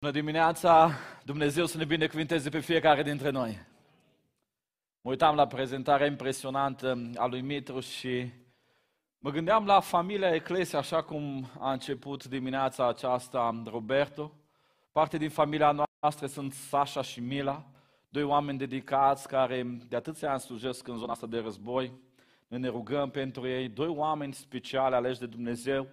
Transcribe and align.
Bună 0.00 0.12
dimineața! 0.12 0.90
Dumnezeu 1.24 1.66
să 1.66 1.76
ne 1.76 1.84
binecuvinteze 1.84 2.48
pe 2.48 2.60
fiecare 2.60 3.02
dintre 3.02 3.30
noi. 3.30 3.58
Mă 5.00 5.10
uitam 5.10 5.34
la 5.34 5.46
prezentarea 5.46 6.06
impresionantă 6.06 7.10
a 7.16 7.26
lui 7.26 7.40
Mitru 7.40 7.80
și 7.80 8.30
mă 9.18 9.30
gândeam 9.30 9.66
la 9.66 9.80
familia 9.80 10.34
Eclesia, 10.34 10.78
așa 10.78 11.02
cum 11.02 11.50
a 11.58 11.72
început 11.72 12.24
dimineața 12.24 12.88
aceasta 12.88 13.62
Roberto. 13.66 14.32
Parte 14.92 15.16
din 15.16 15.30
familia 15.30 15.86
noastră 16.00 16.26
sunt 16.26 16.52
Sasha 16.52 17.02
și 17.02 17.20
Mila, 17.20 17.64
doi 18.08 18.22
oameni 18.22 18.58
dedicați 18.58 19.28
care 19.28 19.62
de 19.88 19.96
atâția 19.96 20.30
ani 20.30 20.40
slujesc 20.40 20.88
în 20.88 20.96
zona 20.96 21.12
asta 21.12 21.26
de 21.26 21.38
război. 21.38 21.92
Noi 22.48 22.60
ne 22.60 22.68
rugăm 22.68 23.10
pentru 23.10 23.46
ei, 23.46 23.68
doi 23.68 23.88
oameni 23.88 24.32
speciale 24.32 24.96
aleși 24.96 25.18
de 25.18 25.26
Dumnezeu, 25.26 25.88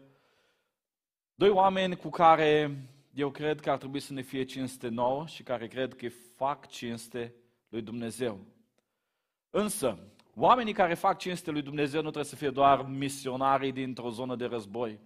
doi 1.36 1.50
oameni 1.50 1.96
cu 1.96 2.10
care 2.10 2.72
eu 3.18 3.30
cred 3.30 3.60
că 3.60 3.70
ar 3.70 3.78
trebui 3.78 4.00
să 4.00 4.14
ne 4.14 4.22
fie 4.22 4.44
cinste 4.44 4.88
nouă 4.88 5.26
și 5.26 5.44
care 5.44 5.68
cred 5.68 5.96
că 5.96 6.08
fac 6.36 6.68
cinste 6.68 7.34
lui 7.70 7.82
Dumnezeu. 7.82 8.40
Însă, 9.50 10.00
oamenii 10.36 10.74
care 10.74 10.94
fac 10.94 11.18
cinste 11.18 11.52
lui 11.52 11.62
Dumnezeu 11.62 12.02
nu 12.02 12.10
trebuie 12.10 12.30
să 12.30 12.36
fie 12.36 12.50
doar 12.50 12.86
misionarii 12.88 13.72
dintr-o 13.72 14.10
zonă 14.10 14.36
de 14.36 14.46
război. 14.46 15.00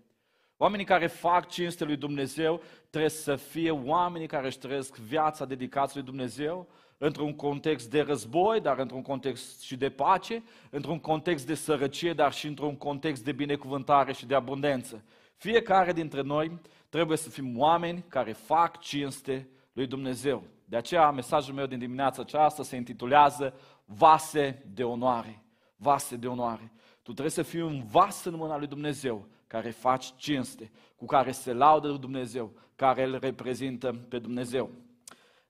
Oamenii 0.57 0.85
care 0.85 1.07
fac 1.07 1.49
cinste 1.49 1.83
lui 1.83 1.95
Dumnezeu 1.95 2.61
trebuie 2.89 3.09
să 3.09 3.35
fie 3.35 3.71
oamenii 3.71 4.27
care 4.27 4.47
își 4.47 4.57
trăiesc 4.57 4.95
viața 4.95 5.45
dedicați 5.45 5.95
lui 5.95 6.05
Dumnezeu 6.05 6.67
într-un 6.97 7.35
context 7.35 7.89
de 7.89 8.01
război, 8.01 8.61
dar 8.61 8.79
într-un 8.79 9.01
context 9.01 9.61
și 9.61 9.75
de 9.75 9.89
pace, 9.89 10.43
într-un 10.69 10.99
context 10.99 11.47
de 11.47 11.53
sărăcie, 11.53 12.13
dar 12.13 12.33
și 12.33 12.47
într-un 12.47 12.77
context 12.77 13.23
de 13.23 13.31
binecuvântare 13.31 14.13
și 14.13 14.25
de 14.25 14.35
abundență. 14.35 15.03
Fiecare 15.41 15.93
dintre 15.93 16.21
noi 16.21 16.59
trebuie 16.91 17.17
să 17.17 17.29
fim 17.29 17.59
oameni 17.59 18.05
care 18.07 18.31
fac 18.31 18.79
cinste 18.79 19.49
lui 19.73 19.87
Dumnezeu. 19.87 20.43
De 20.65 20.77
aceea, 20.77 21.11
mesajul 21.11 21.53
meu 21.53 21.65
din 21.65 21.79
dimineața 21.79 22.21
aceasta 22.21 22.63
se 22.63 22.75
intitulează 22.75 23.53
Vase 23.85 24.65
de 24.73 24.83
onoare. 24.83 25.43
Vase 25.75 26.15
de 26.15 26.27
onoare. 26.27 26.71
Tu 27.03 27.11
trebuie 27.11 27.29
să 27.29 27.41
fii 27.41 27.61
un 27.61 27.83
vas 27.91 28.25
în 28.25 28.35
mâna 28.35 28.57
lui 28.57 28.67
Dumnezeu 28.67 29.27
care 29.47 29.69
faci 29.69 30.13
cinste, 30.15 30.71
cu 30.95 31.05
care 31.05 31.31
se 31.31 31.53
laudă 31.53 31.87
lui 31.87 31.99
Dumnezeu, 31.99 32.51
care 32.75 33.03
îl 33.03 33.17
reprezintă 33.19 33.93
pe 34.09 34.19
Dumnezeu. 34.19 34.69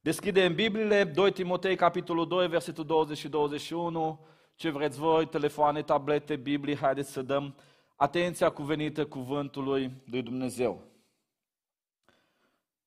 Deschide 0.01 0.45
în 0.45 0.55
Biblie 0.55 1.03
2 1.03 1.31
Timotei, 1.31 1.75
capitolul 1.75 2.27
2, 2.27 2.47
versetul 2.47 2.85
20 2.85 3.17
și 3.17 3.27
21. 3.27 4.19
Ce 4.55 4.69
vreți 4.69 4.99
voi, 4.99 5.27
telefoane, 5.27 5.81
tablete, 5.81 6.35
Biblie, 6.35 6.75
haideți 6.75 7.11
să 7.11 7.21
dăm 7.21 7.55
atenția 7.95 8.49
cuvenită 8.49 9.05
cuvântului 9.05 9.91
lui 10.05 10.21
Dumnezeu. 10.21 10.91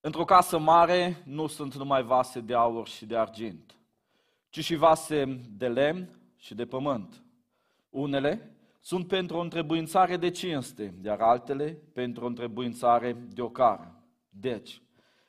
Într-o 0.07 0.25
casă 0.25 0.59
mare 0.59 1.23
nu 1.25 1.47
sunt 1.47 1.75
numai 1.75 2.03
vase 2.03 2.41
de 2.41 2.55
aur 2.55 2.89
și 2.89 3.07
de 3.07 3.17
argint, 3.17 3.79
ci 4.49 4.65
și 4.65 4.75
vase 4.75 5.41
de 5.51 5.69
lemn 5.69 6.19
și 6.37 6.55
de 6.55 6.67
pământ. 6.67 7.25
Unele 7.91 8.57
sunt 8.81 9.09
pentru 9.09 9.37
o 9.37 9.41
întrebuințare 9.41 10.17
de 10.17 10.31
cinste, 10.31 10.95
iar 11.05 11.21
altele 11.21 11.79
pentru 11.93 12.25
o 12.25 12.27
întrebuințare 12.27 13.13
de 13.13 13.43
ocară. 13.43 14.03
Deci, 14.29 14.83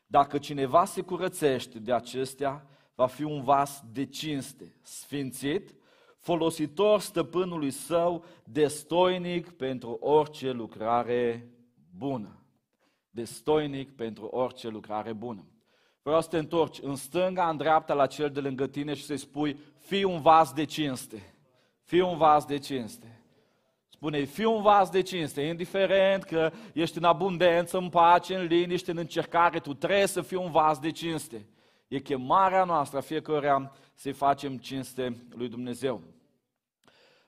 dacă 0.08 0.38
cineva 0.38 0.86
se 0.86 1.02
curățește 1.02 1.80
de 1.80 1.94
acestea, 1.94 2.68
va 2.96 3.08
fi 3.08 3.24
un 3.24 3.44
vas 3.44 3.84
de 3.92 4.06
cinste, 4.06 4.76
sfințit, 4.82 5.76
folositor 6.20 7.00
stăpânului 7.00 7.72
său, 7.72 8.26
destoinic 8.44 9.52
pentru 9.52 9.98
orice 10.02 10.52
lucrare 10.52 11.50
bună 11.98 12.40
destoinic 13.16 13.96
pentru 13.96 14.26
orice 14.26 14.68
lucrare 14.68 15.14
bună. 15.14 15.46
Vreau 16.02 16.22
să 16.22 16.28
te 16.28 16.38
întorci 16.38 16.80
în 16.82 16.96
stânga, 16.96 17.50
în 17.50 17.58
dreapta, 17.58 17.94
la 17.94 18.08
cel 18.08 18.30
de 18.30 18.40
lângă 18.40 18.68
tine 18.68 18.94
și 18.94 19.04
să-i 19.04 19.18
spui, 19.18 19.60
fii 19.78 20.04
un 20.04 20.22
vas 20.22 20.54
de 20.54 20.64
cinste. 20.64 21.36
Fii 21.84 22.02
un 22.02 22.18
vas 22.18 22.46
de 22.46 22.58
cinste. 22.58 23.22
Spune, 23.90 24.24
fii 24.24 24.46
un 24.46 24.62
vas 24.62 24.90
de 24.90 25.02
cinste, 25.02 25.42
indiferent 25.42 26.24
că 26.24 26.52
ești 26.74 26.98
în 26.98 27.04
abundență, 27.04 27.78
în 27.78 27.90
pace, 27.90 28.36
în 28.36 28.46
liniște, 28.46 28.92
în 28.92 28.98
încercare, 28.98 29.60
tu 29.60 29.74
trebuie 29.74 30.08
să 30.08 30.22
fii 30.22 30.38
un 30.38 30.52
vas 30.52 30.80
de 30.80 30.92
cinste. 30.92 31.48
E 31.88 32.00
chemarea 32.00 32.64
noastră 32.64 32.98
a 32.98 33.02
fiecăruia 33.02 33.72
să-i 33.94 34.14
facem 34.14 34.58
cinste 34.58 35.26
lui 35.30 35.50
Dumnezeu. 35.50 36.02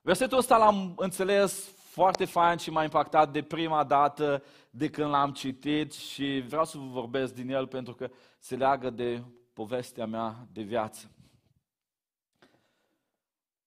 Versetul 0.02 0.38
ăsta 0.38 0.58
l-am 0.58 0.94
înțeles 0.98 1.77
foarte 1.98 2.26
fain 2.26 2.58
și 2.58 2.70
m-a 2.70 2.84
impactat 2.84 3.32
de 3.32 3.42
prima 3.42 3.84
dată 3.84 4.44
de 4.70 4.90
când 4.90 5.10
l-am 5.10 5.32
citit 5.32 5.94
și 5.94 6.44
vreau 6.48 6.66
să 6.66 6.78
vă 6.78 6.86
vorbesc 6.86 7.34
din 7.34 7.50
el 7.50 7.68
pentru 7.68 7.94
că 7.94 8.10
se 8.40 8.56
leagă 8.56 8.90
de 8.90 9.24
povestea 9.54 10.06
mea 10.06 10.48
de 10.52 10.62
viață. 10.62 11.12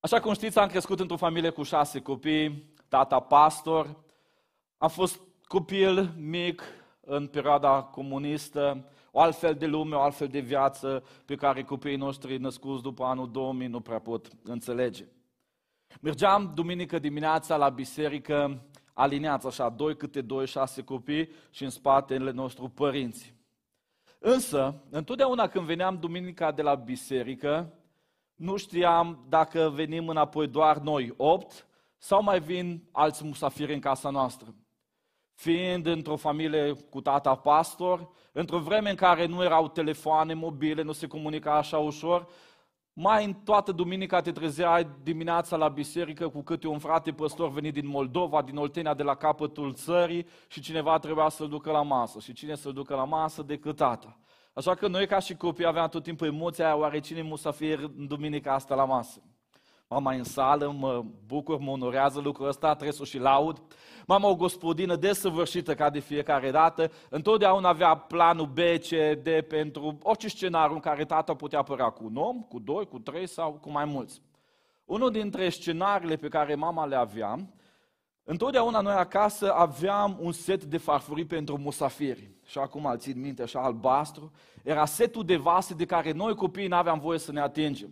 Așa 0.01 0.21
cum 0.21 0.33
știți, 0.33 0.59
am 0.59 0.69
crescut 0.69 1.01
într-o 1.01 1.17
familie 1.17 1.51
cu 1.51 1.63
șase 1.63 2.01
copii, 2.01 2.73
tata 2.89 3.21
pastor, 3.21 3.97
am 4.79 4.89
fost 4.89 5.21
copil 5.47 6.15
mic 6.17 6.63
în 7.01 7.27
perioada 7.27 7.83
comunistă, 7.83 8.91
o 9.11 9.21
altfel 9.21 9.55
de 9.55 9.67
lume, 9.67 9.97
o 9.97 10.01
altfel 10.01 10.29
de 10.29 10.41
viață 10.41 11.05
pe 11.25 11.35
care 11.35 11.63
copiii 11.63 11.97
noștri 11.97 12.37
născuți 12.37 12.83
după 12.83 13.05
anul 13.05 13.31
2000 13.31 13.67
nu 13.67 13.81
prea 13.81 13.99
pot 13.99 14.29
înțelege. 14.43 15.05
Mergeam 16.01 16.53
duminică 16.55 16.99
dimineața 16.99 17.57
la 17.57 17.69
biserică, 17.69 18.67
aliniați 18.95 19.47
așa, 19.47 19.69
doi 19.69 19.97
câte 19.97 20.21
doi, 20.21 20.47
șase 20.47 20.83
copii 20.83 21.31
și 21.51 21.65
în 21.65 21.71
spatele 21.71 22.31
nostru 22.31 22.69
părinți. 22.69 23.35
Însă, 24.19 24.83
întotdeauna 24.91 25.49
când 25.49 25.67
veneam 25.67 25.99
duminica 25.99 26.53
de 26.53 26.63
la 26.63 26.75
biserică, 26.75 27.75
nu 28.35 28.57
știam 28.57 29.25
dacă 29.29 29.71
venim 29.75 30.09
înapoi 30.09 30.47
doar 30.47 30.79
noi 30.79 31.15
opt 31.17 31.67
sau 31.99 32.23
mai 32.23 32.41
vin 32.41 32.89
alți 32.93 33.25
musafiri 33.25 33.75
în 33.75 33.81
casa 33.81 34.11
noastră. 34.11 34.55
Fiind 35.35 35.87
într-o 35.87 36.17
familie 36.17 36.73
cu 36.73 37.01
tata 37.01 37.35
pastor, 37.35 38.09
într-o 38.33 38.59
vreme 38.59 38.91
în 38.91 38.97
care 38.97 39.27
nu 39.27 39.43
erau 39.43 39.69
telefoane 39.69 40.35
mobile, 40.35 40.83
nu 40.83 40.93
se 40.93 41.07
comunica 41.07 41.57
așa 41.57 41.79
ușor, 41.79 42.29
mai 43.03 43.25
în 43.25 43.35
toată 43.35 43.73
duminica 43.73 44.21
te 44.21 44.33
trezeai 44.33 44.89
dimineața 45.03 45.57
la 45.57 45.69
biserică 45.69 46.29
cu 46.29 46.43
câte 46.43 46.67
un 46.69 46.79
frate 46.79 47.13
păstor 47.13 47.51
venit 47.51 47.73
din 47.73 47.87
Moldova, 47.87 48.43
din 48.43 48.57
Oltenia, 48.57 48.95
de 48.95 49.03
la 49.03 49.15
capătul 49.15 49.75
țării 49.75 50.27
și 50.49 50.61
cineva 50.61 50.99
trebuia 50.99 51.29
să-l 51.29 51.49
ducă 51.49 51.71
la 51.71 51.83
masă. 51.83 52.19
Și 52.19 52.33
cine 52.33 52.55
să-l 52.55 52.73
ducă 52.73 52.95
la 52.95 53.05
masă 53.05 53.43
decât 53.43 53.77
tata. 53.77 54.19
Așa 54.53 54.75
că 54.75 54.89
noi 54.89 55.07
ca 55.07 55.19
și 55.19 55.37
copii 55.37 55.67
aveam 55.67 55.89
tot 55.89 56.03
timpul 56.03 56.27
emoția 56.27 56.65
aia, 56.65 56.77
oare 56.77 57.01
cine 57.01 57.23
musafir 57.23 57.79
în 57.79 58.07
duminica 58.07 58.55
asta 58.55 58.75
la 58.75 58.85
masă? 58.85 59.23
Mama 59.93 60.13
în 60.13 60.25
sală, 60.25 60.75
mă 60.79 61.05
bucur, 61.27 61.59
mă 61.59 61.71
onorează 61.71 62.21
lucrul 62.21 62.49
ăsta, 62.49 62.69
trebuie 62.69 62.93
să 62.93 63.03
o 63.03 63.05
și 63.05 63.19
laud. 63.19 63.63
Mama 64.07 64.29
o 64.29 64.37
gospodină 64.37 64.97
desăvârșită 64.97 65.75
ca 65.75 65.91
de 65.91 65.99
fiecare 65.99 66.51
dată, 66.51 66.91
întotdeauna 67.09 67.69
avea 67.69 67.95
planul 67.95 68.47
B, 68.47 68.59
C, 68.59 68.89
D 69.23 69.29
pentru 69.49 69.99
orice 70.03 70.29
scenariu 70.29 70.75
în 70.75 70.81
care 70.81 71.05
tata 71.05 71.35
putea 71.35 71.59
apărea 71.59 71.91
cu 71.91 72.05
un 72.05 72.17
om, 72.17 72.41
cu 72.43 72.59
doi, 72.59 72.87
cu 72.87 72.99
trei 72.99 73.27
sau 73.27 73.53
cu 73.53 73.71
mai 73.71 73.85
mulți. 73.85 74.23
Unul 74.85 75.11
dintre 75.11 75.49
scenariile 75.49 76.17
pe 76.17 76.29
care 76.29 76.55
mama 76.55 76.87
le 76.87 76.97
avea, 76.97 77.49
întotdeauna 78.25 78.81
noi 78.81 78.95
acasă 78.95 79.53
aveam 79.53 80.17
un 80.21 80.33
set 80.33 80.65
de 80.65 80.77
farfurii 80.77 81.25
pentru 81.25 81.59
musafiri. 81.59 82.31
Și 82.47 82.59
acum 82.59 82.85
îl 82.85 82.99
țin 82.99 83.21
minte, 83.21 83.43
așa 83.43 83.61
albastru, 83.61 84.33
era 84.63 84.85
setul 84.85 85.25
de 85.25 85.37
vase 85.37 85.75
de 85.75 85.85
care 85.85 86.13
noi 86.13 86.35
copiii 86.35 86.69
nu 86.69 86.77
aveam 86.77 86.99
voie 86.99 87.19
să 87.19 87.33
ne 87.33 87.41
atingem. 87.41 87.91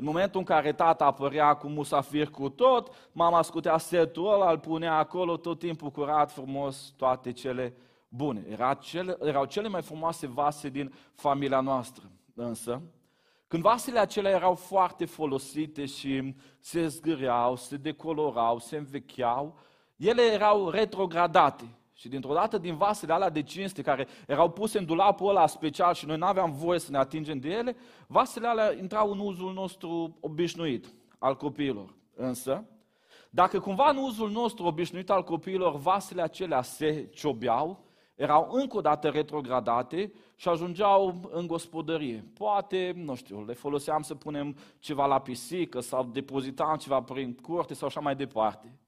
În 0.00 0.06
momentul 0.06 0.40
în 0.40 0.46
care 0.46 0.72
tata 0.72 1.04
apărea 1.04 1.54
cu 1.54 1.68
musafir 1.68 2.30
cu 2.30 2.48
tot, 2.48 3.10
mama 3.12 3.42
scutea 3.42 3.78
setul 3.78 4.32
ăla, 4.32 4.50
îl 4.50 4.58
punea 4.58 4.96
acolo 4.96 5.36
tot 5.36 5.58
timpul 5.58 5.90
curat, 5.90 6.32
frumos, 6.32 6.92
toate 6.96 7.32
cele 7.32 7.74
bune. 8.08 8.44
Era 8.48 8.74
cele, 8.74 9.16
erau 9.22 9.44
cele 9.44 9.68
mai 9.68 9.82
frumoase 9.82 10.26
vase 10.26 10.68
din 10.68 10.94
familia 11.14 11.60
noastră. 11.60 12.10
Însă, 12.34 12.82
când 13.46 13.62
vasele 13.62 13.98
acelea 13.98 14.30
erau 14.30 14.54
foarte 14.54 15.04
folosite 15.04 15.86
și 15.86 16.34
se 16.60 16.86
zgâreau, 16.86 17.56
se 17.56 17.76
decolorau, 17.76 18.58
se 18.58 18.76
învecheau, 18.76 19.58
ele 19.96 20.22
erau 20.22 20.70
retrogradate. 20.70 21.64
Și 22.00 22.08
dintr-o 22.08 22.34
dată 22.34 22.58
din 22.58 22.76
vasele 22.76 23.12
alea 23.12 23.30
de 23.30 23.42
cinste 23.42 23.82
care 23.82 24.06
erau 24.26 24.50
puse 24.50 24.78
în 24.78 24.84
dulapul 24.84 25.28
ăla 25.28 25.46
special 25.46 25.94
și 25.94 26.06
noi 26.06 26.16
nu 26.16 26.26
aveam 26.26 26.52
voie 26.52 26.78
să 26.78 26.90
ne 26.90 26.98
atingem 26.98 27.38
de 27.38 27.48
ele, 27.48 27.76
vasele 28.06 28.46
alea 28.46 28.72
intrau 28.72 29.10
în 29.10 29.18
uzul 29.18 29.52
nostru 29.52 30.16
obișnuit 30.20 30.94
al 31.18 31.36
copiilor. 31.36 31.94
Însă, 32.14 32.64
dacă 33.30 33.60
cumva 33.60 33.90
în 33.90 33.96
uzul 33.96 34.30
nostru 34.30 34.64
obișnuit 34.64 35.10
al 35.10 35.22
copiilor 35.22 35.76
vasele 35.76 36.22
acelea 36.22 36.62
se 36.62 37.08
ciobeau, 37.14 37.84
erau 38.14 38.48
încă 38.50 38.76
o 38.76 38.80
dată 38.80 39.08
retrogradate 39.08 40.12
și 40.36 40.48
ajungeau 40.48 41.28
în 41.30 41.46
gospodărie. 41.46 42.24
Poate, 42.34 42.92
nu 42.96 43.14
știu, 43.14 43.44
le 43.44 43.52
foloseam 43.52 44.02
să 44.02 44.14
punem 44.14 44.56
ceva 44.78 45.06
la 45.06 45.20
pisică 45.20 45.80
sau 45.80 46.04
depozitam 46.04 46.76
ceva 46.76 47.02
prin 47.02 47.34
curte 47.34 47.74
sau 47.74 47.88
așa 47.88 48.00
mai 48.00 48.16
departe. 48.16 48.78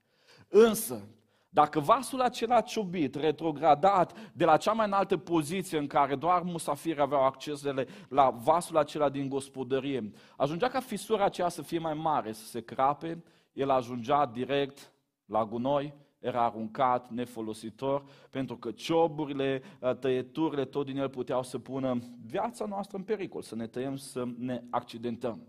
Însă, 0.47 1.07
Dacă 1.53 1.79
vasul 1.79 2.21
acela 2.21 2.61
ciubit, 2.61 3.15
retrogradat 3.15 4.31
de 4.31 4.45
la 4.45 4.57
cea 4.57 4.71
mai 4.71 4.85
înaltă 4.85 5.17
poziție 5.17 5.77
în 5.77 5.87
care 5.87 6.15
doar 6.15 6.41
musafiri 6.41 7.01
aveau 7.01 7.23
accesele 7.25 7.87
la 8.09 8.29
vasul 8.29 8.77
acela 8.77 9.09
din 9.09 9.29
gospodărie, 9.29 10.11
ajungea 10.37 10.67
ca 10.67 10.79
fisura 10.79 11.25
aceea 11.25 11.49
să 11.49 11.61
fie 11.61 11.79
mai 11.79 11.93
mare, 11.93 12.31
să 12.31 12.45
se 12.45 12.61
crape, 12.61 13.23
el 13.53 13.69
ajungea 13.69 14.25
direct 14.25 14.91
la 15.25 15.45
gunoi, 15.45 15.93
era 16.19 16.45
aruncat, 16.45 17.09
nefolositor, 17.09 18.03
pentru 18.29 18.57
că 18.57 18.71
cioburile, 18.71 19.61
tăieturile, 19.99 20.65
tot 20.65 20.85
din 20.85 20.97
el 20.97 21.09
puteau 21.09 21.43
să 21.43 21.59
pună 21.59 21.97
viața 22.25 22.65
noastră 22.65 22.97
în 22.97 23.03
pericol, 23.03 23.41
să 23.41 23.55
ne 23.55 23.67
tăiem, 23.67 23.95
să 23.95 24.23
ne 24.37 24.63
accidentăm. 24.69 25.47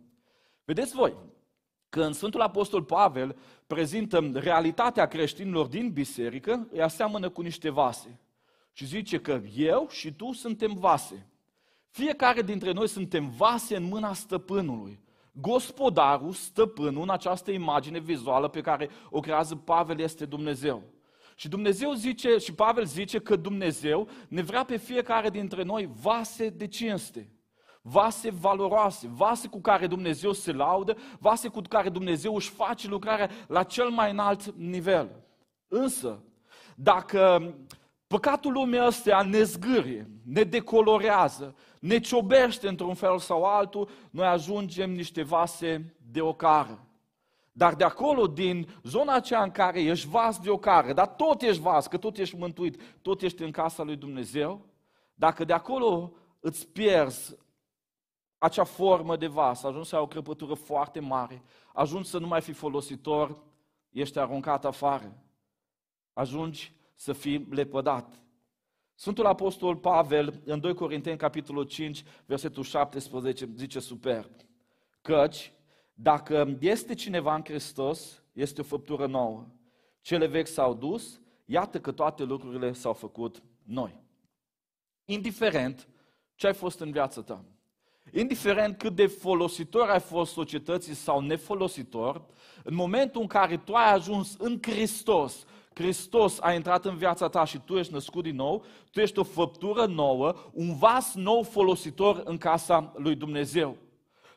Vedeți 0.65 0.95
voi, 0.95 1.17
când 1.95 2.15
Sfântul 2.15 2.41
Apostol 2.41 2.83
Pavel 2.83 3.37
prezintă 3.67 4.31
realitatea 4.35 5.07
creștinilor 5.07 5.67
din 5.67 5.93
biserică, 5.93 6.69
îi 6.71 6.83
aseamănă 6.83 7.29
cu 7.29 7.41
niște 7.41 7.71
vase. 7.71 8.21
Și 8.73 8.87
zice 8.87 9.21
că 9.21 9.41
eu 9.57 9.87
și 9.91 10.13
tu 10.13 10.33
suntem 10.33 10.75
vase. 10.75 11.27
Fiecare 11.91 12.43
dintre 12.43 12.73
noi 12.73 12.89
suntem 12.89 13.31
vase 13.37 13.77
în 13.77 13.85
mâna 13.85 14.13
stăpânului. 14.13 15.01
Gospodarul, 15.33 16.33
stăpânul, 16.33 17.03
în 17.03 17.11
această 17.11 17.51
imagine 17.51 17.99
vizuală 17.99 18.49
pe 18.49 18.61
care 18.61 18.89
o 19.11 19.21
creează 19.21 19.57
Pavel, 19.57 20.01
este 20.01 20.25
Dumnezeu. 20.25 20.83
Și 21.37 21.49
Dumnezeu 21.49 21.93
zice, 21.93 22.37
și 22.39 22.55
Pavel 22.55 22.85
zice 22.85 23.19
că 23.19 23.37
Dumnezeu 23.37 24.09
ne 24.29 24.43
vrea 24.43 24.65
pe 24.65 24.77
fiecare 24.77 25.31
dintre 25.31 25.63
noi 25.63 25.91
vase 26.03 26.49
de 26.49 26.67
cinste 26.67 27.34
vase 27.87 28.31
valoroase, 28.31 29.09
vase 29.15 29.49
cu 29.49 29.61
care 29.61 29.87
Dumnezeu 29.87 30.33
se 30.33 30.53
laudă, 30.53 30.97
vase 31.19 31.49
cu 31.49 31.61
care 31.69 31.89
Dumnezeu 31.89 32.35
își 32.35 32.51
face 32.51 32.89
lucrarea 32.89 33.31
la 33.49 33.63
cel 33.63 33.89
mai 33.89 34.11
înalt 34.11 34.55
nivel. 34.55 35.11
Însă, 35.69 36.23
dacă 36.77 37.55
păcatul 38.07 38.53
lumii 38.53 38.87
ăstea 38.87 39.23
ne 39.23 39.43
zgârie, 39.43 40.11
ne 40.23 40.43
decolorează, 40.43 41.55
ne 41.81 41.99
ciobește 41.99 42.69
într-un 42.69 42.95
fel 42.95 43.19
sau 43.19 43.45
altul, 43.45 43.89
noi 44.11 44.27
ajungem 44.27 44.91
niște 44.91 45.23
vase 45.23 45.95
de 46.11 46.21
ocară. 46.21 46.87
Dar 47.53 47.75
de 47.75 47.85
acolo, 47.85 48.27
din 48.27 48.69
zona 48.83 49.15
aceea 49.15 49.43
în 49.43 49.51
care 49.51 49.83
ești 49.83 50.09
vas 50.09 50.39
de 50.39 50.51
ocară, 50.51 50.93
dar 50.93 51.07
tot 51.07 51.43
ești 51.43 51.63
vas, 51.63 51.87
că 51.87 51.97
tot 51.97 52.19
ești 52.19 52.37
mântuit, 52.37 52.81
tot 53.03 53.23
ești 53.23 53.43
în 53.43 53.51
casa 53.51 53.83
lui 53.83 53.97
Dumnezeu, 53.97 54.67
dacă 55.15 55.45
de 55.45 55.53
acolo 55.53 56.13
îți 56.41 56.69
pierzi 56.69 57.37
acea 58.45 58.65
formă 58.65 59.17
de 59.17 59.27
vas, 59.27 59.63
ajungi 59.63 59.89
să 59.89 59.97
ai 59.97 60.03
o 60.03 60.07
crăpătură 60.07 60.55
foarte 60.55 61.01
mare, 61.01 61.43
ajungi 61.73 62.09
să 62.09 62.19
nu 62.19 62.27
mai 62.27 62.41
fii 62.41 62.53
folositor, 62.53 63.43
ești 63.91 64.19
aruncat 64.19 64.65
afară, 64.65 65.19
ajungi 66.13 66.73
să 66.95 67.13
fii 67.13 67.47
lepădat. 67.51 68.23
Sfântul 68.95 69.27
Apostol 69.27 69.77
Pavel, 69.77 70.43
în 70.45 70.61
2 70.61 70.75
Corinteni, 70.75 71.19
capitolul 71.19 71.65
5, 71.65 72.05
versetul 72.27 72.63
17, 72.63 73.49
zice 73.57 73.81
superb, 73.81 74.31
căci 75.01 75.53
dacă 75.95 76.57
este 76.61 76.95
cineva 76.95 77.35
în 77.35 77.45
Hristos, 77.45 78.23
este 78.33 78.61
o 78.61 78.65
făptură 78.65 79.07
nouă. 79.07 79.47
Cele 80.01 80.27
vechi 80.27 80.47
s-au 80.47 80.75
dus, 80.75 81.21
iată 81.45 81.81
că 81.81 81.93
toate 81.93 82.23
lucrurile 82.23 82.73
s-au 82.73 82.93
făcut 82.93 83.43
noi. 83.63 84.03
Indiferent 85.05 85.89
ce 86.35 86.47
ai 86.47 86.55
fost 86.55 86.81
în 86.81 86.91
viața 86.91 87.23
ta, 87.23 87.45
indiferent 88.13 88.79
cât 88.79 88.95
de 88.95 89.07
folositor 89.07 89.89
ai 89.89 90.01
fost 90.01 90.33
societății 90.33 90.95
sau 90.95 91.21
nefolositor, 91.21 92.23
în 92.63 92.75
momentul 92.75 93.21
în 93.21 93.27
care 93.27 93.57
tu 93.57 93.73
ai 93.75 93.93
ajuns 93.93 94.37
în 94.39 94.59
Hristos, 94.63 95.45
Hristos 95.75 96.39
a 96.41 96.53
intrat 96.53 96.85
în 96.85 96.97
viața 96.97 97.29
ta 97.29 97.45
și 97.45 97.59
tu 97.59 97.77
ești 97.77 97.93
născut 97.93 98.23
din 98.23 98.35
nou, 98.35 98.65
tu 98.91 99.01
ești 99.01 99.19
o 99.19 99.23
făptură 99.23 99.87
nouă, 99.87 100.35
un 100.53 100.77
vas 100.77 101.15
nou 101.15 101.43
folositor 101.43 102.23
în 102.25 102.39
casa 102.39 102.93
lui 102.97 103.15
Dumnezeu. 103.15 103.77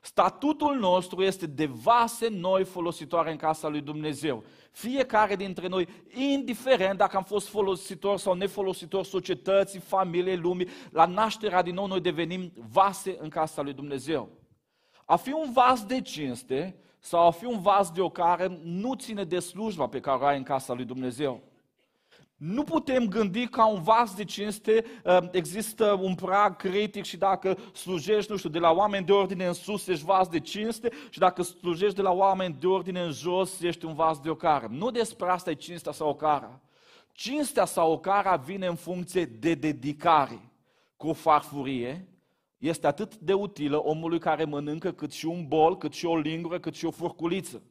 Statutul 0.07 0.75
nostru 0.75 1.23
este 1.23 1.45
de 1.45 1.65
vase 1.65 2.27
noi 2.29 2.63
folositoare 2.63 3.31
în 3.31 3.37
casa 3.37 3.67
lui 3.67 3.81
Dumnezeu. 3.81 4.43
Fiecare 4.71 5.35
dintre 5.35 5.67
noi, 5.67 5.87
indiferent 6.13 6.97
dacă 6.97 7.17
am 7.17 7.23
fost 7.23 7.47
folositor 7.47 8.17
sau 8.17 8.33
nefolositor 8.33 9.03
societății, 9.05 9.79
familiei, 9.79 10.37
lumii, 10.37 10.67
la 10.91 11.05
nașterea 11.05 11.61
din 11.61 11.73
nou 11.73 11.87
noi 11.87 12.01
devenim 12.01 12.51
vase 12.71 13.17
în 13.19 13.29
casa 13.29 13.61
lui 13.61 13.73
Dumnezeu. 13.73 14.29
A 15.05 15.15
fi 15.15 15.31
un 15.31 15.51
vas 15.51 15.85
de 15.85 16.01
cinste 16.01 16.79
sau 16.99 17.27
a 17.27 17.31
fi 17.31 17.45
un 17.45 17.61
vas 17.61 17.91
de 17.91 18.01
ocare 18.01 18.59
nu 18.63 18.93
ține 18.93 19.23
de 19.23 19.39
slujba 19.39 19.87
pe 19.87 19.99
care 19.99 20.23
o 20.23 20.25
ai 20.25 20.37
în 20.37 20.43
casa 20.43 20.73
lui 20.73 20.85
Dumnezeu. 20.85 21.41
Nu 22.37 22.63
putem 22.63 23.07
gândi 23.07 23.47
ca 23.47 23.65
un 23.65 23.81
vas 23.81 24.15
de 24.15 24.23
cinste, 24.23 24.85
uh, 25.03 25.17
există 25.31 25.99
un 26.01 26.15
prag 26.15 26.55
critic 26.55 27.03
și 27.03 27.17
dacă 27.17 27.57
slujești, 27.73 28.31
nu 28.31 28.37
știu, 28.37 28.49
de 28.49 28.59
la 28.59 28.71
oameni 28.71 29.05
de 29.05 29.11
ordine 29.11 29.47
în 29.47 29.53
sus, 29.53 29.87
ești 29.87 30.05
vas 30.05 30.27
de 30.27 30.39
cinste 30.39 30.89
și 31.09 31.19
dacă 31.19 31.41
slujești 31.41 31.95
de 31.95 32.01
la 32.01 32.11
oameni 32.11 32.57
de 32.59 32.67
ordine 32.67 33.01
în 33.01 33.11
jos, 33.11 33.61
ești 33.61 33.85
un 33.85 33.93
vas 33.93 34.19
de 34.19 34.29
ocară. 34.29 34.67
Nu 34.69 34.91
despre 34.91 35.29
asta 35.29 35.49
e 35.49 35.53
cinstea 35.53 35.91
sau 35.91 36.09
ocara. 36.09 36.59
Cinstea 37.11 37.65
sau 37.65 37.91
ocara 37.91 38.35
vine 38.35 38.67
în 38.67 38.75
funcție 38.75 39.25
de 39.25 39.53
dedicare. 39.53 40.51
Cu 40.95 41.07
o 41.07 41.13
farfurie 41.13 42.07
este 42.57 42.87
atât 42.87 43.15
de 43.15 43.33
utilă 43.33 43.77
omului 43.77 44.19
care 44.19 44.43
mănâncă 44.43 44.91
cât 44.91 45.11
și 45.11 45.25
un 45.25 45.47
bol, 45.47 45.77
cât 45.77 45.93
și 45.93 46.05
o 46.05 46.17
lingură, 46.17 46.59
cât 46.59 46.75
și 46.75 46.85
o 46.85 46.91
furculiță. 46.91 47.61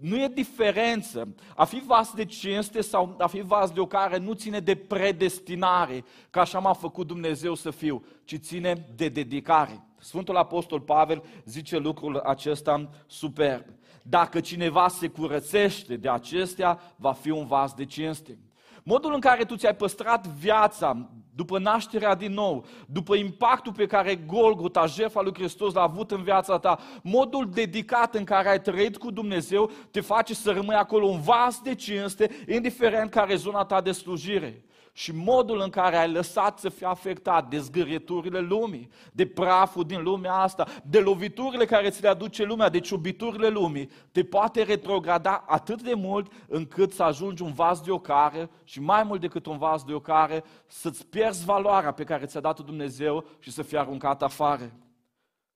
Nu 0.00 0.22
e 0.22 0.28
diferență. 0.28 1.34
A 1.56 1.64
fi 1.64 1.82
vas 1.86 2.12
de 2.14 2.24
cinste 2.24 2.80
sau 2.80 3.14
a 3.18 3.26
fi 3.26 3.40
vas 3.40 3.70
de 3.70 3.80
o 3.80 3.86
care 3.86 4.18
nu 4.18 4.32
ține 4.32 4.60
de 4.60 4.74
predestinare, 4.74 6.04
ca 6.30 6.40
așa 6.40 6.58
m-a 6.58 6.72
făcut 6.72 7.06
Dumnezeu 7.06 7.54
să 7.54 7.70
fiu, 7.70 8.04
ci 8.24 8.36
ține 8.38 8.86
de 8.96 9.08
dedicare. 9.08 9.84
Sfântul 9.98 10.36
Apostol 10.36 10.80
Pavel 10.80 11.22
zice 11.44 11.78
lucrul 11.78 12.16
acesta 12.16 12.90
superb. 13.06 13.64
Dacă 14.02 14.40
cineva 14.40 14.88
se 14.88 15.08
curățește 15.08 15.96
de 15.96 16.08
acestea, 16.08 16.80
va 16.96 17.12
fi 17.12 17.30
un 17.30 17.46
vas 17.46 17.72
de 17.72 17.84
cinste. 17.84 18.38
Modul 18.88 19.14
în 19.14 19.20
care 19.20 19.44
tu 19.44 19.56
ți-ai 19.56 19.74
păstrat 19.74 20.26
viața 20.26 21.08
după 21.34 21.58
nașterea 21.58 22.14
din 22.14 22.32
nou, 22.32 22.64
după 22.86 23.14
impactul 23.14 23.72
pe 23.72 23.86
care 23.86 24.14
Golgota, 24.14 24.86
jertfa 24.86 25.22
lui 25.22 25.34
Hristos 25.34 25.72
l-a 25.74 25.82
avut 25.82 26.10
în 26.10 26.22
viața 26.22 26.58
ta, 26.58 26.78
modul 27.02 27.50
dedicat 27.50 28.14
în 28.14 28.24
care 28.24 28.48
ai 28.48 28.60
trăit 28.60 28.96
cu 28.96 29.10
Dumnezeu, 29.10 29.70
te 29.90 30.00
face 30.00 30.34
să 30.34 30.50
rămâi 30.50 30.74
acolo 30.74 31.06
un 31.06 31.20
vas 31.20 31.60
de 31.60 31.74
cinste, 31.74 32.30
indiferent 32.48 33.10
care 33.10 33.32
e 33.32 33.36
zona 33.36 33.64
ta 33.64 33.80
de 33.80 33.92
slujire 33.92 34.65
și 34.96 35.12
modul 35.14 35.60
în 35.60 35.70
care 35.70 35.96
ai 35.96 36.10
lăsat 36.10 36.58
să 36.58 36.68
fie 36.68 36.86
afectat 36.86 37.48
de 37.48 37.58
zgârieturile 37.58 38.40
lumii, 38.40 38.88
de 39.12 39.26
praful 39.26 39.84
din 39.84 40.02
lumea 40.02 40.32
asta, 40.32 40.66
de 40.84 41.00
loviturile 41.00 41.64
care 41.64 41.90
ți 41.90 42.02
le 42.02 42.08
aduce 42.08 42.44
lumea, 42.44 42.68
de 42.68 42.80
ciubiturile 42.80 43.48
lumii, 43.48 43.90
te 44.12 44.24
poate 44.24 44.62
retrograda 44.62 45.44
atât 45.46 45.82
de 45.82 45.94
mult 45.94 46.32
încât 46.48 46.92
să 46.92 47.02
ajungi 47.02 47.42
un 47.42 47.52
vas 47.52 47.80
de 47.80 47.90
ocare 47.90 48.50
și 48.64 48.80
mai 48.80 49.02
mult 49.02 49.20
decât 49.20 49.46
un 49.46 49.58
vas 49.58 49.84
de 49.84 49.92
ocare, 49.92 50.44
să-ți 50.66 51.06
pierzi 51.06 51.44
valoarea 51.44 51.92
pe 51.92 52.04
care 52.04 52.26
ți-a 52.26 52.40
dat 52.40 52.60
Dumnezeu 52.60 53.24
și 53.38 53.50
să 53.50 53.62
fii 53.62 53.78
aruncat 53.78 54.22
afară. 54.22 54.72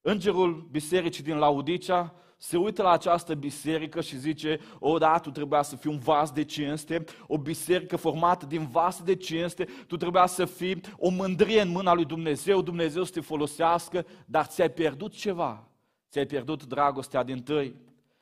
Îngerul 0.00 0.68
bisericii 0.70 1.24
din 1.24 1.36
Laudicea 1.36 2.14
se 2.42 2.56
uită 2.56 2.82
la 2.82 2.90
această 2.90 3.34
biserică 3.34 4.00
și 4.00 4.18
zice, 4.18 4.60
o, 4.78 4.98
da, 4.98 5.18
tu 5.18 5.30
trebuia 5.30 5.62
să 5.62 5.76
fii 5.76 5.90
un 5.90 5.98
vas 5.98 6.30
de 6.30 6.44
cinste, 6.44 7.04
o 7.26 7.38
biserică 7.38 7.96
formată 7.96 8.46
din 8.46 8.66
vase 8.66 9.02
de 9.02 9.14
cinste, 9.14 9.68
tu 9.86 9.96
trebuia 9.96 10.26
să 10.26 10.44
fii 10.44 10.80
o 10.96 11.08
mândrie 11.08 11.60
în 11.60 11.68
mâna 11.68 11.94
lui 11.94 12.04
Dumnezeu, 12.04 12.62
Dumnezeu 12.62 13.04
să 13.04 13.12
te 13.12 13.20
folosească, 13.20 14.06
dar 14.26 14.46
ți-ai 14.46 14.70
pierdut 14.70 15.12
ceva, 15.12 15.68
ți-ai 16.10 16.26
pierdut 16.26 16.64
dragostea 16.64 17.22
din 17.22 17.42
tăi. 17.42 17.74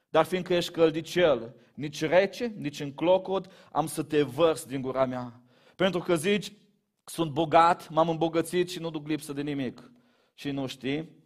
Dar 0.08 0.24
fiindcă 0.24 0.54
ești 0.54 0.72
căldicel, 0.72 1.54
nici 1.74 2.04
rece, 2.04 2.52
nici 2.56 2.80
în 2.80 2.92
clocot, 2.92 3.46
am 3.72 3.86
să 3.86 4.02
te 4.02 4.22
vărs 4.22 4.64
din 4.64 4.82
gura 4.82 5.04
mea. 5.04 5.40
Pentru 5.76 6.00
că 6.00 6.16
zici, 6.16 6.52
sunt 7.04 7.30
bogat, 7.30 7.90
m-am 7.90 8.08
îmbogățit 8.08 8.70
și 8.70 8.78
nu 8.78 8.90
duc 8.90 9.08
lipsă 9.08 9.32
de 9.32 9.42
nimic. 9.42 9.90
Și 10.34 10.50
nu 10.50 10.66
știi 10.66 11.17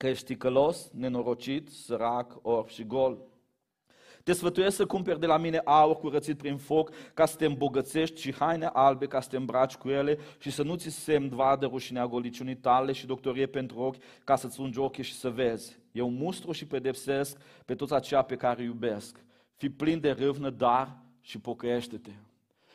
că 0.00 0.06
ești 0.06 0.24
ticălos, 0.24 0.90
nenorocit, 0.92 1.68
sărac, 1.68 2.38
orb 2.42 2.68
și 2.68 2.84
gol. 2.84 3.18
Te 4.24 4.32
sfătuiesc 4.32 4.76
să 4.76 4.86
cumperi 4.86 5.20
de 5.20 5.26
la 5.26 5.36
mine 5.36 5.60
aur 5.64 5.96
curățit 5.96 6.36
prin 6.36 6.56
foc, 6.56 6.90
ca 7.14 7.26
să 7.26 7.36
te 7.36 7.44
îmbogățești 7.44 8.20
și 8.20 8.34
haine 8.34 8.70
albe, 8.72 9.06
ca 9.06 9.20
să 9.20 9.28
te 9.28 9.36
îmbraci 9.36 9.74
cu 9.74 9.88
ele 9.88 10.18
și 10.38 10.50
să 10.50 10.62
nu 10.62 10.74
ți 10.74 10.88
se 10.88 11.18
vadă 11.18 11.66
rușinea 11.66 12.06
goliciunii 12.06 12.56
tale 12.56 12.92
și 12.92 13.06
doctorie 13.06 13.46
pentru 13.46 13.78
ochi, 13.78 14.02
ca 14.24 14.36
să-ți 14.36 14.60
ungi 14.60 14.78
ochii 14.78 15.04
și 15.04 15.14
să 15.14 15.30
vezi. 15.30 15.78
Eu 15.92 16.10
mustru 16.10 16.52
și 16.52 16.66
pedepsesc 16.66 17.40
pe 17.64 17.74
toți 17.74 17.94
aceia 17.94 18.22
pe 18.22 18.36
care 18.36 18.60
îi 18.60 18.66
iubesc. 18.66 19.24
Fii 19.56 19.70
plin 19.70 20.00
de 20.00 20.10
râvnă, 20.10 20.50
dar 20.50 20.96
și 21.20 21.38
pocăiește-te. 21.38 22.10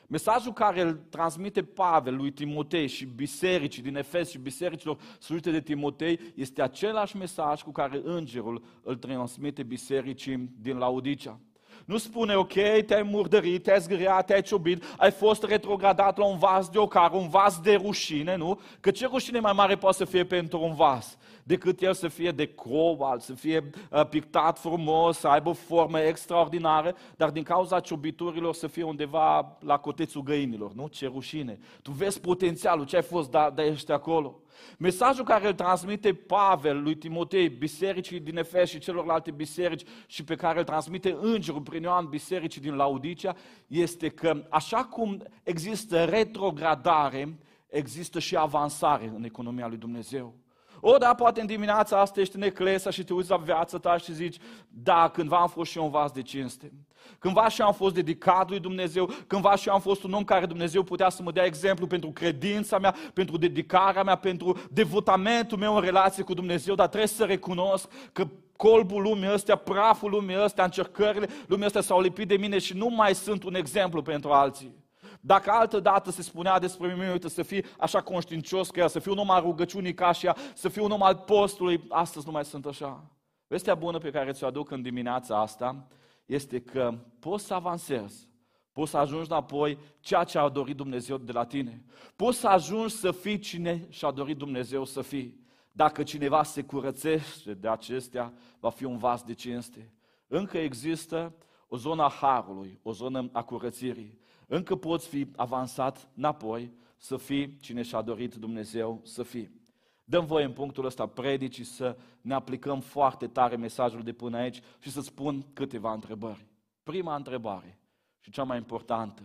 Mesajul 0.07 0.53
care 0.53 0.81
îl 0.81 0.93
transmite 1.09 1.63
Pavel 1.63 2.15
lui 2.15 2.31
Timotei 2.31 2.87
și 2.87 3.05
bisericii 3.05 3.81
din 3.81 3.95
Efes 3.95 4.29
și 4.29 4.37
bisericilor 4.37 4.97
slujite 5.19 5.51
de 5.51 5.61
Timotei 5.61 6.19
este 6.35 6.61
același 6.61 7.17
mesaj 7.17 7.61
cu 7.61 7.71
care 7.71 8.01
îngerul 8.03 8.63
îl 8.83 8.95
transmite 8.95 9.63
bisericii 9.63 10.49
din 10.61 10.77
Laodicea. 10.77 11.39
Nu 11.85 11.97
spune, 11.97 12.35
ok, 12.35 12.53
te-ai 12.85 13.03
murdărit, 13.03 13.63
te-ai 13.63 13.79
zgâriat, 13.79 14.25
te-ai 14.25 14.41
ciubit, 14.41 14.83
ai 14.97 15.11
fost 15.11 15.43
retrogradat 15.43 16.17
la 16.17 16.25
un 16.25 16.37
vas 16.37 16.69
de 16.69 16.77
ocar, 16.77 17.11
un 17.11 17.27
vas 17.29 17.59
de 17.59 17.75
rușine, 17.75 18.35
nu? 18.35 18.59
Că 18.79 18.91
ce 18.91 19.05
rușine 19.05 19.39
mai 19.39 19.53
mare 19.53 19.75
poate 19.75 19.97
să 19.97 20.05
fie 20.05 20.25
pentru 20.25 20.61
un 20.61 20.73
vas? 20.73 21.17
Decât 21.47 21.81
el 21.81 21.93
să 21.93 22.07
fie 22.07 22.31
de 22.31 22.47
cobalt, 22.47 23.21
să 23.21 23.33
fie 23.33 23.69
uh, 23.91 24.07
pictat 24.07 24.59
frumos, 24.59 25.17
să 25.17 25.27
aibă 25.27 25.51
formă 25.51 25.99
extraordinară, 25.99 26.95
dar 27.15 27.29
din 27.29 27.43
cauza 27.43 27.79
ciubiturilor 27.79 28.53
să 28.53 28.67
fie 28.67 28.83
undeva 28.83 29.57
la 29.59 29.77
cotețul 29.77 30.21
găinilor, 30.23 30.73
nu? 30.73 30.87
Ce 30.87 31.05
rușine! 31.05 31.59
Tu 31.81 31.91
vezi 31.91 32.19
potențialul, 32.19 32.85
ce 32.85 32.95
ai 32.95 33.01
fost, 33.01 33.29
dar 33.29 33.51
da, 33.51 33.65
ești 33.65 33.91
acolo. 33.91 34.39
Mesajul 34.77 35.23
care 35.23 35.47
îl 35.47 35.53
transmite 35.53 36.13
Pavel 36.13 36.81
lui 36.81 36.95
Timotei, 36.95 37.49
bisericii 37.49 38.19
din 38.19 38.37
Efes 38.37 38.69
și 38.69 38.79
celorlalte 38.79 39.31
biserici 39.31 39.87
și 40.07 40.23
pe 40.23 40.35
care 40.35 40.59
îl 40.59 40.65
transmite 40.65 41.17
îngerul 41.21 41.61
prin 41.61 41.83
Ioan 41.83 42.07
bisericii 42.09 42.61
din 42.61 42.75
Laodicea, 42.75 43.35
este 43.67 44.09
că 44.09 44.45
așa 44.49 44.83
cum 44.83 45.23
există 45.43 46.03
retrogradare, 46.03 47.37
există 47.67 48.19
și 48.19 48.35
avansare 48.37 49.11
în 49.15 49.23
economia 49.23 49.67
lui 49.67 49.77
Dumnezeu. 49.77 50.33
O, 50.79 50.97
da, 50.97 51.13
poate 51.13 51.41
în 51.41 51.47
dimineața 51.47 51.99
asta 51.99 52.19
ești 52.19 52.35
în 52.35 52.41
eclesa 52.41 52.89
și 52.89 53.03
te 53.03 53.13
uiți 53.13 53.29
la 53.29 53.37
viața 53.37 53.77
ta 53.77 53.97
și 53.97 54.13
zici, 54.13 54.37
da, 54.69 55.09
cândva 55.13 55.37
am 55.37 55.47
fost 55.47 55.71
și 55.71 55.77
eu 55.77 55.83
un 55.83 55.89
vas 55.89 56.11
de 56.11 56.21
cinste. 56.21 56.71
Cândva 57.19 57.47
și 57.47 57.61
eu 57.61 57.67
am 57.67 57.73
fost 57.73 57.93
dedicat 57.93 58.49
lui 58.49 58.59
Dumnezeu, 58.59 59.09
cândva 59.27 59.55
și 59.55 59.67
eu 59.67 59.73
am 59.73 59.79
fost 59.79 60.03
un 60.03 60.13
om 60.13 60.23
care 60.23 60.45
Dumnezeu 60.45 60.83
putea 60.83 61.09
să 61.09 61.21
mă 61.21 61.31
dea 61.31 61.45
exemplu 61.45 61.87
pentru 61.87 62.09
credința 62.11 62.79
mea, 62.79 62.95
pentru 63.13 63.37
dedicarea 63.37 64.03
mea, 64.03 64.15
pentru 64.15 64.57
devotamentul 64.71 65.57
meu 65.57 65.75
în 65.75 65.81
relație 65.81 66.23
cu 66.23 66.33
Dumnezeu, 66.33 66.75
dar 66.75 66.87
trebuie 66.87 67.07
să 67.07 67.23
recunosc 67.23 67.89
că 68.11 68.27
colbul 68.55 69.01
lumii 69.01 69.33
ăstea, 69.33 69.55
praful 69.55 70.09
lumii 70.09 70.43
ăstea, 70.43 70.63
încercările 70.63 71.27
lumii 71.47 71.65
ăstea 71.65 71.81
s-au 71.81 72.01
lipit 72.01 72.27
de 72.27 72.37
mine 72.37 72.57
și 72.57 72.77
nu 72.77 72.89
mai 72.89 73.15
sunt 73.15 73.43
un 73.43 73.55
exemplu 73.55 74.01
pentru 74.01 74.31
alții. 74.31 74.84
Dacă 75.25 75.51
altă 75.51 75.79
dată 75.79 76.11
se 76.11 76.21
spunea 76.21 76.59
despre 76.59 76.93
mine, 76.93 77.11
uite, 77.11 77.29
să 77.29 77.43
fii 77.43 77.65
așa 77.79 78.01
conștiincios 78.01 78.69
că 78.69 78.79
ea, 78.79 78.87
să 78.87 78.99
fii 78.99 79.11
un 79.11 79.17
om 79.17 79.29
al 79.29 79.41
rugăciunii 79.41 79.93
ca 79.93 80.11
și 80.11 80.25
ea, 80.25 80.35
să 80.53 80.69
fii 80.69 80.81
un 80.81 80.91
om 80.91 81.03
al 81.03 81.15
postului, 81.15 81.83
astăzi 81.89 82.25
nu 82.25 82.31
mai 82.31 82.45
sunt 82.45 82.65
așa. 82.65 83.11
Vestea 83.47 83.75
bună 83.75 83.97
pe 83.97 84.11
care 84.11 84.31
ți-o 84.31 84.47
aduc 84.47 84.71
în 84.71 84.81
dimineața 84.81 85.41
asta 85.41 85.87
este 86.25 86.61
că 86.61 86.93
poți 87.19 87.45
să 87.45 87.53
avansezi, 87.53 88.29
poți 88.71 88.91
să 88.91 88.97
ajungi 88.97 89.31
înapoi 89.31 89.77
ceea 89.99 90.23
ce 90.23 90.37
a 90.37 90.49
dorit 90.49 90.75
Dumnezeu 90.75 91.17
de 91.17 91.31
la 91.31 91.45
tine. 91.45 91.83
Poți 92.15 92.37
să 92.37 92.47
ajungi 92.47 92.93
să 92.93 93.11
fii 93.11 93.39
cine 93.39 93.85
și-a 93.89 94.11
dorit 94.11 94.37
Dumnezeu 94.37 94.85
să 94.85 95.01
fii. 95.01 95.39
Dacă 95.71 96.03
cineva 96.03 96.43
se 96.43 96.63
curățește 96.63 97.53
de 97.53 97.67
acestea, 97.67 98.33
va 98.59 98.69
fi 98.69 98.83
un 98.83 98.97
vas 98.97 99.23
de 99.23 99.33
cinste. 99.33 99.93
Încă 100.27 100.57
există 100.57 101.33
o 101.67 101.77
zonă 101.77 102.03
a 102.03 102.09
harului, 102.09 102.79
o 102.83 102.91
zonă 102.91 103.29
a 103.31 103.43
curățirii. 103.43 104.23
Încă 104.47 104.75
poți 104.75 105.07
fi 105.07 105.27
avansat 105.35 106.09
înapoi 106.15 106.71
să 106.97 107.17
fii 107.17 107.57
cine 107.57 107.81
și-a 107.81 108.01
dorit 108.01 108.35
Dumnezeu 108.35 109.01
să 109.03 109.23
fii. 109.23 109.63
Dăm 110.03 110.25
voie 110.25 110.45
în 110.45 110.53
punctul 110.53 110.85
ăsta 110.85 111.07
predicii 111.07 111.63
să 111.63 111.97
ne 112.21 112.33
aplicăm 112.33 112.79
foarte 112.79 113.27
tare 113.27 113.55
mesajul 113.55 114.03
de 114.03 114.13
până 114.13 114.37
aici 114.37 114.61
și 114.79 114.91
să 114.91 115.01
spun 115.01 115.45
câteva 115.53 115.93
întrebări. 115.93 116.45
Prima 116.83 117.15
întrebare 117.15 117.79
și 118.19 118.31
cea 118.31 118.43
mai 118.43 118.57
importantă. 118.57 119.21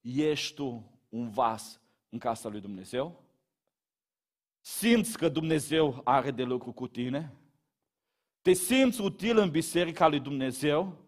Ești 0.00 0.54
tu 0.54 0.90
un 1.08 1.30
vas 1.30 1.80
în 2.08 2.18
casa 2.18 2.48
lui 2.48 2.60
Dumnezeu? 2.60 3.24
Simți 4.60 5.18
că 5.18 5.28
Dumnezeu 5.28 6.00
are 6.04 6.30
de 6.30 6.42
lucru 6.42 6.72
cu 6.72 6.86
tine? 6.86 7.34
Te 8.42 8.52
simți 8.52 9.00
util 9.00 9.38
în 9.38 9.50
biserica 9.50 10.08
lui 10.08 10.20
Dumnezeu? 10.20 10.99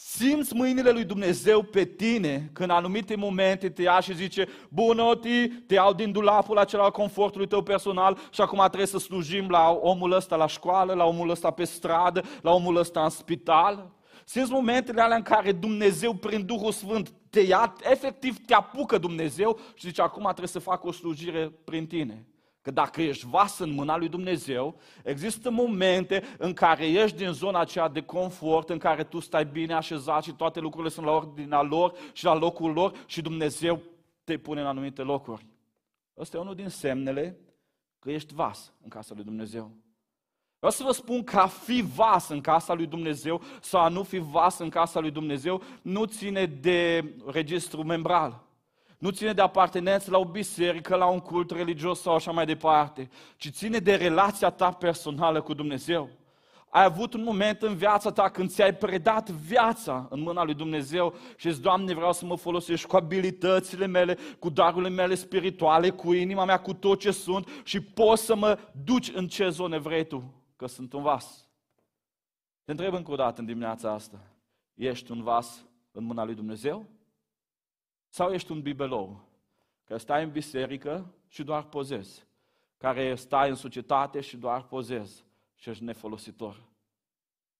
Simți 0.00 0.54
mâinile 0.54 0.90
lui 0.90 1.04
Dumnezeu 1.04 1.62
pe 1.62 1.84
tine 1.84 2.50
când 2.52 2.70
anumite 2.70 3.16
momente 3.16 3.68
te 3.68 3.82
ia 3.82 4.00
și 4.00 4.14
zice 4.14 4.48
Bună, 4.68 5.16
ti, 5.16 5.48
te 5.48 5.74
iau 5.74 5.92
din 5.92 6.12
dulapul 6.12 6.58
acela 6.58 6.82
al 6.82 6.90
confortului 6.90 7.46
tău 7.46 7.62
personal 7.62 8.18
și 8.30 8.40
acum 8.40 8.58
trebuie 8.58 8.86
să 8.86 8.98
slujim 8.98 9.48
la 9.48 9.78
omul 9.80 10.12
ăsta 10.12 10.36
la 10.36 10.46
școală, 10.46 10.94
la 10.94 11.04
omul 11.04 11.30
ăsta 11.30 11.50
pe 11.50 11.64
stradă, 11.64 12.22
la 12.42 12.50
omul 12.50 12.76
ăsta 12.76 13.02
în 13.02 13.10
spital. 13.10 13.90
Simți 14.24 14.50
momentele 14.50 15.00
alea 15.00 15.16
în 15.16 15.22
care 15.22 15.52
Dumnezeu 15.52 16.14
prin 16.14 16.46
Duhul 16.46 16.72
Sfânt 16.72 17.12
te 17.30 17.40
ia, 17.40 17.74
efectiv 17.82 18.36
te 18.46 18.54
apucă 18.54 18.98
Dumnezeu 18.98 19.58
și 19.74 19.86
zice 19.86 20.02
acum 20.02 20.24
trebuie 20.24 20.48
să 20.48 20.58
fac 20.58 20.84
o 20.84 20.92
slujire 20.92 21.52
prin 21.64 21.86
tine. 21.86 22.26
Că 22.68 22.74
dacă 22.74 23.02
ești 23.02 23.26
vas 23.26 23.58
în 23.58 23.70
mâna 23.70 23.96
lui 23.96 24.08
Dumnezeu, 24.08 24.74
există 25.02 25.50
momente 25.50 26.22
în 26.38 26.52
care 26.52 26.86
ești 26.86 27.16
din 27.16 27.32
zona 27.32 27.60
aceea 27.60 27.88
de 27.88 28.02
confort, 28.02 28.70
în 28.70 28.78
care 28.78 29.04
tu 29.04 29.20
stai 29.20 29.44
bine 29.44 29.74
așezat 29.74 30.22
și 30.22 30.32
toate 30.32 30.60
lucrurile 30.60 30.92
sunt 30.92 31.06
la 31.06 31.12
ordinea 31.12 31.62
lor 31.62 31.94
și 32.12 32.24
la 32.24 32.34
locul 32.34 32.72
lor 32.72 33.04
și 33.06 33.22
Dumnezeu 33.22 33.80
te 34.24 34.38
pune 34.38 34.60
în 34.60 34.66
anumite 34.66 35.02
locuri. 35.02 35.46
Ăsta 36.18 36.36
e 36.36 36.40
unul 36.40 36.54
din 36.54 36.68
semnele 36.68 37.38
că 37.98 38.10
ești 38.10 38.34
vas 38.34 38.72
în 38.82 38.88
casa 38.88 39.14
lui 39.14 39.24
Dumnezeu. 39.24 39.70
Vreau 40.56 40.72
să 40.72 40.82
vă 40.82 40.92
spun 40.92 41.24
că 41.24 41.38
a 41.38 41.46
fi 41.46 41.84
vas 41.94 42.28
în 42.28 42.40
casa 42.40 42.74
lui 42.74 42.86
Dumnezeu 42.86 43.42
sau 43.60 43.80
a 43.80 43.88
nu 43.88 44.02
fi 44.02 44.18
vas 44.18 44.58
în 44.58 44.68
casa 44.68 45.00
lui 45.00 45.10
Dumnezeu 45.10 45.62
nu 45.82 46.04
ține 46.04 46.46
de 46.46 47.04
registru 47.26 47.82
membral. 47.82 48.47
Nu 48.98 49.10
ține 49.10 49.32
de 49.32 49.40
apartenență 49.40 50.10
la 50.10 50.18
o 50.18 50.24
biserică, 50.24 50.96
la 50.96 51.06
un 51.06 51.20
cult 51.20 51.50
religios 51.50 52.00
sau 52.00 52.14
așa 52.14 52.30
mai 52.30 52.46
departe, 52.46 53.08
ci 53.36 53.48
ține 53.50 53.78
de 53.78 53.94
relația 53.94 54.50
ta 54.50 54.70
personală 54.70 55.40
cu 55.40 55.54
Dumnezeu. 55.54 56.08
Ai 56.70 56.84
avut 56.84 57.14
un 57.14 57.22
moment 57.22 57.62
în 57.62 57.74
viața 57.74 58.10
ta 58.12 58.28
când 58.28 58.50
ți-ai 58.50 58.74
predat 58.74 59.30
viața 59.30 60.06
în 60.10 60.20
mâna 60.20 60.44
lui 60.44 60.54
Dumnezeu 60.54 61.14
și 61.36 61.52
zici, 61.52 61.62
Doamne, 61.62 61.94
vreau 61.94 62.12
să 62.12 62.24
mă 62.24 62.36
folosesc 62.36 62.86
cu 62.86 62.96
abilitățile 62.96 63.86
mele, 63.86 64.18
cu 64.38 64.48
darurile 64.48 64.88
mele 64.88 65.14
spirituale, 65.14 65.90
cu 65.90 66.12
inima 66.12 66.44
mea, 66.44 66.60
cu 66.60 66.74
tot 66.74 66.98
ce 66.98 67.10
sunt 67.10 67.48
și 67.64 67.80
poți 67.80 68.24
să 68.24 68.36
mă 68.36 68.58
duci 68.84 69.10
în 69.14 69.28
ce 69.28 69.48
zone 69.48 69.78
vrei 69.78 70.06
Tu, 70.06 70.34
că 70.56 70.66
sunt 70.66 70.92
un 70.92 71.02
vas. 71.02 71.48
Te 72.64 72.70
întreb 72.70 72.94
încă 72.94 73.10
o 73.10 73.16
dată 73.16 73.40
în 73.40 73.46
dimineața 73.46 73.92
asta, 73.92 74.20
ești 74.74 75.10
un 75.10 75.22
vas 75.22 75.64
în 75.92 76.04
mâna 76.04 76.24
lui 76.24 76.34
Dumnezeu? 76.34 76.97
Sau 78.08 78.32
ești 78.32 78.52
un 78.52 78.62
bibelou, 78.62 79.28
care 79.84 80.00
stai 80.00 80.22
în 80.22 80.30
biserică 80.30 81.14
și 81.28 81.44
doar 81.44 81.64
pozezi, 81.64 82.26
care 82.76 83.14
stai 83.14 83.48
în 83.48 83.54
societate 83.54 84.20
și 84.20 84.36
doar 84.36 84.62
pozezi 84.62 85.24
și 85.54 85.70
ești 85.70 85.84
nefolositor. 85.84 86.66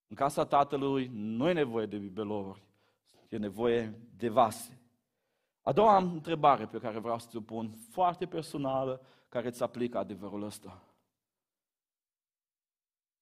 În 0.09 0.17
casa 0.17 0.45
tatălui 0.45 1.11
nu 1.13 1.49
e 1.49 1.53
nevoie 1.53 1.87
de 1.87 1.97
bibelouri, 1.97 2.63
e 3.29 3.37
nevoie 3.37 3.99
de 4.17 4.29
vase. 4.29 4.81
A 5.63 5.73
doua 5.73 5.97
întrebare 5.97 6.67
pe 6.67 6.79
care 6.79 6.99
vreau 6.99 7.19
să 7.19 7.27
ți-o 7.31 7.41
pun, 7.41 7.77
foarte 7.91 8.27
personală, 8.27 9.03
care 9.29 9.47
îți 9.47 9.63
aplică 9.63 9.99
adevărul 9.99 10.43
ăsta. 10.43 10.83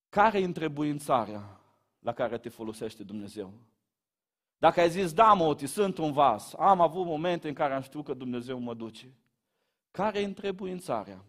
Care 0.09 0.41
e 0.41 0.45
întrebuințarea 0.45 1.61
la 1.99 2.13
care 2.13 2.39
te 2.39 2.49
folosește 2.49 3.03
Dumnezeu? 3.03 3.53
Dacă 4.59 4.81
ai 4.81 4.91
zis, 4.91 5.13
da, 5.13 5.33
Moti, 5.33 5.67
sunt 5.67 5.99
un 5.99 6.13
vas, 6.13 6.55
am 6.55 6.81
avut 6.81 7.07
momente 7.07 7.49
în 7.49 7.55
care 7.55 7.75
am 7.75 7.83
știut 7.83 8.05
că 8.05 8.15
Dumnezeu 8.15 8.59
mă 8.59 8.75
duce. 8.75 9.15
Care 9.91 10.21
e 10.21 10.25
întrebuințarea 10.25 11.25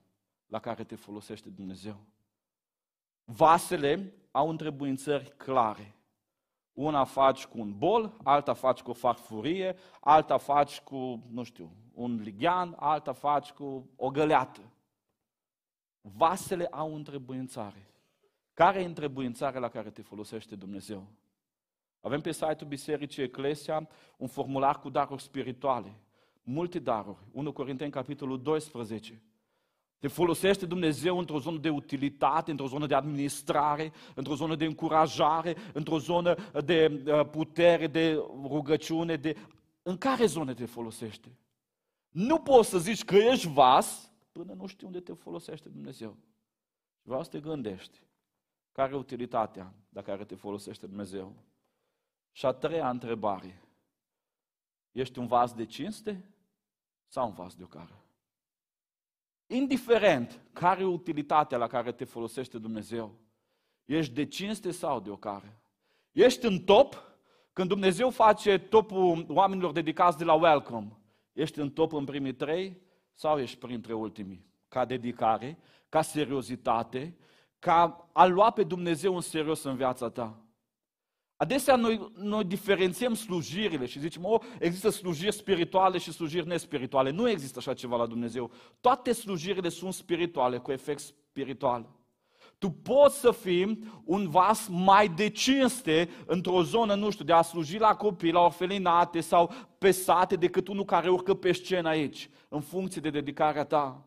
la 0.48 0.60
care 0.60 0.84
te 0.84 0.96
folosește 0.96 1.50
Dumnezeu? 1.50 1.98
Vasele 3.24 4.14
au 4.32 4.50
întrebuințări 4.50 5.34
clare. 5.38 5.96
Una 6.74 7.04
faci 7.04 7.46
cu 7.46 7.60
un 7.60 7.78
bol, 7.78 8.18
alta 8.24 8.54
faci 8.54 8.82
cu 8.82 8.90
o 8.90 8.94
farfurie, 8.94 9.76
alta 10.00 10.38
faci 10.38 10.80
cu, 10.80 11.24
nu 11.30 11.44
știu, 11.44 11.72
un 11.94 12.22
lighean, 12.22 12.76
alta 12.80 13.14
faci 13.14 13.52
cu 13.52 13.90
o 13.96 14.10
găleată. 14.10 14.62
Vasele 16.02 16.66
au 16.66 16.96
întrebuințare. 16.96 17.88
Care 18.54 18.82
e 18.82 18.86
întrebuințarea 18.86 19.60
la 19.60 19.70
care 19.70 19.90
te 19.90 20.02
folosește 20.02 20.56
Dumnezeu? 20.56 21.08
Avem 22.01 22.22
pe 22.22 22.32
site-ul 22.32 22.70
Bisericii 22.70 23.24
Eclesia 23.24 23.89
un 24.18 24.27
formular 24.27 24.80
cu 24.80 24.89
daruri 24.89 25.22
spirituale. 25.22 26.00
Multe 26.44 26.80
daruri. 26.80 27.18
1 27.32 27.51
Corinteni, 27.51 27.92
capitolul 27.92 28.42
12. 28.42 29.22
Te 30.00 30.08
folosește 30.08 30.66
Dumnezeu 30.66 31.18
într-o 31.18 31.39
zonă 31.39 31.58
de 31.58 31.70
utilitate, 31.70 32.51
într-o 32.51 32.68
zonă 32.68 32.86
de 32.86 32.96
administrare, 32.96 33.92
într-o 34.16 34.36
zonă 34.36 34.56
de 34.56 34.66
încurajare, 34.66 35.56
într-o 35.74 35.98
zonă 35.98 36.36
de 36.66 37.04
uh, 37.06 37.30
putere, 37.30 37.88
de 37.88 38.13
rugăciune. 38.42 39.16
De... 39.16 39.36
În 39.82 39.98
care 39.98 40.25
zonă 40.25 40.54
te 40.54 40.66
folosește? 40.66 41.38
Nu 42.10 42.39
poți 42.39 42.70
să 42.70 42.77
zici 42.77 43.04
că 43.04 43.16
ești 43.16 43.48
vas 43.48 44.12
până 44.32 44.54
nu 44.54 44.66
știi 44.66 44.88
unde 44.88 45.00
te 45.00 45.13
folosește 45.13 45.70
Dumnezeu. 45.70 46.18
Vreau 47.01 47.24
să 47.24 47.30
te 47.30 47.39
gândești. 47.39 48.01
Care 48.72 48.94
e 48.94 48.98
utilitatea 48.98 49.74
de 49.89 50.01
care 50.01 50.25
te 50.25 50.36
folosește 50.36 50.86
Dumnezeu? 50.86 51.36
Și 52.38 52.46
a 52.46 52.51
treia 52.51 52.89
întrebare. 52.89 53.62
Ești 54.91 55.20
un 55.20 55.27
vas 55.27 55.53
de 55.53 55.65
cinste 55.65 56.32
sau 57.08 57.27
un 57.27 57.34
vas 57.34 57.56
de 57.56 57.63
ocară? 57.63 58.03
Indiferent 59.48 60.41
care 60.53 60.82
e 60.82 60.86
utilitatea 60.86 61.58
la 61.58 61.67
care 61.67 61.91
te 61.91 62.03
folosește 62.03 62.58
Dumnezeu, 62.58 63.15
ești 63.86 64.13
de 64.13 64.25
cinste 64.25 64.72
sau 64.72 65.00
de 65.00 65.10
ocară? 65.10 65.62
Ești 66.12 66.46
în 66.46 66.60
top 66.60 67.03
Când 67.53 67.70
Dumnezeu 67.70 68.10
face 68.10 68.58
topul 68.58 69.25
oamenilor 69.29 69.72
dedicați 69.72 70.17
de 70.17 70.24
la 70.24 70.34
Welcome, 70.34 70.98
ești 71.34 71.60
în 71.60 71.72
top 71.72 71.94
în 71.94 72.06
primii 72.06 72.34
trei 72.34 72.82
sau 73.13 73.39
ești 73.39 73.58
printre 73.58 73.94
ultimii? 73.94 74.46
Ca 74.67 74.86
dedicare, 74.86 75.58
ca 75.89 76.01
seriozitate, 76.01 77.17
ca 77.60 78.10
a 78.13 78.25
lua 78.25 78.51
pe 78.51 78.63
Dumnezeu 78.63 79.15
în 79.15 79.22
serios 79.22 79.63
în 79.63 79.75
viața 79.75 80.10
ta. 80.10 80.47
Adesea 81.38 81.75
noi, 81.75 82.12
noi 82.15 82.44
diferențiem 82.44 83.13
slujirile 83.13 83.86
și 83.86 84.00
zicem, 84.00 84.25
oh, 84.25 84.41
există 84.60 84.89
slujiri 84.89 85.36
spirituale 85.36 85.98
și 85.98 86.12
slujiri 86.12 86.48
nespirituale. 86.48 87.10
Nu 87.10 87.29
există 87.29 87.58
așa 87.60 87.74
ceva 87.74 87.98
la 87.98 88.06
Dumnezeu. 88.06 88.51
Toate 88.82 89.12
slujirile 89.12 89.70
sunt 89.70 89.94
spirituale, 89.94 90.58
cu 90.58 90.72
efect 90.72 91.00
spiritual. 91.00 91.89
Tu 92.58 92.70
poți 92.70 93.20
să 93.20 93.32
fii 93.32 93.84
un 94.03 94.29
vas 94.29 94.67
mai 94.67 95.10
de 95.10 95.29
cinste 95.29 96.10
într-o 96.25 96.63
zonă, 96.63 96.96
nu 96.96 97.10
știu, 97.10 97.25
de 97.25 97.34
a 97.34 97.41
sluji 97.41 97.77
la 97.77 97.96
copii, 97.96 98.32
la 98.32 98.39
orfelinate 98.39 99.20
sau 99.20 99.51
pe 99.77 99.91
sate 99.91 100.36
decât 100.36 100.67
unul 100.67 100.86
care 100.86 101.10
urcă 101.10 101.34
pe 101.34 101.51
scenă 101.51 101.89
aici, 101.89 102.29
în 102.50 102.62
funcție 102.62 103.01
de 103.01 103.10
dedicarea 103.10 103.63
ta. 103.63 104.07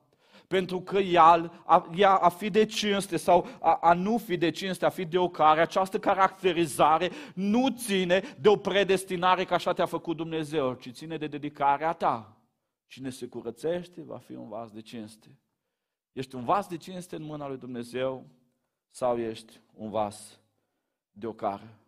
Pentru 0.50 0.80
că 0.80 0.98
ea, 0.98 1.62
a, 1.64 1.90
ea 1.94 2.14
a 2.14 2.28
fi 2.28 2.50
de 2.50 2.64
cinste 2.64 3.16
sau 3.16 3.46
a, 3.60 3.74
a 3.74 3.92
nu 3.92 4.18
fi 4.18 4.36
de 4.36 4.50
cinste, 4.50 4.84
a 4.84 4.88
fi 4.88 5.04
de 5.04 5.18
ocare, 5.18 5.60
această 5.60 5.98
caracterizare 5.98 7.10
nu 7.34 7.68
ține 7.68 8.22
de 8.40 8.48
o 8.48 8.56
predestinare 8.56 9.44
că 9.44 9.54
așa 9.54 9.72
te-a 9.72 9.86
făcut 9.86 10.16
Dumnezeu, 10.16 10.74
ci 10.74 10.90
ține 10.92 11.16
de 11.16 11.26
dedicarea 11.26 11.92
ta. 11.92 12.36
Cine 12.86 13.10
se 13.10 13.26
curățește 13.26 14.02
va 14.02 14.18
fi 14.18 14.32
un 14.32 14.48
vas 14.48 14.70
de 14.70 14.80
cinste. 14.80 15.38
Ești 16.12 16.34
un 16.34 16.44
vas 16.44 16.66
de 16.66 16.76
cinste 16.76 17.16
în 17.16 17.22
mâna 17.22 17.48
lui 17.48 17.58
Dumnezeu 17.58 18.26
sau 18.88 19.18
ești 19.18 19.60
un 19.74 19.90
vas 19.90 20.40
de 21.10 21.26
ocară. 21.26 21.78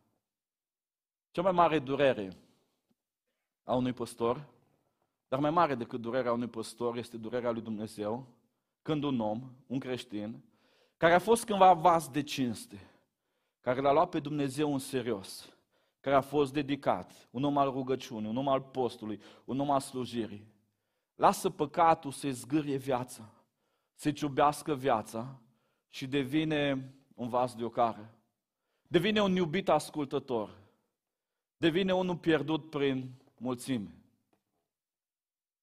Cea 1.30 1.42
mai 1.42 1.52
mare 1.52 1.78
durere 1.78 2.36
a 3.64 3.74
unui 3.74 3.92
păstor, 3.92 4.44
dar 5.28 5.40
mai 5.40 5.50
mare 5.50 5.74
decât 5.74 6.00
durerea 6.00 6.32
unui 6.32 6.48
păstor, 6.48 6.96
este 6.96 7.16
durerea 7.16 7.50
lui 7.50 7.62
Dumnezeu, 7.62 8.26
când 8.82 9.02
un 9.02 9.20
om, 9.20 9.50
un 9.66 9.78
creștin, 9.78 10.42
care 10.96 11.14
a 11.14 11.18
fost 11.18 11.44
cândva 11.44 11.72
vas 11.72 12.08
de 12.08 12.22
cinste, 12.22 12.90
care 13.60 13.80
l-a 13.80 13.92
luat 13.92 14.08
pe 14.08 14.20
Dumnezeu 14.20 14.72
în 14.72 14.78
serios, 14.78 15.56
care 16.00 16.16
a 16.16 16.20
fost 16.20 16.52
dedicat, 16.52 17.28
un 17.30 17.44
om 17.44 17.58
al 17.58 17.70
rugăciunii, 17.70 18.28
un 18.28 18.36
om 18.36 18.48
al 18.48 18.60
postului, 18.60 19.20
un 19.44 19.60
om 19.60 19.70
al 19.70 19.80
slujirii, 19.80 20.46
lasă 21.14 21.50
păcatul 21.50 22.10
să-i 22.10 22.32
zgârie 22.32 22.76
viața, 22.76 23.30
să-i 23.94 24.12
ciubească 24.12 24.74
viața 24.74 25.40
și 25.88 26.06
devine 26.06 26.94
un 27.14 27.28
vas 27.28 27.54
de 27.54 27.64
ocară. 27.64 28.14
Devine 28.88 29.22
un 29.22 29.34
iubit 29.34 29.68
ascultător. 29.68 30.58
Devine 31.56 31.94
unul 31.94 32.16
pierdut 32.16 32.70
prin 32.70 33.12
mulțime. 33.38 33.94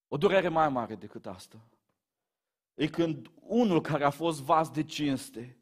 O 0.07 0.17
durere 0.17 0.47
mai 0.47 0.69
mare 0.69 0.95
decât 0.95 1.25
asta. 1.25 1.59
E 2.79 2.87
când 2.87 3.31
unul 3.39 3.81
care 3.81 4.03
a 4.03 4.09
fost 4.09 4.41
vas 4.41 4.69
de 4.69 4.83
cinste, 4.83 5.57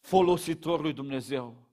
folositor 0.00 0.80
lui 0.80 0.92
Dumnezeu, 0.92 1.68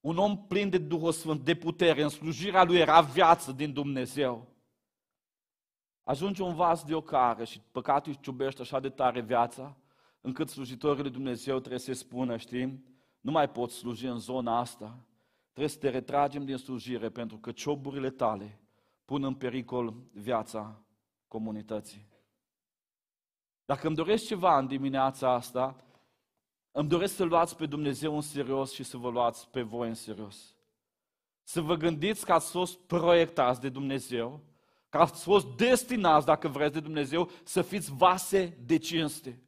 un 0.00 0.16
om 0.16 0.46
plin 0.46 0.70
de 0.70 0.78
Duhul 0.78 1.12
Sfânt, 1.12 1.44
de 1.44 1.54
putere, 1.54 2.02
în 2.02 2.08
slujirea 2.08 2.64
lui 2.64 2.78
era 2.78 3.00
viață 3.00 3.52
din 3.52 3.72
Dumnezeu. 3.72 4.48
Ajunge 6.02 6.42
un 6.42 6.54
vas 6.54 6.84
de 6.84 6.94
ocară 6.94 7.44
și 7.44 7.60
păcatul 7.72 8.12
își 8.12 8.20
ciubește 8.20 8.62
așa 8.62 8.80
de 8.80 8.88
tare 8.88 9.20
viața, 9.20 9.76
încât 10.20 10.48
slujitorii 10.48 11.02
lui 11.02 11.10
Dumnezeu 11.10 11.58
trebuie 11.58 11.80
să 11.80 11.92
spună, 11.92 12.36
știi, 12.36 12.84
nu 13.20 13.30
mai 13.30 13.50
poți 13.50 13.74
sluji 13.74 14.06
în 14.06 14.18
zona 14.18 14.58
asta, 14.58 14.98
trebuie 15.50 15.68
să 15.68 15.78
te 15.78 15.88
retragem 15.88 16.44
din 16.44 16.56
slujire 16.56 17.08
pentru 17.08 17.36
că 17.38 17.52
cioburile 17.52 18.10
tale 18.10 18.60
pun 19.04 19.24
în 19.24 19.34
pericol 19.34 19.94
viața 20.12 20.82
comunității. 21.28 22.11
Dacă 23.64 23.86
îmi 23.86 23.96
doresc 23.96 24.26
ceva 24.26 24.58
în 24.58 24.66
dimineața 24.66 25.32
asta, 25.32 25.76
îmi 26.70 26.88
doresc 26.88 27.14
să 27.14 27.24
luați 27.24 27.56
pe 27.56 27.66
Dumnezeu 27.66 28.14
în 28.14 28.20
serios 28.20 28.72
și 28.72 28.82
să 28.82 28.96
vă 28.96 29.10
luați 29.10 29.48
pe 29.50 29.62
voi 29.62 29.88
în 29.88 29.94
serios. 29.94 30.56
Să 31.42 31.60
vă 31.60 31.74
gândiți 31.74 32.24
că 32.24 32.32
ați 32.32 32.50
fost 32.50 32.78
proiectați 32.78 33.60
de 33.60 33.68
Dumnezeu, 33.68 34.40
că 34.88 34.98
ați 34.98 35.22
fost 35.22 35.46
destinați, 35.56 36.26
dacă 36.26 36.48
vreți, 36.48 36.72
de 36.72 36.80
Dumnezeu, 36.80 37.30
să 37.44 37.62
fiți 37.62 37.94
vase 37.94 38.58
de 38.66 38.76
cinste 38.78 39.42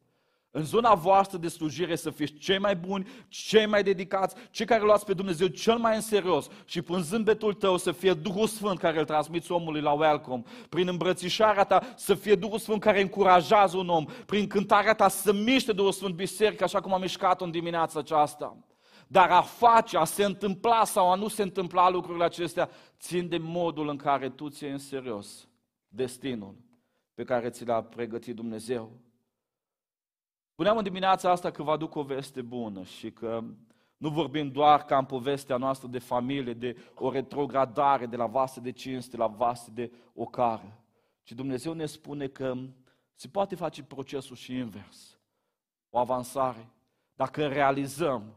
în 0.56 0.64
zona 0.64 0.94
voastră 0.94 1.38
de 1.38 1.48
slujire 1.48 1.96
să 1.96 2.10
fiți 2.10 2.32
cei 2.32 2.58
mai 2.58 2.76
buni, 2.76 3.08
cei 3.28 3.66
mai 3.66 3.82
dedicați, 3.82 4.34
cei 4.50 4.66
care 4.66 4.82
luați 4.82 5.04
pe 5.04 5.12
Dumnezeu 5.14 5.46
cel 5.46 5.76
mai 5.76 5.94
în 5.94 6.00
serios 6.00 6.48
și 6.64 6.82
prin 6.82 6.98
zâmbetul 6.98 7.54
tău 7.54 7.76
să 7.76 7.92
fie 7.92 8.12
Duhul 8.12 8.46
Sfânt 8.46 8.78
care 8.78 8.98
îl 8.98 9.04
transmiți 9.04 9.52
omului 9.52 9.80
la 9.80 9.92
welcome, 9.92 10.42
prin 10.68 10.88
îmbrățișarea 10.88 11.64
ta 11.64 11.94
să 11.96 12.14
fie 12.14 12.34
Duhul 12.34 12.58
Sfânt 12.58 12.80
care 12.80 13.00
încurajează 13.00 13.76
un 13.76 13.88
om, 13.88 14.04
prin 14.26 14.46
cântarea 14.46 14.94
ta 14.94 15.08
să 15.08 15.32
miște 15.32 15.72
Duhul 15.72 15.92
Sfânt 15.92 16.14
biserică 16.14 16.64
așa 16.64 16.80
cum 16.80 16.94
a 16.94 16.98
mișcat-o 16.98 17.44
în 17.44 17.50
dimineața 17.50 17.98
aceasta. 17.98 18.56
Dar 19.06 19.30
a 19.30 19.42
face, 19.42 19.96
a 19.96 20.04
se 20.04 20.24
întâmpla 20.24 20.84
sau 20.84 21.10
a 21.10 21.14
nu 21.14 21.28
se 21.28 21.42
întâmpla 21.42 21.90
lucrurile 21.90 22.24
acestea, 22.24 22.70
țin 22.98 23.28
de 23.28 23.38
modul 23.38 23.88
în 23.88 23.96
care 23.96 24.28
tu 24.28 24.48
ți 24.48 24.64
în 24.64 24.78
serios 24.78 25.48
destinul 25.88 26.54
pe 27.14 27.24
care 27.24 27.50
ți 27.50 27.66
l-a 27.66 27.82
pregătit 27.82 28.34
Dumnezeu. 28.34 29.03
Spuneam 30.54 30.76
în 30.76 30.82
dimineața 30.82 31.30
asta 31.30 31.50
că 31.50 31.62
vă 31.62 31.70
aduc 31.70 31.94
o 31.94 32.02
veste 32.02 32.42
bună 32.42 32.82
și 32.82 33.10
că 33.10 33.44
nu 33.96 34.08
vorbim 34.08 34.50
doar 34.50 34.84
ca 34.84 34.98
în 34.98 35.04
povestea 35.04 35.56
noastră 35.56 35.88
de 35.88 35.98
familie, 35.98 36.52
de 36.52 36.76
o 36.94 37.10
retrogradare 37.10 38.06
de 38.06 38.16
la 38.16 38.26
vase 38.26 38.60
de 38.60 38.72
cinste 38.72 39.16
la 39.16 39.26
vase 39.26 39.70
de 39.70 39.92
ocară, 40.12 40.84
ci 41.22 41.32
Dumnezeu 41.32 41.72
ne 41.72 41.86
spune 41.86 42.26
că 42.26 42.54
se 43.14 43.28
poate 43.28 43.54
face 43.54 43.82
procesul 43.82 44.36
și 44.36 44.56
invers, 44.56 45.18
o 45.90 45.98
avansare. 45.98 46.70
Dacă 47.14 47.46
realizăm 47.46 48.36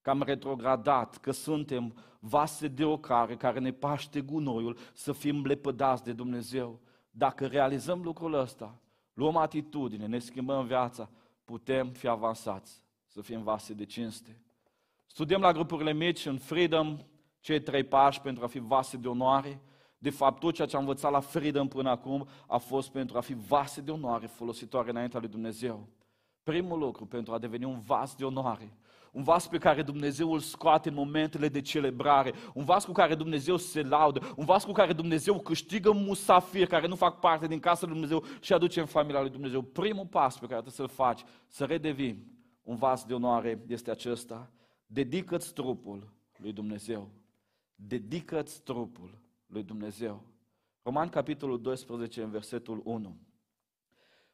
că 0.00 0.10
am 0.10 0.22
retrogradat, 0.22 1.16
că 1.16 1.30
suntem 1.30 1.94
vase 2.18 2.68
de 2.68 2.84
ocare 2.84 3.36
care 3.36 3.58
ne 3.58 3.72
paște 3.72 4.20
gunoiul, 4.20 4.78
să 4.92 5.12
fim 5.12 5.44
lepădați 5.44 6.04
de 6.04 6.12
Dumnezeu. 6.12 6.80
Dacă 7.10 7.46
realizăm 7.46 8.02
lucrul 8.02 8.34
ăsta, 8.34 8.78
luăm 9.12 9.36
atitudine, 9.36 10.06
ne 10.06 10.18
schimbăm 10.18 10.66
viața, 10.66 11.10
putem 11.44 11.88
fi 11.88 12.08
avansați, 12.08 12.82
să 13.06 13.20
fim 13.20 13.42
vase 13.42 13.72
de 13.72 13.84
cinste. 13.84 14.40
Studiem 15.06 15.40
la 15.40 15.52
grupurile 15.52 15.92
mici 15.92 16.26
în 16.26 16.38
Freedom 16.38 16.98
cei 17.40 17.60
trei 17.60 17.84
pași 17.84 18.20
pentru 18.20 18.44
a 18.44 18.46
fi 18.46 18.58
vase 18.58 18.96
de 18.96 19.08
onoare. 19.08 19.60
De 19.98 20.10
fapt, 20.10 20.40
tot 20.40 20.54
ceea 20.54 20.66
ce 20.66 20.76
am 20.76 20.82
învățat 20.82 21.10
la 21.10 21.20
Freedom 21.20 21.68
până 21.68 21.90
acum 21.90 22.28
a 22.46 22.56
fost 22.56 22.90
pentru 22.90 23.16
a 23.16 23.20
fi 23.20 23.34
vase 23.34 23.80
de 23.80 23.90
onoare 23.90 24.26
folositoare 24.26 24.90
înaintea 24.90 25.20
lui 25.20 25.28
Dumnezeu. 25.28 25.88
Primul 26.42 26.78
lucru 26.78 27.06
pentru 27.06 27.32
a 27.32 27.38
deveni 27.38 27.64
un 27.64 27.80
vas 27.80 28.14
de 28.14 28.24
onoare 28.24 28.76
un 29.14 29.22
vas 29.22 29.48
pe 29.48 29.58
care 29.58 29.82
Dumnezeu 29.82 30.32
îl 30.32 30.38
scoate 30.38 30.88
în 30.88 30.94
momentele 30.94 31.48
de 31.48 31.60
celebrare, 31.60 32.32
un 32.54 32.64
vas 32.64 32.84
cu 32.84 32.92
care 32.92 33.14
Dumnezeu 33.14 33.56
se 33.56 33.82
laudă, 33.82 34.32
un 34.36 34.44
vas 34.44 34.64
cu 34.64 34.72
care 34.72 34.92
Dumnezeu 34.92 35.40
câștigă 35.40 35.92
musafiri 35.92 36.66
care 36.66 36.86
nu 36.86 36.94
fac 36.94 37.18
parte 37.20 37.46
din 37.46 37.60
casa 37.60 37.86
lui 37.86 37.92
Dumnezeu 37.92 38.24
și 38.40 38.52
aduce 38.52 38.80
în 38.80 38.86
familia 38.86 39.20
lui 39.20 39.30
Dumnezeu. 39.30 39.62
Primul 39.62 40.06
pas 40.06 40.34
pe 40.34 40.46
care 40.46 40.60
trebuie 40.60 40.72
să-l 40.72 41.04
faci, 41.04 41.24
să 41.48 41.64
redevii 41.64 42.32
un 42.62 42.76
vas 42.76 43.04
de 43.04 43.14
onoare, 43.14 43.64
este 43.66 43.90
acesta. 43.90 44.50
Dedică-ți 44.86 45.52
trupul 45.52 46.12
lui 46.36 46.52
Dumnezeu. 46.52 47.10
Dedică-ți 47.74 48.62
trupul 48.62 49.18
lui 49.46 49.62
Dumnezeu. 49.62 50.22
Roman, 50.82 51.08
capitolul 51.08 51.60
12, 51.60 52.22
în 52.22 52.30
versetul 52.30 52.80
1. 52.84 53.16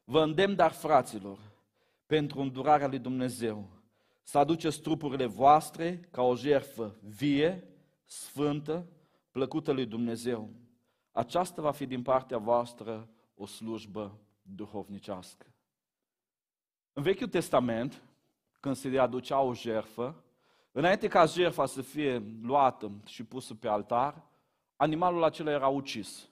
Vă 0.05 0.23
îndemn, 0.23 0.55
dar, 0.55 0.73
fraților, 0.73 1.39
pentru 2.07 2.41
îndurarea 2.41 2.89
lui 2.89 2.99
Dumnezeu, 2.99 3.80
să 4.23 4.39
aduceți 4.39 4.81
trupurile 4.81 5.27
voastre 5.27 6.01
ca 6.11 6.23
o 6.23 6.37
jertfă 6.37 6.97
vie, 7.01 7.65
sfântă, 8.05 8.87
plăcută 9.31 9.73
lui 9.73 9.87
Dumnezeu. 9.87 10.51
Aceasta 11.13 11.63
va 11.63 11.71
fi 11.71 11.87
din 11.87 12.03
partea 12.03 12.39
voastră 12.39 13.09
o 13.35 13.47
slujbă 13.47 14.19
duhovnicească. 14.43 15.47
În 16.93 17.03
Vechiul 17.03 17.29
Testament, 17.29 18.03
când 18.61 18.77
se 18.77 18.99
aducea 18.99 19.41
o 19.41 19.55
jertfă, 19.55 20.25
înainte 20.73 21.09
ca 21.09 21.25
jertfa 21.25 21.67
să 21.67 21.83
fie 21.83 22.23
luată 22.43 22.91
și 23.07 23.25
pusă 23.25 23.55
pe 23.55 23.69
altar, 23.69 24.23
animalul 24.77 25.25
acela 25.25 25.51
era 25.51 25.69
ucis. 25.69 26.29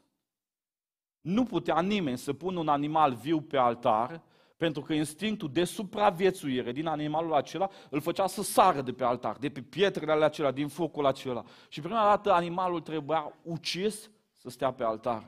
Nu 1.21 1.45
putea 1.45 1.81
nimeni 1.81 2.19
să 2.19 2.33
pună 2.33 2.59
un 2.59 2.69
animal 2.69 3.15
viu 3.15 3.41
pe 3.41 3.57
altar 3.57 4.23
pentru 4.59 4.83
că 4.83 4.93
instinctul 4.93 5.51
de 5.53 5.65
supraviețuire 5.65 6.73
din 6.73 6.87
animalul 6.87 7.35
acela 7.35 7.71
îl 7.91 8.01
făcea 8.01 8.27
să 8.27 8.43
sară 8.43 8.81
de 8.81 8.93
pe 8.93 9.05
altar, 9.05 9.37
de 9.37 9.49
pe 9.49 9.61
pietrele 9.61 10.25
acelea, 10.25 10.51
din 10.51 10.69
focul 10.69 11.07
acela. 11.07 11.45
Și 11.69 11.81
prima 11.81 12.03
dată 12.03 12.33
animalul 12.33 12.81
trebuia 12.81 13.33
ucis 13.43 14.11
să 14.33 14.51
stea 14.51 14.73
pe 14.73 14.85
altar. 14.85 15.25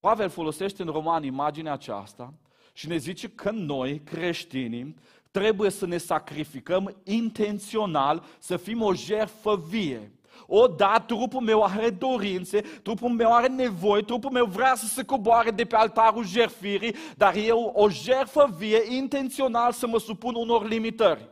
Pavel 0.00 0.28
folosește 0.28 0.82
în 0.82 0.88
roman 0.88 1.24
imaginea 1.24 1.72
aceasta 1.72 2.34
și 2.72 2.88
ne 2.88 2.96
zice 2.96 3.28
că 3.28 3.50
noi, 3.50 4.00
creștinii, 4.00 4.96
trebuie 5.30 5.70
să 5.70 5.86
ne 5.86 5.96
sacrificăm 5.96 6.96
intențional, 7.04 8.24
să 8.38 8.56
fim 8.56 8.82
o 8.82 8.94
jertfă 8.94 9.56
vie, 9.56 10.12
O, 10.46 10.66
da, 10.66 11.04
trupul 11.06 11.40
meu 11.40 11.62
are 11.62 11.90
dorințe, 11.90 12.60
trupul 12.60 13.08
meu 13.08 13.34
are 13.34 13.46
nevoi, 13.46 14.04
trupul 14.04 14.30
meu 14.30 14.44
vrea 14.44 14.74
să 14.74 14.86
se 14.86 15.04
coboare 15.04 15.50
de 15.50 15.64
pe 15.64 15.76
altarul 15.76 16.26
jerfirii, 16.26 16.94
dar 17.16 17.36
eu, 17.36 17.72
o 17.74 17.88
jerfă 17.88 18.54
vie, 18.58 18.96
intențional 18.96 19.72
să 19.72 19.86
mă 19.86 19.98
supun 19.98 20.34
unor 20.34 20.68
limitări. 20.68 21.28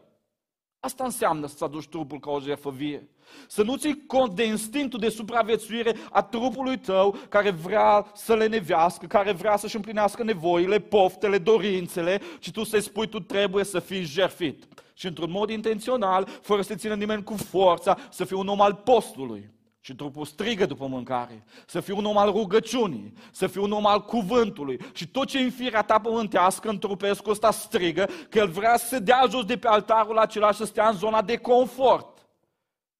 Asta 0.80 1.04
înseamnă 1.04 1.46
să-ți 1.46 1.62
aduci 1.62 1.88
trupul 1.88 2.18
ca 2.18 2.30
o 2.30 2.40
jertfă 2.40 2.70
vie. 2.70 3.08
Să 3.48 3.62
nu 3.62 3.76
ții 3.76 4.06
cont 4.06 4.34
de 4.34 4.44
instinctul 4.44 4.98
de 4.98 5.08
supraviețuire 5.08 5.96
a 6.10 6.22
trupului 6.22 6.78
tău 6.78 7.16
care 7.28 7.50
vrea 7.50 8.10
să 8.14 8.34
le 8.34 8.46
nevească, 8.46 9.06
care 9.06 9.32
vrea 9.32 9.56
să-și 9.56 9.76
împlinească 9.76 10.22
nevoile, 10.22 10.78
poftele, 10.78 11.38
dorințele, 11.38 12.20
ci 12.38 12.50
tu 12.50 12.64
să-i 12.64 12.82
spui 12.82 13.08
tu 13.08 13.20
trebuie 13.20 13.64
să 13.64 13.78
fii 13.78 14.02
jerfit. 14.02 14.64
Și 14.98 15.06
într-un 15.06 15.30
mod 15.30 15.50
intențional, 15.50 16.28
fără 16.40 16.62
să 16.62 16.74
țină 16.74 16.94
nimeni 16.94 17.22
cu 17.22 17.34
forța, 17.36 17.98
să 18.10 18.24
fii 18.24 18.36
un 18.36 18.48
om 18.48 18.60
al 18.60 18.74
postului. 18.74 19.50
Și 19.80 19.94
trupul 19.94 20.24
strigă 20.24 20.66
după 20.66 20.86
mâncare. 20.86 21.44
Să 21.66 21.80
fii 21.80 21.94
un 21.94 22.04
om 22.04 22.16
al 22.16 22.30
rugăciunii, 22.30 23.12
să 23.32 23.46
fii 23.46 23.60
un 23.60 23.72
om 23.72 23.86
al 23.86 24.04
cuvântului. 24.04 24.80
Și 24.92 25.08
tot 25.08 25.26
ce 25.26 25.38
în 25.38 25.50
firea 25.50 25.82
ta 25.82 26.00
pământească, 26.00 26.68
în 26.68 26.78
trupescul 26.78 27.32
ăsta 27.32 27.50
strigă, 27.50 28.08
că 28.28 28.38
el 28.38 28.48
vrea 28.48 28.76
să 28.76 28.86
se 28.86 28.98
dea 28.98 29.26
jos 29.28 29.44
de 29.44 29.58
pe 29.58 29.68
altarul 29.68 30.18
acela 30.18 30.50
și 30.50 30.58
să 30.58 30.64
stea 30.64 30.88
în 30.88 30.96
zona 30.96 31.22
de 31.22 31.36
confort. 31.36 32.28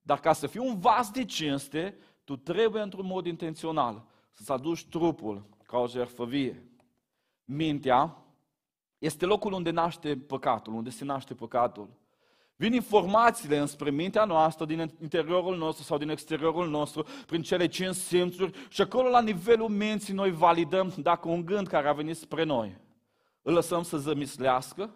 Dar 0.00 0.20
ca 0.20 0.32
să 0.32 0.46
fii 0.46 0.60
un 0.60 0.78
vas 0.78 1.10
de 1.10 1.24
cinste, 1.24 1.98
tu 2.24 2.36
trebuie 2.36 2.82
într-un 2.82 3.06
mod 3.06 3.26
intențional 3.26 4.04
să-ți 4.32 4.52
aduci 4.52 4.84
trupul 4.84 5.46
ca 5.66 5.78
o 5.78 5.86
jertfă 5.86 6.24
vie. 6.24 6.62
Mintea 7.44 8.27
este 8.98 9.24
locul 9.24 9.52
unde 9.52 9.70
naște 9.70 10.16
păcatul, 10.16 10.74
unde 10.74 10.90
se 10.90 11.04
naște 11.04 11.34
păcatul. 11.34 11.88
Vin 12.56 12.72
informațiile 12.72 13.58
înspre 13.58 13.90
mintea 13.90 14.24
noastră, 14.24 14.64
din 14.64 14.92
interiorul 15.00 15.56
nostru 15.56 15.84
sau 15.84 15.98
din 15.98 16.08
exteriorul 16.08 16.68
nostru, 16.68 17.06
prin 17.26 17.42
cele 17.42 17.66
cinci 17.66 17.94
simțuri 17.94 18.66
și 18.68 18.80
acolo 18.80 19.08
la 19.08 19.20
nivelul 19.20 19.68
minții 19.68 20.14
noi 20.14 20.30
validăm 20.30 20.92
dacă 20.96 21.28
un 21.28 21.44
gând 21.44 21.66
care 21.66 21.88
a 21.88 21.92
venit 21.92 22.16
spre 22.16 22.42
noi 22.44 22.76
îl 23.48 23.54
lăsăm 23.54 23.82
să 23.82 23.98
zămislească, 23.98 24.94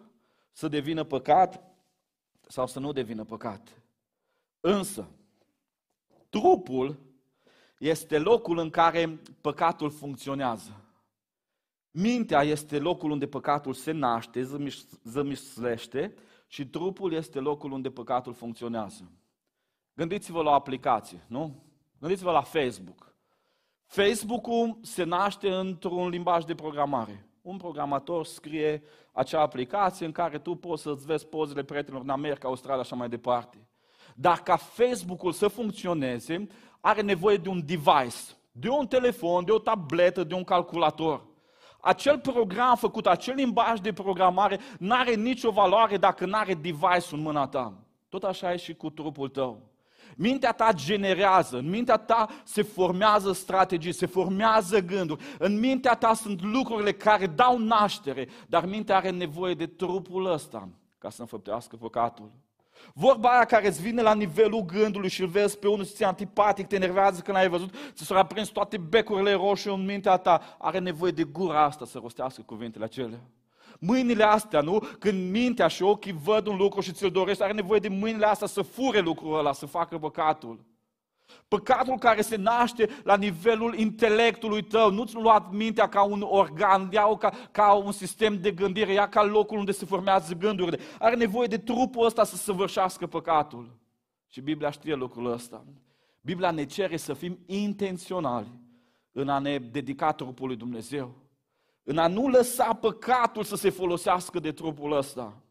să 0.51 0.67
devină 0.67 1.03
păcat 1.03 1.63
sau 2.47 2.67
să 2.67 2.79
nu 2.79 2.91
devină 2.91 3.23
păcat. 3.23 3.81
Însă, 4.59 5.07
trupul 6.29 6.99
este 7.77 8.19
locul 8.19 8.57
în 8.57 8.69
care 8.69 9.19
păcatul 9.41 9.89
funcționează. 9.89 10.82
Mintea 11.95 12.41
este 12.41 12.79
locul 12.79 13.11
unde 13.11 13.27
păcatul 13.27 13.73
se 13.73 13.91
naște, 13.91 14.47
zămislește 15.03 16.13
și 16.47 16.67
trupul 16.67 17.13
este 17.13 17.39
locul 17.39 17.71
unde 17.71 17.89
păcatul 17.89 18.33
funcționează. 18.33 19.11
Gândiți-vă 19.93 20.41
la 20.41 20.49
o 20.49 20.53
aplicație, 20.53 21.25
nu? 21.27 21.63
Gândiți-vă 21.99 22.31
la 22.31 22.41
Facebook. 22.41 23.15
Facebook-ul 23.85 24.77
se 24.81 25.03
naște 25.03 25.49
într-un 25.49 26.09
limbaj 26.09 26.43
de 26.43 26.55
programare. 26.55 27.27
Un 27.41 27.57
programator 27.57 28.25
scrie 28.25 28.83
acea 29.11 29.41
aplicație 29.41 30.05
în 30.05 30.11
care 30.11 30.39
tu 30.39 30.55
poți 30.55 30.81
să-ți 30.81 31.05
vezi 31.05 31.27
pozele 31.27 31.63
prietenilor 31.63 32.03
în 32.03 32.09
America, 32.09 32.47
Australia 32.47 32.83
și 32.83 32.87
așa 32.91 32.99
mai 32.99 33.09
departe. 33.09 33.67
Dar 34.15 34.43
ca 34.43 34.55
Facebook-ul 34.55 35.31
să 35.31 35.47
funcționeze, 35.47 36.47
are 36.79 37.01
nevoie 37.01 37.37
de 37.37 37.49
un 37.49 37.65
device, 37.65 38.17
de 38.51 38.69
un 38.69 38.87
telefon, 38.87 39.45
de 39.45 39.51
o 39.51 39.59
tabletă, 39.59 40.23
de 40.23 40.33
un 40.33 40.43
calculator 40.43 41.31
acel 41.85 42.19
program 42.19 42.75
făcut, 42.75 43.07
acel 43.07 43.35
limbaj 43.35 43.79
de 43.79 43.93
programare, 43.93 44.59
nu 44.79 44.95
are 44.95 45.13
nicio 45.13 45.51
valoare 45.51 45.97
dacă 45.97 46.25
nu 46.25 46.37
are 46.37 46.53
device-ul 46.53 47.05
în 47.11 47.21
mâna 47.21 47.47
ta. 47.47 47.73
Tot 48.09 48.23
așa 48.23 48.53
e 48.53 48.57
și 48.57 48.73
cu 48.73 48.89
trupul 48.89 49.29
tău. 49.29 49.61
Mintea 50.15 50.51
ta 50.51 50.71
generează, 50.73 51.57
în 51.57 51.69
mintea 51.69 51.97
ta 51.97 52.27
se 52.43 52.61
formează 52.61 53.31
strategii, 53.31 53.91
se 53.91 54.05
formează 54.05 54.79
gânduri, 54.79 55.23
în 55.39 55.59
mintea 55.59 55.93
ta 55.93 56.13
sunt 56.13 56.41
lucrurile 56.41 56.91
care 56.91 57.27
dau 57.27 57.57
naștere, 57.57 58.27
dar 58.47 58.65
mintea 58.65 58.95
are 58.95 59.09
nevoie 59.09 59.53
de 59.53 59.65
trupul 59.65 60.31
ăsta 60.31 60.69
ca 60.97 61.09
să 61.09 61.21
înfăptească 61.21 61.75
păcatul. 61.75 62.31
Vorba 62.93 63.29
aia 63.29 63.45
care 63.45 63.67
îți 63.67 63.81
vine 63.81 64.01
la 64.01 64.13
nivelul 64.13 64.65
gândului 64.65 65.09
și 65.09 65.21
îl 65.21 65.27
vezi 65.27 65.57
pe 65.57 65.67
unul 65.67 65.85
ți 65.85 66.03
antipatic, 66.03 66.67
te 66.67 66.75
enervează 66.75 67.21
când 67.21 67.37
ai 67.37 67.49
văzut, 67.49 67.73
ți 67.93 68.05
s-au 68.05 68.17
aprins 68.17 68.49
toate 68.49 68.77
becurile 68.77 69.33
roșii 69.33 69.73
în 69.73 69.85
mintea 69.85 70.17
ta. 70.17 70.55
Are 70.59 70.79
nevoie 70.79 71.11
de 71.11 71.23
gura 71.23 71.63
asta 71.63 71.85
să 71.85 71.99
rostească 72.01 72.41
cuvintele 72.45 72.83
acelea. 72.83 73.19
Mâinile 73.79 74.23
astea, 74.23 74.61
nu? 74.61 74.79
Când 74.99 75.31
mintea 75.31 75.67
și 75.67 75.83
ochii 75.83 76.15
văd 76.23 76.47
un 76.47 76.57
lucru 76.57 76.81
și 76.81 76.91
ți-l 76.91 77.09
dorești, 77.09 77.43
are 77.43 77.53
nevoie 77.53 77.79
de 77.79 77.87
mâinile 77.87 78.25
astea 78.25 78.47
să 78.47 78.61
fure 78.61 78.99
lucrul 78.99 79.37
ăla, 79.37 79.53
să 79.53 79.65
facă 79.65 79.97
păcatul. 79.97 80.59
Păcatul 81.47 81.97
care 81.97 82.21
se 82.21 82.35
naște 82.35 82.89
la 83.03 83.15
nivelul 83.15 83.75
intelectului 83.75 84.63
tău, 84.63 84.91
nu-ți 84.91 85.15
lua 85.15 85.49
mintea 85.51 85.89
ca 85.89 86.03
un 86.03 86.21
organ, 86.21 86.89
ia 86.91 87.17
ca, 87.17 87.31
ca 87.51 87.73
un 87.73 87.91
sistem 87.91 88.41
de 88.41 88.51
gândire, 88.51 88.93
ia 88.93 89.09
ca 89.09 89.23
locul 89.23 89.57
unde 89.57 89.71
se 89.71 89.85
formează 89.85 90.33
gândurile. 90.33 90.79
Are 90.99 91.15
nevoie 91.15 91.47
de 91.47 91.57
trupul 91.57 92.05
ăsta 92.05 92.23
să 92.23 92.35
săvârșească 92.35 93.07
păcatul. 93.07 93.77
Și 94.27 94.41
Biblia 94.41 94.69
știe 94.69 94.95
lucrul 94.95 95.31
ăsta. 95.31 95.65
Biblia 96.21 96.51
ne 96.51 96.65
cere 96.65 96.97
să 96.97 97.13
fim 97.13 97.39
intenționali 97.45 98.61
în 99.11 99.29
a 99.29 99.39
ne 99.39 99.57
dedica 99.57 100.11
trupului 100.11 100.55
Dumnezeu. 100.55 101.15
În 101.83 101.97
a 101.97 102.07
nu 102.07 102.27
lăsa 102.27 102.73
păcatul 102.73 103.43
să 103.43 103.55
se 103.55 103.69
folosească 103.69 104.39
de 104.39 104.51
trupul 104.51 104.91
ăsta. 104.91 105.41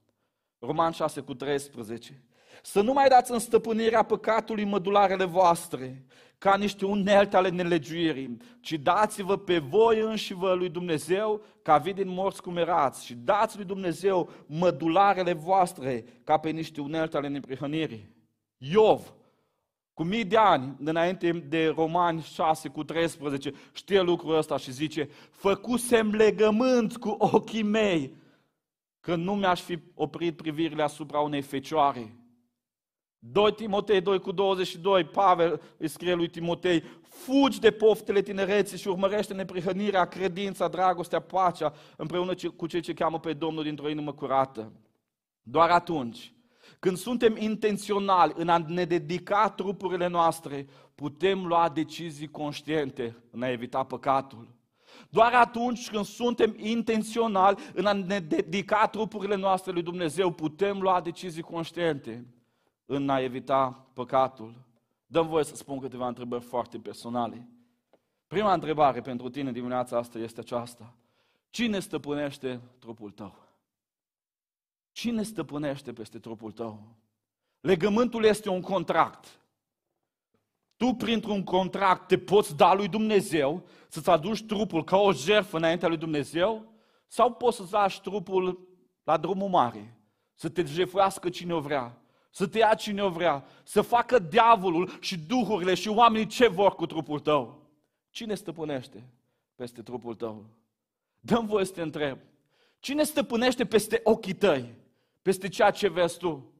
Roman 0.58 0.92
6 0.92 1.20
cu 1.20 1.34
13. 1.34 2.22
Să 2.62 2.80
nu 2.80 2.92
mai 2.92 3.08
dați 3.08 3.32
în 3.32 3.38
stăpânirea 3.38 4.02
păcatului 4.02 4.64
mădularele 4.64 5.24
voastre, 5.24 6.04
ca 6.42 6.56
niște 6.56 6.86
unelte 6.86 7.36
ale 7.36 7.48
nelegiuirii, 7.48 8.36
ci 8.60 8.72
dați-vă 8.72 9.36
pe 9.36 9.58
voi 9.58 10.00
înși 10.00 10.34
vă 10.34 10.52
lui 10.52 10.68
Dumnezeu, 10.68 11.42
ca 11.62 11.78
vii 11.78 11.92
din 11.92 12.08
morți 12.08 12.42
cum 12.42 12.56
erați, 12.56 13.04
și 13.04 13.14
dați 13.14 13.56
lui 13.56 13.64
Dumnezeu 13.64 14.30
mădularele 14.46 15.32
voastre, 15.32 16.04
ca 16.24 16.36
pe 16.36 16.50
niște 16.50 16.80
unelte 16.80 17.16
ale 17.16 17.28
neprihănirii. 17.28 18.08
Iov, 18.58 19.14
cu 19.94 20.02
mii 20.02 20.24
de 20.24 20.36
ani 20.36 20.76
înainte 20.84 21.30
de 21.32 21.72
Romani 21.76 22.22
6 22.22 22.68
cu 22.68 22.84
13, 22.84 23.52
știe 23.72 24.00
lucrul 24.00 24.36
ăsta 24.36 24.56
și 24.56 24.72
zice, 24.72 25.08
făcusem 25.30 26.10
legământ 26.10 26.96
cu 26.96 27.16
ochii 27.18 27.62
mei, 27.62 28.14
că 29.00 29.14
nu 29.14 29.34
mi-aș 29.34 29.60
fi 29.60 29.78
oprit 29.94 30.36
privirile 30.36 30.82
asupra 30.82 31.20
unei 31.20 31.42
fecioare 31.42 32.16
2 33.24 33.52
Timotei 33.52 34.00
2 34.00 34.18
cu 34.18 34.32
22, 34.32 35.04
Pavel 35.04 35.60
îi 35.76 35.88
scrie 35.88 36.14
lui 36.14 36.28
Timotei, 36.28 36.82
fugi 37.02 37.60
de 37.60 37.70
poftele 37.70 38.22
tinereții 38.22 38.78
și 38.78 38.88
urmărește 38.88 39.34
neprihănirea, 39.34 40.04
credința, 40.04 40.68
dragostea, 40.68 41.20
pacea, 41.20 41.72
împreună 41.96 42.34
cu 42.56 42.66
cei 42.66 42.80
ce 42.80 42.94
cheamă 42.94 43.20
pe 43.20 43.32
Domnul 43.32 43.62
dintr-o 43.62 43.88
inimă 43.88 44.12
curată. 44.12 44.72
Doar 45.42 45.70
atunci, 45.70 46.32
când 46.78 46.96
suntem 46.96 47.36
intenționali 47.36 48.32
în 48.36 48.48
a 48.48 48.64
ne 48.68 48.84
dedica 48.84 49.50
trupurile 49.50 50.06
noastre, 50.06 50.66
putem 50.94 51.46
lua 51.46 51.68
decizii 51.68 52.30
conștiente 52.30 53.16
în 53.30 53.42
a 53.42 53.50
evita 53.50 53.84
păcatul. 53.84 54.48
Doar 55.08 55.32
atunci 55.32 55.90
când 55.90 56.04
suntem 56.04 56.54
intenționali 56.56 57.62
în 57.74 57.86
a 57.86 57.92
ne 57.92 58.18
dedica 58.18 58.86
trupurile 58.86 59.36
noastre 59.36 59.72
lui 59.72 59.82
Dumnezeu, 59.82 60.30
putem 60.30 60.80
lua 60.80 61.00
decizii 61.00 61.42
conștiente 61.42 62.26
în 62.94 63.08
a 63.08 63.20
evita 63.20 63.86
păcatul. 63.92 64.54
Dăm 65.06 65.26
voie 65.26 65.44
să 65.44 65.56
spun 65.56 65.78
câteva 65.78 66.06
întrebări 66.06 66.42
foarte 66.42 66.78
personale. 66.78 67.48
Prima 68.26 68.52
întrebare 68.52 69.00
pentru 69.00 69.28
tine 69.28 69.52
dimineața 69.52 69.98
asta 69.98 70.18
este 70.18 70.40
aceasta. 70.40 70.94
Cine 71.50 71.78
stăpânește 71.78 72.60
trupul 72.78 73.10
tău? 73.10 73.34
Cine 74.92 75.22
stăpânește 75.22 75.92
peste 75.92 76.18
trupul 76.18 76.52
tău? 76.52 76.96
Legământul 77.60 78.24
este 78.24 78.48
un 78.48 78.60
contract. 78.60 79.40
Tu, 80.76 80.94
printr-un 80.94 81.44
contract, 81.44 82.06
te 82.06 82.18
poți 82.18 82.56
da 82.56 82.74
lui 82.74 82.88
Dumnezeu 82.88 83.66
să-ți 83.88 84.10
aduci 84.10 84.46
trupul 84.46 84.84
ca 84.84 84.96
o 84.96 85.12
jertfă 85.12 85.56
înaintea 85.56 85.88
lui 85.88 85.96
Dumnezeu 85.96 86.72
sau 87.06 87.32
poți 87.32 87.56
să-ți 87.56 87.72
lași 87.72 88.00
trupul 88.00 88.68
la 89.02 89.16
drumul 89.16 89.48
mare, 89.48 89.96
să 90.34 90.48
te 90.48 90.64
jefuiască 90.64 91.28
cine 91.28 91.54
o 91.54 91.60
vrea 91.60 92.01
să 92.34 92.46
te 92.46 92.58
ia 92.58 92.74
cine 92.74 93.02
o 93.02 93.08
vrea, 93.08 93.44
să 93.62 93.80
facă 93.80 94.18
diavolul 94.18 94.96
și 95.00 95.18
duhurile 95.18 95.74
și 95.74 95.88
oamenii 95.88 96.26
ce 96.26 96.48
vor 96.48 96.74
cu 96.74 96.86
trupul 96.86 97.20
tău. 97.20 97.70
Cine 98.10 98.34
stăpânește 98.34 99.04
peste 99.54 99.82
trupul 99.82 100.14
tău? 100.14 100.44
Dăm 101.20 101.46
voie 101.46 101.64
să 101.64 101.72
te 101.72 101.82
întreb. 101.82 102.18
Cine 102.78 103.02
stăpânește 103.02 103.66
peste 103.66 104.00
ochii 104.04 104.32
tăi? 104.32 104.74
Peste 105.22 105.48
ceea 105.48 105.70
ce 105.70 105.88
vezi 105.88 106.18
tu? 106.18 106.52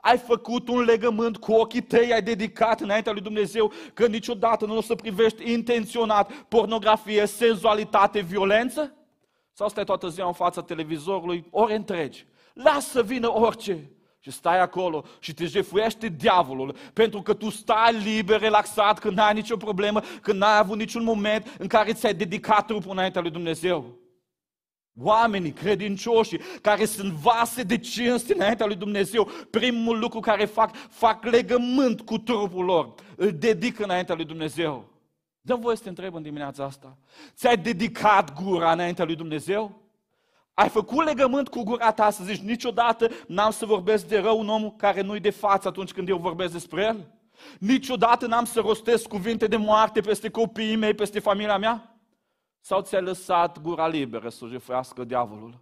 Ai 0.00 0.18
făcut 0.18 0.68
un 0.68 0.80
legământ 0.80 1.36
cu 1.36 1.52
ochii 1.52 1.82
tăi, 1.82 2.12
ai 2.12 2.22
dedicat 2.22 2.80
înaintea 2.80 3.12
lui 3.12 3.20
Dumnezeu 3.20 3.72
că 3.94 4.06
niciodată 4.06 4.66
nu 4.66 4.76
o 4.76 4.80
să 4.80 4.94
privești 4.94 5.52
intenționat 5.52 6.32
pornografie, 6.32 7.26
senzualitate, 7.26 8.20
violență? 8.20 8.94
Sau 9.52 9.68
stai 9.68 9.84
toată 9.84 10.08
ziua 10.08 10.26
în 10.26 10.32
fața 10.32 10.62
televizorului, 10.62 11.46
ore 11.50 11.74
întregi? 11.74 12.26
Lasă 12.52 12.88
să 12.90 13.02
vină 13.02 13.38
orice. 13.38 13.90
Și 14.28 14.34
Și 14.34 14.40
stai 14.40 14.60
acolo 14.60 15.04
și 15.18 15.34
te 15.34 15.46
jefuiește 15.46 16.08
diavolul 16.08 16.76
pentru 16.92 17.22
că 17.22 17.34
tu 17.34 17.50
stai 17.50 18.00
liber, 18.02 18.40
relaxat, 18.40 18.98
când 18.98 19.16
n-ai 19.16 19.34
nicio 19.34 19.56
problemă, 19.56 20.00
când 20.22 20.38
n-ai 20.38 20.58
avut 20.58 20.78
niciun 20.78 21.04
moment 21.04 21.56
în 21.58 21.66
care 21.66 21.92
ți-ai 21.92 22.14
dedicat 22.14 22.66
trupul 22.66 22.90
înaintea 22.90 23.20
lui 23.20 23.30
Dumnezeu. 23.30 23.98
Oamenii 25.00 25.52
credincioși 25.52 26.36
care 26.60 26.84
sunt 26.84 27.12
vase 27.12 27.62
de 27.62 27.78
cinste 27.78 28.34
înaintea 28.34 28.66
lui 28.66 28.76
Dumnezeu, 28.76 29.30
primul 29.50 29.98
lucru 29.98 30.20
care 30.20 30.44
fac, 30.44 30.76
fac 30.76 31.24
legământ 31.24 32.00
cu 32.00 32.18
trupul 32.18 32.64
lor, 32.64 32.94
îl 33.16 33.32
dedică 33.32 33.84
înaintea 33.84 34.14
lui 34.14 34.24
Dumnezeu. 34.24 34.84
Dă 35.40 35.54
voie 35.54 35.76
să 35.76 35.82
te 35.82 35.88
întreb 35.88 36.14
în 36.14 36.22
dimineața 36.22 36.64
asta. 36.64 36.96
Ți-ai 37.34 37.56
dedicat 37.56 38.42
gura 38.42 38.72
înaintea 38.72 39.04
lui 39.04 39.16
Dumnezeu? 39.16 39.87
Ai 40.58 40.68
făcut 40.68 41.04
legământ 41.04 41.48
cu 41.48 41.62
gura 41.62 41.92
ta 41.92 42.10
să 42.10 42.24
zici 42.24 42.40
niciodată 42.40 43.08
n-am 43.26 43.50
să 43.50 43.66
vorbesc 43.66 44.06
de 44.06 44.18
rău 44.18 44.38
un 44.38 44.48
om 44.48 44.70
care 44.70 45.00
nu-i 45.00 45.20
de 45.20 45.30
față 45.30 45.68
atunci 45.68 45.92
când 45.92 46.08
eu 46.08 46.16
vorbesc 46.16 46.52
despre 46.52 46.82
el? 46.82 47.12
Niciodată 47.58 48.26
n-am 48.26 48.44
să 48.44 48.60
rostesc 48.60 49.08
cuvinte 49.08 49.46
de 49.46 49.56
moarte 49.56 50.00
peste 50.00 50.28
copiii 50.30 50.76
mei, 50.76 50.94
peste 50.94 51.20
familia 51.20 51.58
mea? 51.58 52.00
Sau 52.60 52.80
ți-ai 52.80 53.02
lăsat 53.02 53.60
gura 53.62 53.88
liberă 53.88 54.28
să 54.28 54.44
o 54.44 54.48
jefuiască 54.48 55.04
diavolul? 55.04 55.60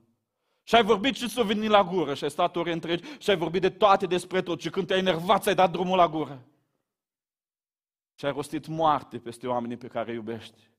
Și 0.63 0.75
ai 0.75 0.83
vorbit 0.83 1.15
și 1.15 1.29
să 1.29 1.43
veni 1.43 1.69
la 1.69 1.85
gură 1.85 2.15
și 2.15 2.25
ai 2.25 2.31
stat 2.31 2.57
ore 2.57 2.73
întregi 2.73 3.05
și 3.19 3.31
ai 3.31 3.37
vorbit 3.37 3.61
de 3.61 3.71
toate 3.71 4.07
despre 4.07 4.43
tot 4.43 4.61
și 4.61 4.71
când 4.71 4.87
te-ai 4.87 4.99
enervat 4.99 5.43
ți-ai 5.43 5.55
dat 5.55 5.71
drumul 5.71 5.97
la 5.97 6.09
gură. 6.09 6.43
Și 8.15 8.25
ai 8.25 8.33
rostit 8.33 8.67
moarte 8.67 9.19
peste 9.19 9.47
oamenii 9.47 9.77
pe 9.77 9.87
care 9.87 10.11
îi 10.11 10.17
iubești. 10.17 10.71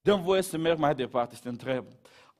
Dăm 0.00 0.22
voie 0.22 0.42
să 0.42 0.56
merg 0.56 0.78
mai 0.78 0.94
departe, 0.94 1.34
să 1.34 1.40
te 1.42 1.48
întreb. 1.48 1.84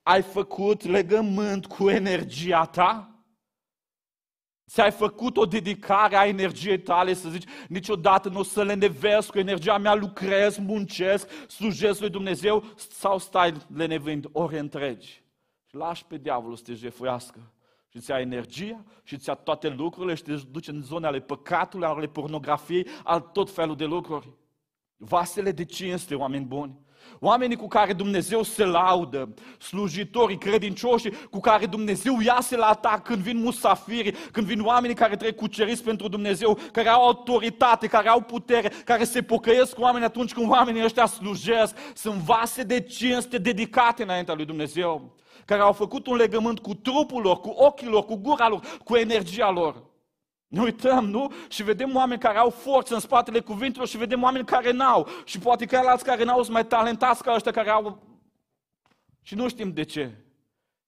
Ai 0.09 0.23
făcut 0.23 0.85
legământ 0.85 1.67
cu 1.67 1.91
energia 1.91 2.65
ta? 2.65 3.23
Ți-ai 4.69 4.91
făcut 4.91 5.37
o 5.37 5.47
dedicare 5.47 6.17
a 6.17 6.27
energiei 6.27 6.79
tale 6.79 7.15
să 7.15 7.29
zici, 7.29 7.49
niciodată 7.69 8.29
nu 8.29 8.39
o 8.39 8.43
să 8.43 8.63
le 8.63 8.75
nevesc 8.75 9.31
cu 9.31 9.39
energia 9.39 9.79
mea, 9.79 9.95
lucrez, 9.95 10.59
muncesc, 10.59 11.31
slujesc 11.49 12.01
lui 12.01 12.11
Dumnezeu 12.11 12.65
sau 12.77 13.19
stai 13.19 13.55
lenevind 13.75 14.29
ore 14.33 14.59
întregi 14.59 15.23
și 15.67 15.77
lași 15.77 16.05
pe 16.05 16.17
diavolul 16.17 16.57
să 16.57 16.63
te 16.63 16.75
jefuiască 16.75 17.53
și 17.89 17.97
îți 17.97 18.11
ia 18.11 18.21
energia 18.21 18.85
și 19.03 19.15
îți 19.15 19.29
ia 19.29 19.35
toate 19.35 19.69
lucrurile 19.69 20.15
și 20.15 20.23
te 20.23 20.35
duce 20.51 20.71
în 20.71 20.83
zone 20.83 21.07
ale 21.07 21.21
păcatului, 21.21 21.87
ale 21.87 22.07
pornografiei, 22.07 22.87
al 23.05 23.21
tot 23.21 23.51
felul 23.51 23.77
de 23.77 23.85
lucruri. 23.85 24.33
Vasele 24.97 25.53
de 25.53 25.65
cinste, 25.65 26.15
oameni 26.15 26.45
buni. 26.45 26.87
Oamenii 27.21 27.57
cu 27.57 27.69
care 27.69 27.93
Dumnezeu 27.93 28.43
se 28.43 28.65
laudă, 28.65 29.35
slujitorii, 29.59 30.39
credincioși, 30.39 31.11
cu 31.31 31.41
care 31.41 31.67
Dumnezeu 31.67 32.21
iase 32.21 32.57
la 32.57 32.67
atac 32.67 33.03
când 33.03 33.23
vin 33.23 33.39
musafiri, 33.39 34.15
când 34.33 34.47
vin 34.47 34.61
oamenii 34.61 34.97
care 34.97 35.17
trec 35.17 35.37
cuceriți 35.37 35.83
pentru 35.83 36.09
Dumnezeu, 36.09 36.59
care 36.73 36.89
au 36.89 37.07
autoritate, 37.07 37.87
care 37.87 38.09
au 38.09 38.21
putere, 38.21 38.73
care 38.85 39.05
se 39.05 39.23
pocăiesc 39.23 39.75
cu 39.75 39.81
oamenii 39.81 40.07
atunci 40.07 40.33
când 40.33 40.51
oamenii 40.51 40.85
ăștia 40.85 41.07
slujesc. 41.07 41.77
Sunt 41.95 42.15
vase 42.15 42.63
de 42.63 42.81
cinste 42.81 43.39
dedicate 43.39 44.03
înaintea 44.03 44.35
lui 44.35 44.45
Dumnezeu, 44.45 45.17
care 45.45 45.61
au 45.61 45.73
făcut 45.73 46.07
un 46.07 46.17
legământ 46.17 46.59
cu 46.59 46.75
trupul 46.75 47.23
lor, 47.23 47.41
cu 47.41 47.49
ochii 47.49 47.89
lor, 47.89 48.05
cu 48.05 48.17
gura 48.17 48.49
lor, 48.49 48.61
cu 48.85 48.97
energia 48.97 49.51
lor. 49.51 49.88
Ne 50.49 50.61
uităm, 50.61 51.11
nu? 51.11 51.33
Și 51.49 51.63
vedem 51.63 51.95
oameni 51.95 52.21
care 52.21 52.39
au 52.39 52.51
forță 52.51 52.95
în 52.95 53.01
spatele 53.01 53.41
cuvintelor 53.41 53.89
și 53.89 53.97
vedem 53.97 54.23
oameni 54.23 54.45
care 54.45 54.71
n-au. 54.71 55.09
Și 55.25 55.39
poate 55.39 55.67
că 55.67 55.77
alți 55.77 56.05
care 56.05 56.25
n-au 56.25 56.43
sunt 56.43 56.53
mai 56.53 56.67
talentați 56.67 57.23
ca 57.23 57.35
ăștia 57.35 57.53
care 57.53 57.71
au... 57.71 58.03
Și 59.23 59.35
nu 59.35 59.49
știm 59.49 59.73
de 59.73 59.83
ce. 59.83 60.11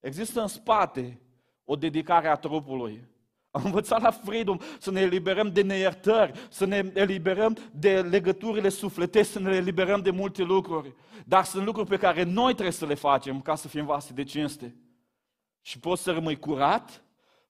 Există 0.00 0.40
în 0.40 0.46
spate 0.46 1.20
o 1.64 1.76
dedicare 1.76 2.28
a 2.28 2.34
trupului. 2.34 3.08
Am 3.50 3.62
învățat 3.64 4.00
la 4.00 4.10
Freedom 4.10 4.58
să 4.78 4.90
ne 4.90 5.00
eliberăm 5.00 5.52
de 5.52 5.62
neiertări, 5.62 6.46
să 6.50 6.64
ne 6.64 6.90
eliberăm 6.94 7.56
de 7.72 8.00
legăturile 8.00 8.68
sufletești, 8.68 9.32
să 9.32 9.38
ne 9.38 9.56
eliberăm 9.56 10.00
de 10.00 10.10
multe 10.10 10.42
lucruri. 10.42 10.94
Dar 11.24 11.44
sunt 11.44 11.64
lucruri 11.64 11.88
pe 11.88 11.96
care 11.96 12.22
noi 12.22 12.52
trebuie 12.52 12.72
să 12.72 12.86
le 12.86 12.94
facem 12.94 13.40
ca 13.40 13.54
să 13.54 13.68
fim 13.68 13.84
vase 13.84 14.12
de 14.12 14.24
cinste. 14.24 14.76
Și 15.60 15.78
poți 15.78 16.02
să 16.02 16.12
rămâi 16.12 16.38
curat, 16.38 17.02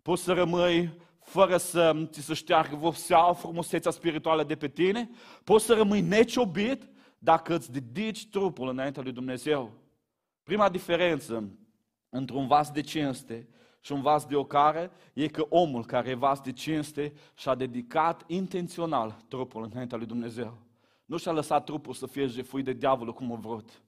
poți 0.03 0.23
să 0.23 0.33
rămâi 0.33 0.93
fără 1.21 1.57
să 1.57 2.07
ți 2.11 2.21
se 2.21 2.35
șteargă 2.35 2.77
vopseaua, 2.77 3.33
frumusețea 3.33 3.91
spirituală 3.91 4.45
de 4.45 4.57
pe 4.57 4.69
tine, 4.69 5.11
poți 5.45 5.65
să 5.65 5.75
rămâi 5.75 6.01
neciobit 6.01 6.91
dacă 7.19 7.55
îți 7.55 7.73
dedici 7.73 8.29
trupul 8.29 8.69
înaintea 8.69 9.03
lui 9.03 9.13
Dumnezeu. 9.13 9.73
Prima 10.43 10.69
diferență 10.69 11.51
între 12.09 12.37
un 12.37 12.47
vas 12.47 12.71
de 12.71 12.81
cinste 12.81 13.49
și 13.81 13.93
un 13.93 14.01
vas 14.01 14.27
de 14.27 14.37
ocare 14.37 14.91
e 15.13 15.29
că 15.29 15.47
omul 15.49 15.85
care 15.85 16.11
e 16.11 16.15
vas 16.15 16.41
de 16.41 16.53
cinste 16.53 17.13
și-a 17.35 17.55
dedicat 17.55 18.25
intențional 18.27 19.25
trupul 19.29 19.69
înaintea 19.73 19.99
lui 19.99 20.07
Dumnezeu. 20.07 20.59
Nu 21.05 21.17
și-a 21.17 21.33
lăsat 21.33 21.65
trupul 21.65 21.95
să 21.95 22.07
fie 22.07 22.27
jefuit 22.27 22.65
de 22.65 22.73
diavolul 22.73 23.13
cum 23.13 23.33
a 23.33 23.37
vrut. 23.37 23.83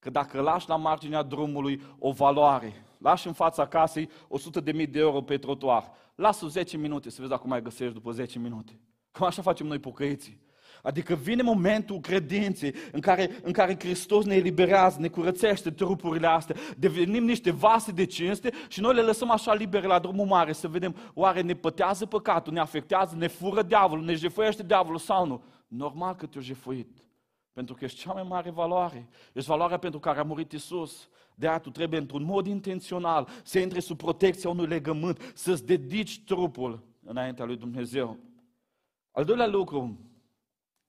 Că 0.00 0.10
dacă 0.10 0.40
lași 0.40 0.68
la 0.68 0.76
marginea 0.76 1.22
drumului 1.22 1.82
o 1.98 2.10
valoare, 2.10 2.84
lași 2.98 3.26
în 3.26 3.32
fața 3.32 3.66
casei 3.66 4.10
100 4.28 4.60
de 4.60 4.72
mii 4.72 4.86
de 4.86 4.98
euro 4.98 5.20
pe 5.20 5.38
trotuar, 5.38 5.90
lasă 6.14 6.46
10 6.46 6.76
minute 6.76 7.10
să 7.10 7.16
vezi 7.18 7.30
dacă 7.30 7.46
mai 7.46 7.62
găsești 7.62 7.94
după 7.94 8.10
10 8.10 8.38
minute. 8.38 8.80
Cam 9.12 9.26
așa 9.26 9.42
facem 9.42 9.66
noi 9.66 9.78
pocăiții. 9.78 10.40
Adică 10.82 11.14
vine 11.14 11.42
momentul 11.42 12.00
credinței 12.00 12.74
în 12.92 13.00
care, 13.00 13.30
în 13.42 13.52
care 13.52 13.76
Hristos 13.78 14.24
ne 14.24 14.34
eliberează, 14.34 15.00
ne 15.00 15.08
curățește 15.08 15.70
trupurile 15.70 16.26
astea, 16.26 16.56
devenim 16.76 17.24
niște 17.24 17.50
vase 17.50 17.92
de 17.92 18.04
cinste 18.04 18.50
și 18.68 18.80
noi 18.80 18.94
le 18.94 19.00
lăsăm 19.00 19.30
așa 19.30 19.54
libere 19.54 19.86
la 19.86 19.98
drumul 19.98 20.26
mare 20.26 20.52
să 20.52 20.68
vedem 20.68 20.96
oare 21.14 21.40
ne 21.40 21.54
pătează 21.54 22.06
păcatul, 22.06 22.52
ne 22.52 22.60
afectează, 22.60 23.14
ne 23.16 23.26
fură 23.26 23.62
diavolul, 23.62 24.04
ne 24.04 24.14
jefuiește 24.14 24.62
diavolul 24.62 24.98
sau 24.98 25.26
nu. 25.26 25.42
Normal 25.68 26.14
că 26.14 26.26
te-a 26.26 26.40
jefuit. 26.40 26.88
Pentru 27.60 27.78
că 27.78 27.84
ești 27.84 28.00
cea 28.00 28.12
mai 28.12 28.22
mare 28.22 28.50
valoare. 28.50 29.08
Ești 29.32 29.48
valoarea 29.48 29.78
pentru 29.78 30.00
care 30.00 30.18
a 30.18 30.22
murit 30.22 30.52
Isus. 30.52 31.08
De 31.34 31.48
aia 31.48 31.58
tu 31.58 31.70
trebuie 31.70 32.00
într-un 32.00 32.22
mod 32.22 32.46
intențional 32.46 33.28
să 33.42 33.58
intri 33.58 33.80
sub 33.80 33.96
protecția 33.96 34.50
unui 34.50 34.66
legământ, 34.66 35.32
să-ți 35.34 35.66
dedici 35.66 36.24
trupul 36.24 36.82
înaintea 37.04 37.44
lui 37.44 37.56
Dumnezeu. 37.56 38.18
Al 39.10 39.24
doilea 39.24 39.46
lucru 39.46 39.98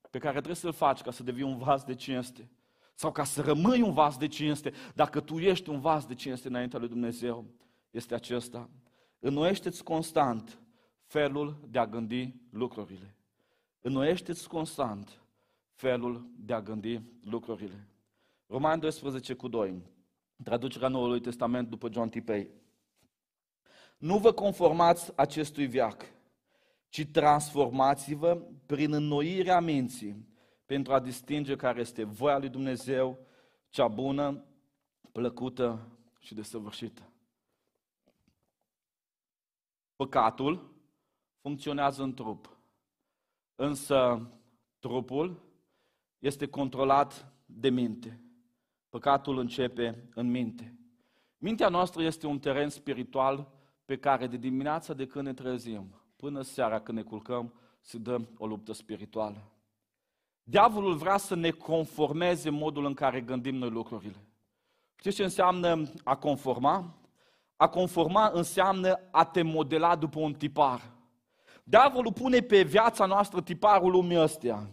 pe 0.09 0.17
care 0.17 0.33
trebuie 0.33 0.55
să-l 0.55 0.71
faci 0.71 1.01
ca 1.01 1.11
să 1.11 1.23
devii 1.23 1.43
un 1.43 1.57
vas 1.57 1.83
de 1.83 1.95
cinste, 1.95 2.49
sau 2.93 3.11
ca 3.11 3.23
să 3.23 3.41
rămâi 3.41 3.81
un 3.81 3.93
vas 3.93 4.17
de 4.17 4.27
cinste, 4.27 4.73
dacă 4.95 5.19
tu 5.19 5.39
ești 5.39 5.69
un 5.69 5.79
vas 5.79 6.05
de 6.05 6.15
cinste 6.15 6.47
înaintea 6.47 6.79
lui 6.79 6.87
Dumnezeu, 6.87 7.45
este 7.89 8.13
acesta. 8.13 8.69
Înnoiește-ți 9.19 9.83
constant 9.83 10.61
felul 11.03 11.67
de 11.69 11.79
a 11.79 11.87
gândi 11.87 12.35
lucrurile. 12.49 13.15
Înnoiește-ți 13.81 14.47
constant 14.47 15.20
felul 15.73 16.29
de 16.37 16.53
a 16.53 16.61
gândi 16.61 17.01
lucrurile. 17.23 17.87
Roman 18.47 18.79
12 18.79 19.33
cu 19.33 19.47
2, 19.47 19.81
traducerea 20.43 20.87
Noului 20.87 21.21
Testament 21.21 21.69
după 21.69 21.89
John 21.91 22.09
Tipei. 22.09 22.49
Nu 23.97 24.17
vă 24.17 24.31
conformați 24.31 25.11
acestui 25.15 25.67
viac, 25.67 26.05
ci 26.89 27.07
transformați-vă 27.11 28.41
prin 28.65 28.93
înnoirea 28.93 29.59
minții 29.59 30.27
pentru 30.65 30.93
a 30.93 30.99
distinge 30.99 31.55
care 31.55 31.79
este 31.79 32.03
voia 32.03 32.37
lui 32.37 32.49
Dumnezeu, 32.49 33.27
cea 33.69 33.87
bună, 33.87 34.43
plăcută 35.11 35.87
și 36.19 36.33
desăvârșită. 36.33 37.01
Păcatul 39.95 40.73
funcționează 41.41 42.03
în 42.03 42.13
trup, 42.13 42.57
însă 43.55 44.29
trupul 44.79 45.50
este 46.21 46.47
controlat 46.47 47.33
de 47.45 47.69
minte. 47.69 48.21
Păcatul 48.89 49.37
începe 49.37 50.09
în 50.15 50.31
minte. 50.31 50.75
Mintea 51.37 51.69
noastră 51.69 52.03
este 52.03 52.27
un 52.27 52.39
teren 52.39 52.69
spiritual 52.69 53.51
pe 53.85 53.97
care 53.97 54.27
de 54.27 54.37
dimineața 54.37 54.93
de 54.93 55.07
când 55.07 55.25
ne 55.25 55.33
trezim 55.33 55.95
până 56.15 56.41
seara 56.41 56.79
când 56.79 56.97
ne 56.97 57.03
culcăm 57.03 57.53
se 57.81 57.97
dă 57.97 58.21
o 58.37 58.45
luptă 58.45 58.73
spirituală. 58.73 59.51
Diavolul 60.43 60.95
vrea 60.95 61.17
să 61.17 61.35
ne 61.35 61.49
conformeze 61.49 62.49
modul 62.49 62.85
în 62.85 62.93
care 62.93 63.21
gândim 63.21 63.55
noi 63.55 63.69
lucrurile. 63.69 64.25
Știți 64.95 65.15
ce 65.15 65.23
înseamnă 65.23 65.91
a 66.03 66.15
conforma? 66.15 66.95
A 67.55 67.67
conforma 67.67 68.31
înseamnă 68.33 68.99
a 69.11 69.25
te 69.25 69.41
modela 69.41 69.95
după 69.95 70.19
un 70.19 70.33
tipar. 70.33 70.81
Diavolul 71.63 72.13
pune 72.13 72.39
pe 72.39 72.63
viața 72.63 73.05
noastră 73.05 73.41
tiparul 73.41 73.91
lumii 73.91 74.21
ăstea. 74.21 74.69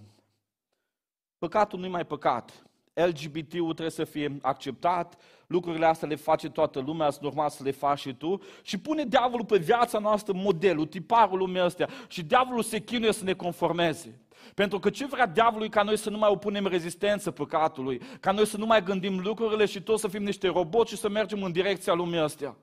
Păcatul 1.39 1.79
nu-i 1.79 1.89
mai 1.89 2.07
păcat. 2.07 2.63
LGBT-ul 2.95 3.73
trebuie 3.73 3.91
să 3.91 4.05
fie 4.05 4.39
acceptat, 4.43 5.21
lucrurile 5.47 5.87
astea 5.87 6.09
le 6.09 6.15
face 6.15 6.51
toată 6.51 6.81
lumea, 6.81 7.11
sunt 7.11 7.23
normal 7.23 7.49
să 7.49 7.63
le 7.63 7.71
faci 7.71 7.99
și 7.99 8.15
tu. 8.15 8.41
Și 8.63 8.79
pune 8.79 9.05
diavolul 9.05 9.47
pe 9.47 9.59
viața 9.59 9.99
noastră 9.99 10.33
modelul, 10.37 10.87
tiparul 10.87 11.39
lumii 11.39 11.61
astea. 11.61 11.89
Și 12.09 12.23
diavolul 12.23 12.63
se 12.63 12.81
chinuie 12.81 13.13
să 13.13 13.25
ne 13.25 13.33
conformeze. 13.33 14.21
Pentru 14.55 14.79
că 14.79 14.91
ce 14.91 15.07
vrea 15.07 15.27
diavolul 15.27 15.67
e 15.67 15.69
ca 15.69 15.83
noi 15.83 15.97
să 15.97 16.11
nu 16.11 16.19
mai 16.19 16.31
opunem 16.31 16.67
rezistență 16.67 17.31
păcatului, 17.31 18.01
ca 18.21 18.33
noi 18.33 18.47
să 18.47 18.57
nu 18.57 18.67
mai 18.67 18.83
gândim 18.83 19.19
lucrurile 19.19 19.67
și 19.67 19.83
toți 19.83 20.01
să 20.01 20.09
fim 20.09 20.23
niște 20.23 20.49
roboți 20.49 20.93
și 20.93 21.01
să 21.01 21.09
mergem 21.09 21.43
în 21.43 21.53
direcția 21.53 21.93
lumii 21.95 22.19
astea. 22.19 22.57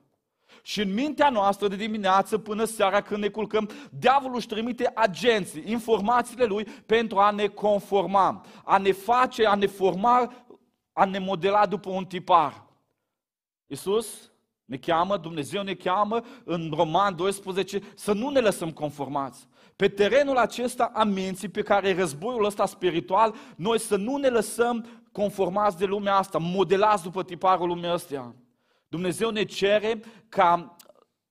Și 0.61 0.81
în 0.81 0.93
mintea 0.93 1.29
noastră 1.29 1.67
de 1.67 1.75
dimineață 1.75 2.37
până 2.37 2.63
seara 2.63 3.01
când 3.01 3.21
ne 3.21 3.29
culcăm, 3.29 3.69
diavolul 3.99 4.35
își 4.35 4.47
trimite 4.47 4.91
agenții, 4.95 5.63
informațiile 5.65 6.45
lui 6.45 6.63
pentru 6.85 7.17
a 7.17 7.31
ne 7.31 7.47
conforma, 7.47 8.45
a 8.63 8.77
ne 8.77 8.91
face, 8.91 9.45
a 9.45 9.55
ne 9.55 9.65
forma, 9.65 10.33
a 10.93 11.05
ne 11.05 11.19
modela 11.19 11.65
după 11.65 11.89
un 11.89 12.05
tipar. 12.05 12.65
Iisus 13.67 14.31
ne 14.65 14.77
cheamă, 14.77 15.17
Dumnezeu 15.17 15.63
ne 15.63 15.73
cheamă 15.73 16.21
în 16.43 16.71
Roman 16.75 17.15
12 17.15 17.81
să 17.95 18.13
nu 18.13 18.29
ne 18.29 18.39
lăsăm 18.39 18.71
conformați. 18.71 19.47
Pe 19.75 19.87
terenul 19.87 20.37
acesta 20.37 20.91
a 20.93 21.03
minții 21.03 21.49
pe 21.49 21.61
care 21.61 21.89
e 21.89 21.95
războiul 21.95 22.45
ăsta 22.45 22.65
spiritual, 22.65 23.35
noi 23.55 23.79
să 23.79 23.95
nu 23.95 24.17
ne 24.17 24.27
lăsăm 24.27 24.85
conformați 25.11 25.77
de 25.77 25.85
lumea 25.85 26.15
asta, 26.15 26.37
modelați 26.37 27.03
după 27.03 27.23
tiparul 27.23 27.67
lumea 27.67 27.91
astea. 27.91 28.35
Dumnezeu 28.87 29.29
ne 29.29 29.43
cere 29.43 29.99
ca 30.29 30.75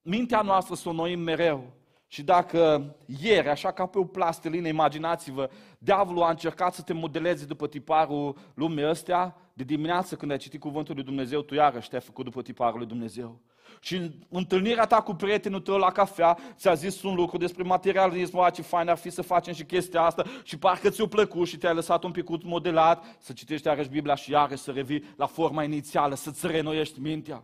mintea 0.02 0.42
noastră 0.42 0.74
să 0.74 0.88
o 0.88 0.92
noim 0.92 1.20
mereu. 1.20 1.72
Și 2.06 2.22
dacă 2.22 2.94
ieri, 3.20 3.48
așa 3.48 3.72
ca 3.72 3.86
pe 3.86 3.98
o 3.98 4.04
plastilină, 4.04 4.68
imaginați-vă, 4.68 5.50
diavolul 5.78 6.22
a 6.22 6.30
încercat 6.30 6.74
să 6.74 6.82
te 6.82 6.92
modeleze 6.92 7.44
după 7.44 7.66
tiparul 7.66 8.36
lumii 8.54 8.84
astea, 8.84 9.36
de 9.52 9.64
dimineață 9.64 10.16
când 10.16 10.30
ai 10.30 10.36
citit 10.36 10.60
cuvântul 10.60 10.94
lui 10.94 11.04
Dumnezeu, 11.04 11.40
tu 11.40 11.54
iarăși 11.54 11.88
te-ai 11.88 12.00
făcut 12.00 12.24
după 12.24 12.42
tiparul 12.42 12.78
lui 12.78 12.86
Dumnezeu. 12.86 13.40
Și 13.84 13.96
în 13.96 14.12
întâlnirea 14.28 14.86
ta 14.86 15.02
cu 15.02 15.14
prietenul 15.14 15.60
tău 15.60 15.76
la 15.76 15.90
cafea, 15.90 16.38
ți-a 16.56 16.74
zis 16.74 17.02
un 17.02 17.14
lucru 17.14 17.36
despre 17.36 17.62
materialism, 17.62 18.50
ce 18.50 18.62
fain 18.62 18.88
ar 18.88 18.96
fi 18.96 19.10
să 19.10 19.22
facem 19.22 19.54
și 19.54 19.64
chestia 19.64 20.02
asta 20.02 20.24
și 20.42 20.58
parcă 20.58 20.90
ți-o 20.90 21.06
plăcut 21.06 21.48
și 21.48 21.56
te-ai 21.56 21.74
lăsat 21.74 22.04
un 22.04 22.10
pic 22.10 22.44
modelat, 22.44 23.04
să 23.20 23.32
citești 23.32 23.66
iarăși 23.66 23.88
Biblia 23.88 24.14
și 24.14 24.30
iarăși 24.30 24.62
să 24.62 24.70
revii 24.70 25.04
la 25.16 25.26
forma 25.26 25.62
inițială, 25.62 26.14
să-ți 26.14 26.46
renoiești 26.46 27.00
mintea. 27.00 27.42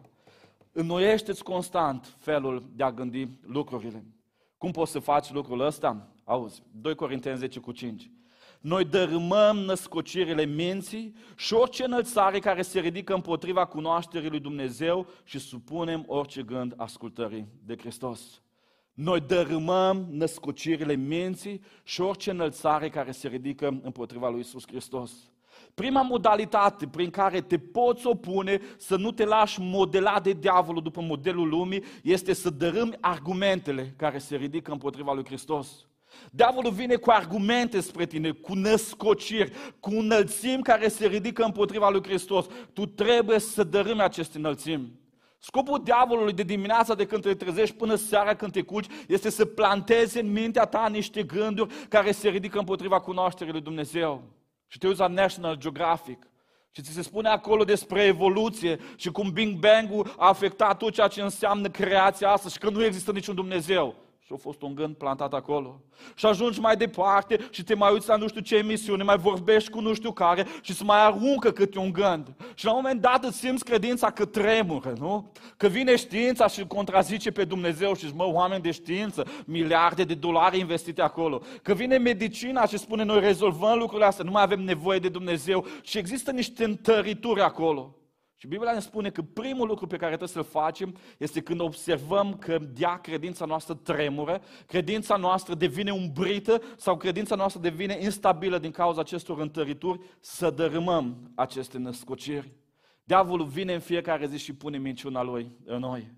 Înnoiește-ți 0.73 1.43
constant 1.43 2.15
felul 2.19 2.71
de 2.75 2.83
a 2.83 2.93
gândi 2.93 3.29
lucrurile. 3.47 4.05
Cum 4.59 4.71
poți 4.71 4.93
să 4.93 4.99
faci 4.99 5.33
lucrul 5.33 5.61
ăsta? 5.61 6.09
Auzi, 6.25 6.63
2 6.73 6.95
Corinteni 6.95 7.39
10 7.39 7.61
cu 7.61 7.73
5. 7.73 8.11
Noi 8.61 8.85
dărâmăm 8.85 9.57
născocirile 9.57 10.45
minții 10.45 11.15
și 11.37 11.55
orice 11.55 11.85
înălțare 11.85 12.39
care 12.39 12.63
se 12.63 12.81
ridică 12.81 13.15
împotriva 13.15 13.65
cunoașterii 13.65 14.29
lui 14.29 14.41
Dumnezeu 14.41 15.07
și 15.25 15.39
supunem 15.39 16.05
orice 16.07 16.43
gând 16.43 16.75
ascultării 16.77 17.47
de 17.65 17.77
Hristos. 17.79 18.43
Noi 18.95 19.21
dărâmăm 19.21 20.07
născocirile 20.11 20.95
minții 20.95 21.63
și 21.83 22.01
orice 22.01 22.31
înălțare 22.31 22.89
care 22.89 23.11
se 23.11 23.29
ridică 23.29 23.81
împotriva 23.83 24.29
lui 24.29 24.41
Isus 24.41 24.67
Hristos. 24.67 25.13
Prima 25.75 26.03
modalitate 26.03 26.87
prin 26.87 27.11
care 27.11 27.41
te 27.41 27.59
poți 27.59 28.07
opune 28.07 28.61
să 28.77 28.97
nu 28.97 29.13
te 29.13 29.25
lași 29.25 29.61
modelat 29.61 30.23
de 30.23 30.33
diavolul 30.33 30.83
după 30.83 31.01
modelul 31.01 31.49
lumii 31.49 31.85
este 32.03 32.33
să 32.33 32.51
dărâmi 32.51 32.97
argumentele 33.01 33.95
care 33.97 34.19
se 34.19 34.37
ridică 34.37 34.73
împotriva 34.73 35.13
lui 35.13 35.25
Hristos. 35.25 35.87
Diavolul 36.31 36.73
vine 36.73 36.95
cu 36.95 37.11
argumente 37.11 37.81
spre 37.81 38.07
tine, 38.07 38.31
cu 38.31 38.55
născociri, 38.55 39.53
cu 39.81 39.91
înălțimi 39.91 40.63
care 40.63 40.89
se 40.89 41.07
ridică 41.07 41.43
împotriva 41.43 41.89
lui 41.89 42.03
Hristos. 42.03 42.47
Tu 42.73 42.87
trebuie 42.87 43.39
să 43.39 43.65
dărâmi 43.65 44.01
aceste 44.01 44.39
înălțimi. 44.39 44.99
Scopul 45.39 45.83
diavolului 45.85 46.33
de 46.33 46.43
dimineața 46.43 46.95
de 46.95 47.07
când 47.07 47.23
te 47.23 47.35
trezești 47.35 47.75
până 47.75 47.95
seara 47.95 48.35
când 48.35 48.53
te 48.53 48.63
culci 48.63 48.91
este 49.09 49.31
să 49.31 49.45
planteze 49.45 50.21
în 50.21 50.33
mintea 50.33 50.65
ta 50.65 50.89
niște 50.89 51.23
gânduri 51.23 51.75
care 51.89 52.13
se 52.13 52.29
ridică 52.29 52.59
împotriva 52.59 53.01
cunoașterii 53.01 53.53
lui 53.53 53.61
Dumnezeu. 53.61 54.23
Și 54.67 54.79
te 54.79 54.87
uiți 54.87 55.01
la 55.01 55.07
National 55.07 55.57
Geographic 55.57 56.31
și 56.71 56.83
ți 56.83 56.93
se 56.93 57.03
spune 57.03 57.29
acolo 57.29 57.65
despre 57.65 58.03
evoluție 58.03 58.79
și 58.97 59.11
cum 59.11 59.31
Big 59.31 59.59
Bang-ul 59.59 60.15
a 60.19 60.29
afectat 60.29 60.77
tot 60.77 60.93
ceea 60.93 61.09
ce 61.09 61.23
înseamnă 61.23 61.69
creația 61.69 62.31
asta 62.31 62.49
și 62.49 62.59
că 62.59 62.71
nu 62.71 62.85
există 62.85 63.13
niciun 63.13 63.35
Dumnezeu. 63.35 63.95
Și 64.31 64.37
a 64.39 64.43
fost 64.43 64.63
un 64.63 64.75
gând 64.75 64.95
plantat 64.95 65.33
acolo. 65.33 65.81
Și 66.15 66.27
ajungi 66.27 66.61
mai 66.61 66.77
departe 66.77 67.39
și 67.51 67.63
te 67.65 67.75
mai 67.75 67.93
uiți 67.93 68.09
la 68.09 68.17
nu 68.17 68.29
știu 68.29 68.41
ce 68.41 68.57
emisiune, 68.57 69.03
mai 69.03 69.17
vorbești 69.17 69.71
cu 69.71 69.81
nu 69.81 69.95
știu 69.95 70.13
care 70.13 70.47
și 70.63 70.73
să 70.73 70.85
mai 70.85 71.05
aruncă 71.05 71.51
câte 71.51 71.79
un 71.79 71.93
gând. 71.93 72.35
Și 72.55 72.65
la 72.65 72.71
un 72.71 72.81
moment 72.83 73.01
dat 73.01 73.25
îți 73.25 73.39
simți 73.39 73.65
credința 73.65 74.11
că 74.11 74.25
tremură, 74.25 74.93
nu? 74.99 75.33
Că 75.57 75.67
vine 75.67 75.97
știința 75.97 76.47
și 76.47 76.67
contrazice 76.67 77.31
pe 77.31 77.45
Dumnezeu 77.45 77.95
și 77.95 78.07
mă, 78.15 78.27
oameni 78.27 78.63
de 78.63 78.71
știință, 78.71 79.27
miliarde 79.47 80.05
de 80.05 80.15
dolari 80.15 80.59
investite 80.59 81.03
acolo. 81.03 81.43
Că 81.63 81.75
vine 81.75 81.99
medicina 81.99 82.67
și 82.67 82.79
spune 82.79 83.05
noi 83.05 83.21
rezolvăm 83.21 83.79
lucrurile 83.79 84.07
astea, 84.07 84.25
nu 84.25 84.31
mai 84.31 84.43
avem 84.43 84.61
nevoie 84.61 84.99
de 84.99 85.09
Dumnezeu 85.09 85.67
și 85.83 85.99
există 85.99 86.31
niște 86.31 86.65
întărituri 86.65 87.41
acolo. 87.41 87.95
Și 88.41 88.47
Biblia 88.47 88.73
ne 88.73 88.81
spune 88.81 89.11
că 89.11 89.23
primul 89.23 89.67
lucru 89.67 89.87
pe 89.87 89.97
care 89.97 90.17
trebuie 90.17 90.29
să-l 90.29 90.61
facem 90.61 90.97
este 91.19 91.41
când 91.41 91.61
observăm 91.61 92.37
că 92.37 92.59
dea 92.59 92.97
credința 92.97 93.45
noastră 93.45 93.75
tremură, 93.75 94.43
credința 94.67 95.17
noastră 95.17 95.55
devine 95.55 95.91
umbrită 95.91 96.63
sau 96.77 96.97
credința 96.97 97.35
noastră 97.35 97.61
devine 97.61 97.99
instabilă 98.01 98.59
din 98.59 98.71
cauza 98.71 99.01
acestor 99.01 99.41
întărituri, 99.41 100.01
să 100.21 100.51
dărâmăm 100.51 101.33
aceste 101.35 101.79
născociri. 101.79 102.53
Diavolul 103.05 103.47
vine 103.47 103.75
în 103.75 103.81
fiecare 103.81 104.27
zi 104.27 104.39
și 104.39 104.55
pune 104.55 104.79
minciuna 104.79 105.23
lui 105.23 105.53
în 105.65 105.79
noi. 105.79 106.13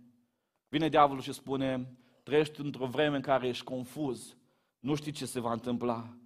Vine 0.68 0.88
diavolul 0.88 1.22
și 1.22 1.32
spune, 1.32 1.96
trăiești 2.22 2.61
într-o 2.61 2.87
vreme 2.87 3.16
în 3.16 3.22
care 3.22 3.48
ești 3.48 3.64
confuz, 3.64 4.37
nu 4.78 4.94
știi 4.94 5.12
ce 5.12 5.26
se 5.26 5.40
va 5.40 5.52
întâmpla. 5.52 6.16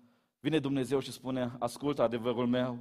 Vine 0.41 0.59
Dumnezeu 0.59 1.01
și 1.01 1.13
spune, 1.13 1.53
ascultă 1.59 2.03
adevărul 2.03 2.47
meu, 2.47 2.79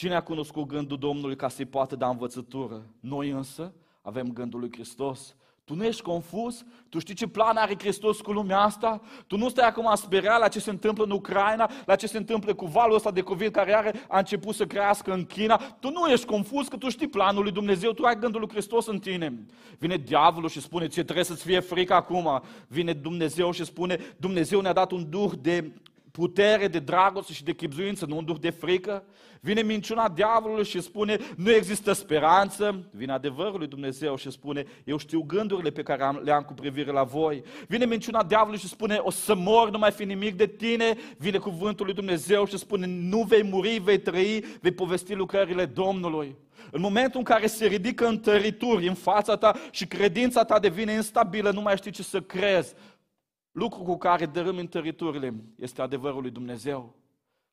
Cine 0.00 0.14
a 0.14 0.22
cunoscut 0.22 0.66
gândul 0.66 0.98
Domnului 0.98 1.36
ca 1.36 1.48
să-i 1.48 1.64
poată 1.64 1.96
da 1.96 2.08
învățătură? 2.08 2.86
Noi 3.00 3.30
însă 3.30 3.72
avem 4.02 4.32
gândul 4.32 4.60
lui 4.60 4.72
Hristos. 4.72 5.36
Tu 5.64 5.74
nu 5.74 5.84
ești 5.84 6.02
confuz? 6.02 6.64
Tu 6.88 6.98
știi 6.98 7.14
ce 7.14 7.26
plan 7.26 7.56
are 7.56 7.74
Hristos 7.78 8.20
cu 8.20 8.32
lumea 8.32 8.60
asta? 8.60 9.00
Tu 9.26 9.36
nu 9.36 9.48
stai 9.48 9.68
acum 9.68 9.86
a 9.86 9.94
speria 9.94 10.36
la 10.36 10.48
ce 10.48 10.60
se 10.60 10.70
întâmplă 10.70 11.04
în 11.04 11.10
Ucraina, 11.10 11.70
la 11.86 11.96
ce 11.96 12.06
se 12.06 12.16
întâmplă 12.16 12.54
cu 12.54 12.66
valul 12.66 12.94
ăsta 12.94 13.10
de 13.10 13.20
COVID 13.20 13.50
care 13.50 13.76
are, 13.76 13.92
a 14.08 14.18
început 14.18 14.54
să 14.54 14.66
crească 14.66 15.12
în 15.12 15.24
China. 15.24 15.56
Tu 15.56 15.90
nu 15.90 16.06
ești 16.06 16.26
confuz 16.26 16.68
că 16.68 16.76
tu 16.76 16.88
știi 16.88 17.08
planul 17.08 17.42
lui 17.42 17.52
Dumnezeu, 17.52 17.92
tu 17.92 18.04
ai 18.04 18.18
gândul 18.18 18.40
lui 18.40 18.50
Hristos 18.50 18.86
în 18.86 18.98
tine. 18.98 19.46
Vine 19.78 19.96
diavolul 19.96 20.48
și 20.48 20.60
spune, 20.60 20.86
ce 20.86 21.04
trebuie 21.04 21.24
să-ți 21.24 21.44
fie 21.44 21.60
frică 21.60 21.94
acum. 21.94 22.42
Vine 22.68 22.92
Dumnezeu 22.92 23.50
și 23.50 23.64
spune, 23.64 23.98
Dumnezeu 24.16 24.60
ne-a 24.60 24.72
dat 24.72 24.90
un 24.90 25.10
duh 25.10 25.30
de 25.40 25.72
putere, 26.12 26.68
de 26.68 26.78
dragoste 26.78 27.32
și 27.32 27.44
de 27.44 27.52
chipzuință, 27.52 28.06
nu 28.06 28.16
un 28.16 28.24
duh 28.24 28.36
de 28.40 28.50
frică. 28.50 29.04
Vine 29.40 29.62
minciuna 29.62 30.08
diavolului 30.08 30.64
și 30.64 30.80
spune, 30.80 31.18
nu 31.36 31.50
există 31.50 31.92
speranță. 31.92 32.88
Vine 32.90 33.12
adevărul 33.12 33.58
lui 33.58 33.66
Dumnezeu 33.66 34.16
și 34.16 34.30
spune, 34.30 34.64
eu 34.84 34.96
știu 34.96 35.22
gândurile 35.22 35.70
pe 35.70 35.82
care 35.82 36.20
le 36.22 36.32
am 36.32 36.42
cu 36.42 36.52
privire 36.52 36.90
la 36.90 37.02
voi. 37.02 37.42
Vine 37.68 37.84
minciuna 37.84 38.22
diavolului 38.22 38.60
și 38.60 38.68
spune, 38.68 38.96
o 39.02 39.10
să 39.10 39.34
mor, 39.34 39.70
nu 39.70 39.78
mai 39.78 39.90
fi 39.90 40.04
nimic 40.04 40.34
de 40.34 40.46
tine. 40.46 40.96
Vine 41.16 41.38
cuvântul 41.38 41.84
lui 41.84 41.94
Dumnezeu 41.94 42.46
și 42.46 42.58
spune, 42.58 42.86
nu 42.86 43.22
vei 43.22 43.42
muri, 43.42 43.78
vei 43.78 44.00
trăi, 44.00 44.44
vei 44.60 44.72
povesti 44.72 45.14
lucrările 45.14 45.64
Domnului. 45.64 46.36
În 46.70 46.80
momentul 46.80 47.18
în 47.18 47.24
care 47.24 47.46
se 47.46 47.66
ridică 47.66 48.06
întărituri 48.06 48.88
în 48.88 48.94
fața 48.94 49.36
ta 49.36 49.54
și 49.70 49.86
credința 49.86 50.44
ta 50.44 50.58
devine 50.58 50.92
instabilă, 50.92 51.50
nu 51.50 51.60
mai 51.60 51.76
știi 51.76 51.90
ce 51.90 52.02
să 52.02 52.20
crezi. 52.20 52.74
Lucru 53.50 53.82
cu 53.82 53.96
care 53.96 54.26
dărâm 54.26 54.56
întăriturile 54.56 55.34
este 55.56 55.82
adevărul 55.82 56.20
lui 56.20 56.30
Dumnezeu. 56.30 56.94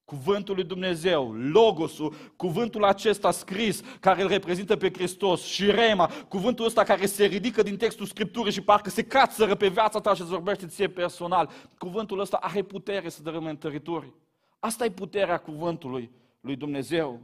Cuvântul 0.05 0.55
lui 0.55 0.63
Dumnezeu, 0.63 1.33
Logosul, 1.33 2.13
cuvântul 2.35 2.83
acesta 2.83 3.31
scris, 3.31 3.83
care 3.99 4.21
îl 4.21 4.27
reprezintă 4.27 4.75
pe 4.75 4.91
Hristos 4.91 5.43
și 5.43 5.71
Rema, 5.71 6.11
cuvântul 6.27 6.65
ăsta 6.65 6.83
care 6.83 7.05
se 7.05 7.25
ridică 7.25 7.61
din 7.61 7.77
textul 7.77 8.05
Scripturii 8.05 8.51
și 8.51 8.61
parcă 8.61 8.89
se 8.89 9.03
cațără 9.03 9.55
pe 9.55 9.67
viața 9.67 9.99
ta 9.99 10.13
și 10.13 10.21
îți 10.21 10.29
vorbește 10.29 10.67
ție 10.67 10.89
personal. 10.89 11.49
Cuvântul 11.77 12.19
ăsta 12.19 12.37
are 12.41 12.61
putere 12.61 13.09
să 13.09 13.21
dărâme 13.21 13.49
întărituri. 13.49 14.13
Asta 14.59 14.85
e 14.85 14.91
puterea 14.91 15.37
cuvântului 15.37 16.11
lui 16.41 16.55
Dumnezeu. 16.55 17.21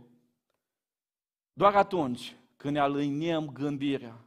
Doar 1.54 1.76
atunci 1.76 2.36
când 2.58 2.74
ne 2.74 2.80
aliniem 2.80 3.50
gândirea, 3.54 4.26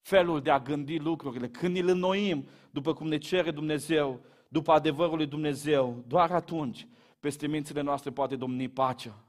felul 0.00 0.40
de 0.40 0.50
a 0.50 0.58
gândi 0.58 0.98
lucrurile, 0.98 1.48
când 1.48 1.76
îl 1.76 1.88
înnoim 1.88 2.48
după 2.78 2.92
cum 2.92 3.06
ne 3.08 3.18
cere 3.18 3.50
Dumnezeu, 3.50 4.20
după 4.48 4.72
adevărul 4.72 5.16
lui 5.16 5.26
Dumnezeu, 5.26 6.04
doar 6.06 6.30
atunci 6.30 6.86
peste 7.20 7.46
mințile 7.46 7.80
noastre 7.80 8.10
poate 8.10 8.36
domni 8.36 8.68
pacea. 8.68 9.24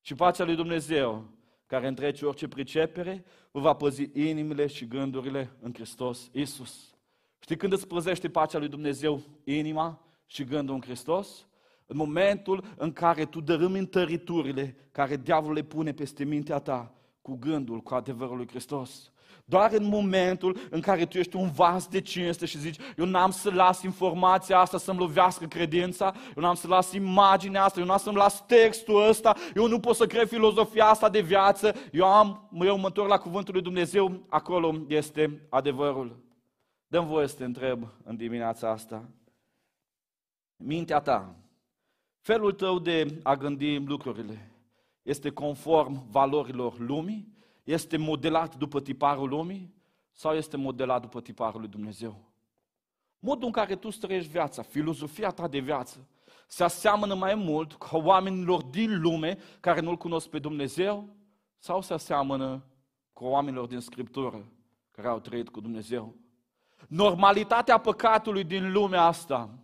Și 0.00 0.14
pacea 0.14 0.44
lui 0.44 0.54
Dumnezeu, 0.54 1.24
care 1.66 1.86
întrece 1.86 2.26
orice 2.26 2.48
pricepere, 2.48 3.24
vă 3.50 3.60
va 3.60 3.72
păzi 3.72 4.10
inimile 4.12 4.66
și 4.66 4.86
gândurile 4.86 5.56
în 5.60 5.72
Hristos 5.74 6.28
Isus. 6.32 6.94
Știi 7.38 7.56
când 7.56 7.72
îți 7.72 7.86
păzește 7.86 8.28
pacea 8.28 8.58
lui 8.58 8.68
Dumnezeu 8.68 9.22
inima 9.44 10.06
și 10.26 10.44
gândul 10.44 10.74
în 10.74 10.80
Hristos? 10.80 11.46
În 11.86 11.96
momentul 11.96 12.64
în 12.76 12.92
care 12.92 13.24
tu 13.24 13.40
dărâmi 13.40 13.78
întăriturile 13.78 14.76
care 14.92 15.16
diavolul 15.16 15.54
le 15.54 15.62
pune 15.62 15.92
peste 15.92 16.24
mintea 16.24 16.58
ta 16.58 16.94
cu 17.22 17.36
gândul, 17.36 17.80
cu 17.80 17.94
adevărul 17.94 18.36
lui 18.36 18.48
Hristos. 18.48 19.12
Doar 19.46 19.72
în 19.72 19.84
momentul 19.84 20.58
în 20.70 20.80
care 20.80 21.06
tu 21.06 21.18
ești 21.18 21.36
un 21.36 21.50
vas 21.50 21.88
de 21.88 22.00
cinste 22.00 22.46
și 22.46 22.58
zici, 22.58 22.80
eu 22.96 23.04
n-am 23.04 23.30
să 23.30 23.50
las 23.50 23.82
informația 23.82 24.58
asta 24.58 24.78
să-mi 24.78 24.98
lovească 24.98 25.46
credința, 25.46 26.14
eu 26.36 26.42
n-am 26.42 26.54
să 26.54 26.68
las 26.68 26.92
imaginea 26.92 27.64
asta, 27.64 27.80
eu 27.80 27.86
n-am 27.86 27.98
să-mi 27.98 28.16
las 28.16 28.46
textul 28.46 29.08
ăsta, 29.08 29.36
eu 29.54 29.66
nu 29.66 29.80
pot 29.80 29.96
să 29.96 30.06
cred 30.06 30.28
filozofia 30.28 30.86
asta 30.86 31.08
de 31.08 31.20
viață, 31.20 31.74
eu 31.92 32.04
am, 32.04 32.48
eu 32.60 32.78
mă 32.78 32.86
întorc 32.86 33.08
la 33.08 33.18
cuvântul 33.18 33.54
lui 33.54 33.62
Dumnezeu, 33.62 34.24
acolo 34.28 34.74
este 34.88 35.46
adevărul. 35.48 36.22
Dăm 36.86 37.06
voie 37.06 37.26
să 37.26 37.36
te 37.36 37.44
întreb 37.44 37.88
în 38.04 38.16
dimineața 38.16 38.70
asta. 38.70 39.08
Mintea 40.56 41.00
ta, 41.00 41.36
felul 42.20 42.52
tău 42.52 42.78
de 42.78 43.20
a 43.22 43.34
gândi 43.34 43.76
lucrurile, 43.76 44.50
este 45.02 45.30
conform 45.30 46.10
valorilor 46.10 46.78
lumii? 46.78 47.32
Este 47.64 47.96
modelat 47.96 48.56
după 48.56 48.80
tiparul 48.80 49.28
lumii? 49.28 49.74
Sau 50.12 50.34
este 50.34 50.56
modelat 50.56 51.00
după 51.00 51.20
tiparul 51.20 51.60
lui 51.60 51.68
Dumnezeu? 51.68 52.32
Modul 53.18 53.46
în 53.46 53.52
care 53.52 53.76
tu 53.76 53.90
străiești 53.90 54.30
viața, 54.30 54.62
filozofia 54.62 55.30
ta 55.30 55.48
de 55.48 55.58
viață, 55.58 56.08
se 56.46 56.64
aseamănă 56.64 57.14
mai 57.14 57.34
mult 57.34 57.72
cu 57.72 57.96
oamenilor 57.96 58.62
din 58.62 59.00
lume 59.00 59.38
care 59.60 59.80
nu-L 59.80 59.96
cunosc 59.96 60.28
pe 60.28 60.38
Dumnezeu 60.38 61.08
sau 61.58 61.80
se 61.80 61.92
aseamănă 61.92 62.64
cu 63.12 63.24
oamenilor 63.24 63.66
din 63.66 63.80
Scriptură 63.80 64.44
care 64.90 65.08
au 65.08 65.20
trăit 65.20 65.48
cu 65.48 65.60
Dumnezeu? 65.60 66.14
Normalitatea 66.88 67.78
păcatului 67.78 68.44
din 68.44 68.72
lumea 68.72 69.02
asta 69.02 69.58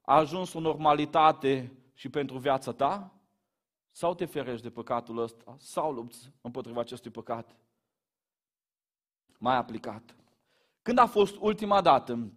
a 0.00 0.16
ajuns 0.16 0.52
o 0.52 0.60
normalitate 0.60 1.72
și 1.94 2.08
pentru 2.08 2.38
viața 2.38 2.72
ta? 2.72 3.13
Sau 3.96 4.14
te 4.14 4.24
ferești 4.24 4.62
de 4.62 4.70
păcatul 4.70 5.18
ăsta, 5.18 5.56
sau 5.58 5.92
lupți 5.92 6.32
împotriva 6.40 6.80
acestui 6.80 7.10
păcat. 7.10 7.56
Mai 9.38 9.56
aplicat. 9.56 10.16
Când 10.82 10.98
a 10.98 11.06
fost 11.06 11.36
ultima 11.40 11.80
dată 11.80 12.32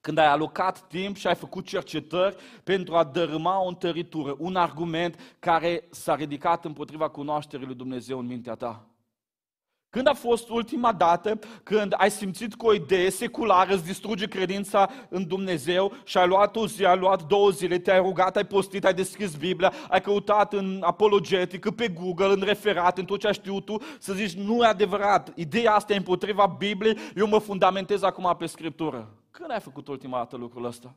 când 0.00 0.18
ai 0.18 0.26
alocat 0.26 0.86
timp 0.86 1.16
și 1.16 1.26
ai 1.26 1.34
făcut 1.34 1.66
cercetări 1.66 2.36
pentru 2.64 2.96
a 2.96 3.04
dărâma 3.04 3.62
o 3.62 3.68
întăritură, 3.68 4.36
un 4.38 4.56
argument 4.56 5.36
care 5.38 5.88
s-a 5.90 6.14
ridicat 6.14 6.64
împotriva 6.64 7.08
cunoașterii 7.08 7.66
lui 7.66 7.74
Dumnezeu 7.74 8.18
în 8.18 8.26
mintea 8.26 8.54
ta? 8.54 8.91
Când 9.92 10.06
a 10.06 10.12
fost 10.12 10.48
ultima 10.48 10.92
dată 10.92 11.38
când 11.62 11.94
ai 11.96 12.10
simțit 12.10 12.54
că 12.54 12.66
o 12.66 12.72
idee 12.74 13.10
seculară 13.10 13.74
îți 13.74 13.84
distruge 13.84 14.26
credința 14.26 14.90
în 15.08 15.26
Dumnezeu 15.26 15.92
și 16.04 16.18
ai 16.18 16.26
luat 16.26 16.56
o 16.56 16.66
zi, 16.66 16.84
ai 16.84 16.98
luat 16.98 17.26
două 17.26 17.50
zile, 17.50 17.78
te-ai 17.78 17.98
rugat, 17.98 18.36
ai 18.36 18.44
postit, 18.44 18.84
ai 18.84 18.94
deschis 18.94 19.36
Biblia, 19.36 19.72
ai 19.88 20.00
căutat 20.00 20.52
în 20.52 20.82
apologetică, 20.84 21.70
pe 21.70 21.88
Google, 21.88 22.26
în 22.26 22.40
referat, 22.40 22.98
în 22.98 23.04
tot 23.04 23.20
ce 23.20 23.26
ai 23.26 23.34
știut 23.34 23.64
tu, 23.64 23.76
să 23.98 24.12
zici, 24.12 24.32
nu 24.32 24.62
e 24.62 24.66
adevărat, 24.66 25.32
ideea 25.34 25.74
asta 25.74 25.92
e 25.92 25.96
împotriva 25.96 26.46
Bibliei, 26.58 26.98
eu 27.16 27.26
mă 27.26 27.38
fundamentez 27.38 28.02
acum 28.02 28.34
pe 28.38 28.46
Scriptură. 28.46 29.14
Când 29.30 29.50
ai 29.50 29.60
făcut 29.60 29.88
ultima 29.88 30.16
dată 30.16 30.36
lucrul 30.36 30.64
ăsta? 30.64 30.94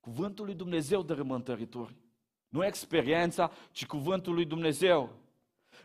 Cuvântul 0.00 0.44
lui 0.44 0.54
Dumnezeu 0.54 1.02
dărâmă 1.02 1.34
întărituri. 1.34 1.94
Nu 2.48 2.64
experiența, 2.64 3.50
ci 3.72 3.86
cuvântul 3.86 4.34
lui 4.34 4.44
Dumnezeu. 4.44 5.10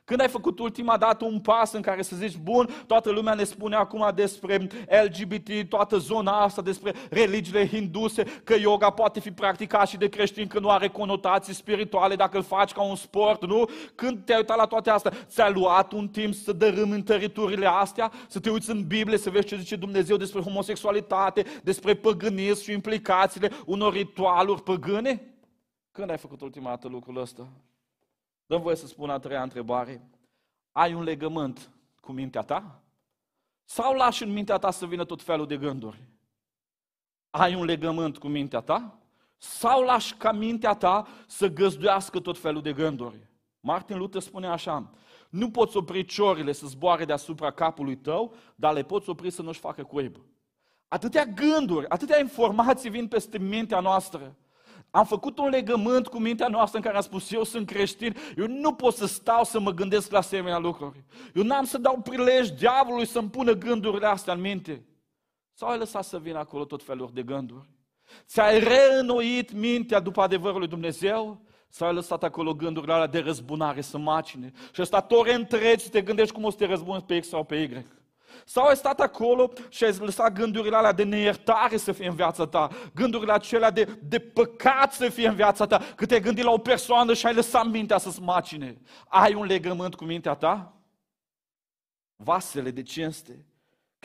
Când 0.03 0.21
ai 0.21 0.27
făcut 0.27 0.59
ultima 0.59 0.97
dată 0.97 1.25
un 1.25 1.39
pas 1.39 1.73
în 1.73 1.81
care 1.81 2.01
să 2.01 2.15
zici, 2.15 2.37
bun, 2.37 2.69
toată 2.87 3.09
lumea 3.11 3.33
ne 3.33 3.43
spune 3.43 3.75
acum 3.75 4.11
despre 4.15 4.67
LGBT, 5.05 5.69
toată 5.69 5.97
zona 5.97 6.31
asta, 6.31 6.61
despre 6.61 6.93
religiile 7.09 7.67
hinduse, 7.67 8.23
că 8.43 8.55
yoga 8.59 8.89
poate 8.89 9.19
fi 9.19 9.31
practicat 9.31 9.87
și 9.87 9.97
de 9.97 10.09
creștini, 10.09 10.47
că 10.47 10.59
nu 10.59 10.69
are 10.69 10.87
conotații 10.87 11.53
spirituale 11.53 12.15
dacă 12.15 12.37
îl 12.37 12.43
faci 12.43 12.71
ca 12.71 12.81
un 12.81 12.95
sport, 12.95 13.45
nu? 13.45 13.69
Când 13.95 14.25
te-ai 14.25 14.37
uitat 14.37 14.57
la 14.57 14.65
toate 14.65 14.89
astea, 14.89 15.13
ți-a 15.25 15.49
luat 15.49 15.91
un 15.91 16.07
timp 16.07 16.33
să 16.33 16.51
dărâmi 16.51 16.93
întăriturile 16.93 17.67
astea, 17.67 18.11
să 18.27 18.39
te 18.39 18.49
uiți 18.49 18.69
în 18.69 18.87
Biblie, 18.87 19.17
să 19.17 19.29
vezi 19.29 19.47
ce 19.47 19.57
zice 19.57 19.75
Dumnezeu 19.75 20.17
despre 20.17 20.41
homosexualitate, 20.41 21.45
despre 21.63 21.95
păgânism 21.95 22.63
și 22.63 22.71
implicațiile 22.71 23.51
unor 23.65 23.93
ritualuri 23.93 24.63
păgâne? 24.63 25.35
Când 25.91 26.09
ai 26.09 26.17
făcut 26.17 26.41
ultima 26.41 26.69
dată 26.69 26.87
lucrul 26.87 27.17
ăsta? 27.17 27.47
Dăm 28.51 28.61
voie 28.61 28.75
să 28.75 28.87
spun 28.87 29.09
a 29.09 29.19
treia 29.19 29.41
întrebare. 29.41 30.09
Ai 30.71 30.93
un 30.93 31.03
legământ 31.03 31.69
cu 32.01 32.11
mintea 32.11 32.41
ta? 32.41 32.81
Sau 33.63 33.93
lași 33.93 34.23
în 34.23 34.31
mintea 34.31 34.57
ta 34.57 34.71
să 34.71 34.85
vină 34.85 35.05
tot 35.05 35.21
felul 35.21 35.47
de 35.47 35.57
gânduri? 35.57 36.03
Ai 37.29 37.55
un 37.55 37.65
legământ 37.65 38.17
cu 38.17 38.27
mintea 38.27 38.59
ta? 38.59 38.99
Sau 39.37 39.81
lași 39.81 40.15
ca 40.15 40.31
mintea 40.31 40.73
ta 40.73 41.07
să 41.27 41.47
găzduiască 41.47 42.19
tot 42.19 42.37
felul 42.37 42.61
de 42.61 42.73
gânduri? 42.73 43.27
Martin 43.59 43.97
Luther 43.97 44.21
spune 44.21 44.47
așa, 44.47 44.89
nu 45.29 45.51
poți 45.51 45.77
opri 45.77 46.05
ciorile 46.05 46.51
să 46.51 46.67
zboare 46.67 47.05
deasupra 47.05 47.51
capului 47.51 47.95
tău, 47.95 48.33
dar 48.55 48.73
le 48.73 48.83
poți 48.83 49.09
opri 49.09 49.29
să 49.29 49.41
nu-și 49.41 49.59
facă 49.59 49.83
cuib. 49.83 50.17
Atâtea 50.87 51.25
gânduri, 51.25 51.89
atâtea 51.89 52.19
informații 52.19 52.89
vin 52.89 53.07
peste 53.07 53.37
mintea 53.37 53.79
noastră. 53.79 54.35
Am 54.91 55.05
făcut 55.05 55.37
un 55.37 55.49
legământ 55.49 56.07
cu 56.07 56.19
mintea 56.19 56.47
noastră 56.47 56.77
în 56.77 56.83
care 56.83 56.95
am 56.95 57.01
spus, 57.01 57.31
eu 57.31 57.43
sunt 57.43 57.67
creștin, 57.67 58.15
eu 58.37 58.47
nu 58.47 58.73
pot 58.73 58.93
să 58.93 59.05
stau 59.05 59.43
să 59.43 59.59
mă 59.59 59.71
gândesc 59.71 60.11
la 60.11 60.17
asemenea 60.17 60.57
lucruri. 60.57 61.03
Eu 61.33 61.43
n-am 61.43 61.65
să 61.65 61.77
dau 61.77 62.01
prilej 62.01 62.49
diavolului 62.49 63.05
să-mi 63.05 63.29
pună 63.29 63.51
gândurile 63.51 64.05
astea 64.05 64.33
în 64.33 64.39
minte. 64.39 64.85
Sau 65.53 65.69
ai 65.69 65.77
lăsat 65.77 66.03
să 66.03 66.19
vină 66.19 66.37
acolo 66.37 66.65
tot 66.65 66.83
felul 66.83 67.09
de 67.13 67.23
gânduri? 67.23 67.69
Ți-ai 68.25 68.59
reînnoit 68.59 69.51
mintea 69.51 69.99
după 69.99 70.21
adevărul 70.21 70.59
lui 70.59 70.67
Dumnezeu? 70.67 71.41
Sau 71.69 71.87
ai 71.87 71.93
lăsat 71.93 72.23
acolo 72.23 72.53
gândurile 72.53 72.93
alea 72.93 73.07
de 73.07 73.19
răzbunare 73.19 73.81
să 73.81 73.97
macine? 73.97 74.51
Și 74.73 74.81
ăsta 74.81 75.07
ore 75.09 75.33
întregi 75.33 75.89
te 75.89 76.01
gândești 76.01 76.33
cum 76.33 76.43
o 76.43 76.49
să 76.49 76.57
te 76.57 76.65
răzbuni 76.65 77.01
pe 77.01 77.19
X 77.19 77.27
sau 77.27 77.43
pe 77.43 77.55
Y. 77.55 77.85
Sau 78.45 78.65
ai 78.65 78.75
stat 78.75 78.99
acolo 78.99 79.51
și 79.69 79.83
ai 79.83 79.97
lăsat 79.99 80.33
gândurile 80.33 80.75
alea 80.75 80.91
de 80.91 81.03
neiertare 81.03 81.77
să 81.77 81.91
fie 81.91 82.07
în 82.07 82.15
viața 82.15 82.47
ta, 82.47 82.69
gândurile 82.93 83.33
acelea 83.33 83.71
de, 83.71 83.99
de 84.03 84.19
păcat 84.19 84.93
să 84.93 85.09
fie 85.09 85.27
în 85.27 85.35
viața 85.35 85.65
ta, 85.65 85.81
că 85.95 86.05
te-ai 86.05 86.21
gândit 86.21 86.43
la 86.43 86.51
o 86.51 86.57
persoană 86.57 87.13
și 87.13 87.25
ai 87.25 87.33
lăsat 87.33 87.65
mintea 87.65 87.97
să-ți 87.97 88.21
macine. 88.21 88.81
Ai 89.07 89.33
un 89.33 89.45
legământ 89.45 89.95
cu 89.95 90.03
mintea 90.03 90.33
ta? 90.33 90.73
Vasele 92.15 92.71
de 92.71 92.83
cinste 92.83 93.45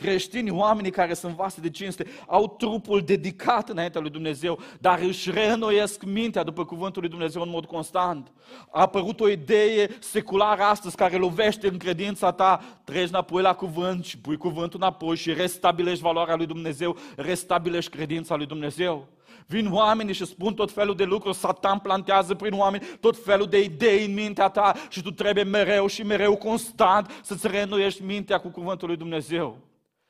Creștinii, 0.01 0.51
oamenii 0.51 0.91
care 0.91 1.13
sunt 1.13 1.35
vase 1.35 1.61
de 1.61 1.69
cinste, 1.69 2.05
au 2.27 2.55
trupul 2.57 3.01
dedicat 3.01 3.69
înaintea 3.69 4.01
lui 4.01 4.09
Dumnezeu, 4.09 4.59
dar 4.79 4.99
își 4.99 5.31
reînnoiesc 5.31 6.03
mintea 6.03 6.43
după 6.43 6.65
cuvântul 6.65 7.01
lui 7.01 7.09
Dumnezeu 7.09 7.41
în 7.41 7.49
mod 7.49 7.65
constant. 7.65 8.31
A 8.71 8.81
apărut 8.81 9.19
o 9.19 9.29
idee 9.29 9.89
seculară 9.99 10.61
astăzi 10.61 10.95
care 10.95 11.15
lovește 11.15 11.67
în 11.67 11.77
credința 11.77 12.31
ta, 12.31 12.61
treci 12.83 13.09
înapoi 13.09 13.41
la 13.41 13.53
cuvânt 13.53 14.05
și 14.05 14.17
pui 14.17 14.37
cuvântul 14.37 14.79
înapoi 14.81 15.15
și 15.15 15.33
restabilești 15.33 16.01
valoarea 16.01 16.35
lui 16.35 16.45
Dumnezeu, 16.45 16.97
restabilești 17.15 17.91
credința 17.91 18.35
lui 18.35 18.45
Dumnezeu. 18.45 19.07
Vin 19.47 19.71
oamenii 19.71 20.13
și 20.13 20.25
spun 20.25 20.53
tot 20.53 20.71
felul 20.71 20.95
de 20.95 21.03
lucruri, 21.03 21.37
Satan 21.37 21.79
plantează 21.79 22.35
prin 22.35 22.53
oameni 22.53 22.83
tot 22.99 23.23
felul 23.23 23.47
de 23.47 23.63
idei 23.63 24.05
în 24.05 24.13
mintea 24.13 24.49
ta 24.49 24.73
și 24.89 25.01
tu 25.01 25.11
trebuie 25.11 25.43
mereu 25.43 25.87
și 25.87 26.03
mereu 26.03 26.35
constant 26.35 27.21
să-ți 27.23 27.47
reînnoiești 27.47 28.03
mintea 28.03 28.37
cu 28.37 28.47
cuvântul 28.47 28.87
lui 28.87 28.97
Dumnezeu. 28.97 29.57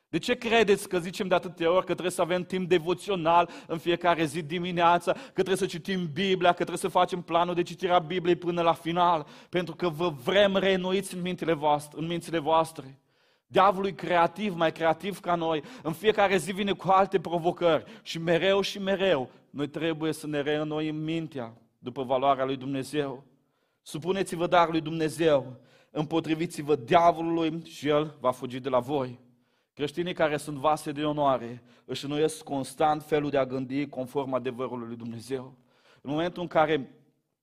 De 0.10 0.18
ce 0.18 0.34
credeți 0.34 0.89
că 0.89 0.99
zicem 0.99 1.28
de 1.28 1.36
atâtea 1.36 1.72
ori 1.72 1.86
că 1.86 1.91
trebuie 1.91 2.12
să 2.12 2.22
avem 2.22 2.43
timp 2.43 2.70
devoțional 2.70 3.49
în 3.68 3.78
fiecare 3.78 4.26
zi 4.26 4.41
dimineața, 4.41 5.12
că 5.12 5.32
trebuie 5.32 5.55
să 5.55 5.66
citim 5.66 6.10
Biblia, 6.14 6.49
că 6.49 6.55
trebuie 6.55 6.78
să 6.78 6.88
facem 6.88 7.22
planul 7.22 7.53
de 7.53 7.64
citire 7.64 7.91
a 7.91 7.99
Bibliei 7.99 8.36
până 8.36 8.62
la 8.62 8.74
final? 8.74 9.28
Pentru 9.49 9.76
că 9.76 9.89
vă 9.89 10.10
vrem 10.24 10.55
reînnoiți 10.55 11.16
în 11.16 11.22
mințile 11.22 11.53
voastre. 11.53 11.99
În 11.99 12.08
mințile 12.08 12.39
voastre. 12.39 12.99
Diavolul 13.47 13.88
e 13.88 13.91
creativ, 13.91 14.55
mai 14.55 14.72
creativ 14.72 15.20
ca 15.20 15.36
noi. 15.36 15.64
În 15.84 15.93
fiecare 15.93 16.38
zi 16.38 16.51
vine 16.51 16.72
cu 16.72 16.89
alte 16.89 17.20
provocări. 17.20 17.84
Și 18.01 18.20
mereu 18.20 18.62
și 18.62 18.80
mereu 18.80 19.30
noi 19.49 19.68
trebuie 19.68 20.14
să 20.14 20.28
ne 20.28 20.41
reînnoim 20.41 20.95
mintea 20.95 21.53
după 21.80 22.03
valoarea 22.03 22.45
lui 22.45 22.55
Dumnezeu. 22.55 23.24
Supuneți-vă 23.82 24.47
darul 24.47 24.72
lui 24.72 24.82
Dumnezeu, 24.82 25.55
împotriviți-vă 25.91 26.76
diavolului 26.76 27.62
și 27.66 27.88
el 27.88 28.18
va 28.20 28.32
fugi 28.32 28.60
de 28.60 28.70
la 28.70 28.80
voi. 28.80 29.20
Creștinii 29.78 30.13
care 30.13 30.38
sunt 30.38 30.57
vase 30.57 30.91
de 30.91 31.03
onoare 31.03 31.63
își 31.86 32.03
înnoiesc 32.03 32.43
constant 32.43 33.03
felul 33.03 33.30
de 33.30 33.38
a 33.38 33.45
gândi 33.45 33.88
conform 33.88 34.34
adevărului 34.34 34.88
lui 34.88 34.95
Dumnezeu. 34.95 35.57
În 36.01 36.11
momentul 36.11 36.41
în 36.41 36.47
care 36.47 36.91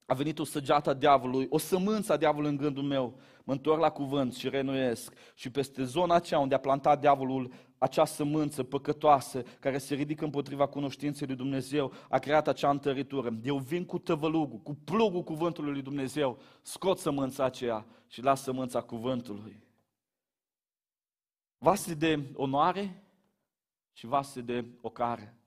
a 0.07 0.15
venit 0.15 0.39
o 0.39 0.45
săgeată 0.45 0.91
a 0.91 0.95
diavolului, 0.95 1.47
o 1.51 1.59
sămânță 1.59 2.13
a 2.13 2.17
diavolului 2.17 2.51
în 2.51 2.57
gândul 2.57 2.83
meu, 2.83 3.19
mă 3.45 3.53
întorc 3.53 3.81
la 3.81 3.91
cuvânt 3.91 4.35
și 4.35 4.49
renuiesc. 4.49 5.15
Și 5.35 5.51
peste 5.51 5.85
zona 5.85 6.15
aceea 6.15 6.41
unde 6.41 6.55
a 6.55 6.59
plantat 6.59 7.01
diavolul 7.01 7.53
acea 7.79 8.05
sămânță 8.05 8.63
păcătoasă 8.63 9.43
care 9.61 9.79
se 9.79 9.95
ridică 9.95 10.25
împotriva 10.25 10.67
cunoștinței 10.67 11.27
lui 11.27 11.37
Dumnezeu, 11.37 11.93
a 12.09 12.19
creat 12.19 12.49
acea 12.49 12.71
întăritură. 12.71 13.39
Eu 13.45 13.57
vin 13.57 13.85
cu 13.85 13.99
tăvălugul, 13.99 14.59
cu 14.59 14.77
plugul 14.85 15.23
cuvântului 15.23 15.73
lui 15.73 15.83
Dumnezeu, 15.83 16.39
scot 16.63 16.99
sămânța 16.99 17.45
aceea 17.45 17.87
și 18.09 18.23
las 18.23 18.43
sămânța 18.43 18.81
cuvântului 18.81 19.64
vase 21.59 21.95
de 21.95 22.31
onoare 22.35 23.03
și 23.93 24.07
vase 24.07 24.41
de 24.41 24.65
ocare. 24.81 25.39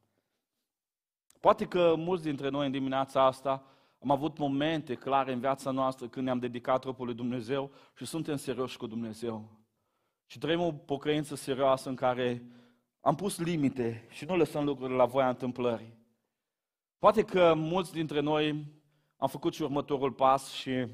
Poate 1.40 1.66
că 1.66 1.96
mulți 1.98 2.24
dintre 2.24 2.50
noi 2.50 2.66
în 2.66 2.72
dimineața 2.72 3.26
asta 3.26 3.64
am 4.00 4.12
avut 4.12 4.38
momente 4.38 4.96
clare 4.96 5.34
în 5.34 5.40
viața 5.40 5.72
noastră 5.72 6.08
când 6.08 6.26
ne-am 6.26 6.40
dedicat 6.40 6.82
trupul 6.82 7.06
lui 7.06 7.16
Dumnezeu 7.16 7.72
și 7.96 8.06
suntem 8.06 8.36
serioși 8.36 8.78
cu 8.78 8.88
Dumnezeu. 8.88 9.50
Și 10.26 10.38
trăim 10.38 10.62
o 10.62 10.72
pocăință 10.72 11.36
serioasă 11.36 11.90
în 11.90 11.96
care 11.96 12.44
am 13.02 13.16
pus 13.16 13.38
limite 13.40 14.08
și 14.10 14.26
nu 14.26 14.36
lăsăm 14.36 14.64
lucrurile 14.64 14.98
la 14.98 15.06
voia 15.06 15.30
întâmplării. 15.30 15.98
Poate 17.00 17.24
că 17.24 17.54
mulți 17.54 17.92
dintre 17.92 18.20
noi 18.20 18.66
am 19.18 19.28
făcut 19.28 19.54
și 19.54 19.62
următorul 19.62 20.12
pas 20.12 20.52
și 20.52 20.88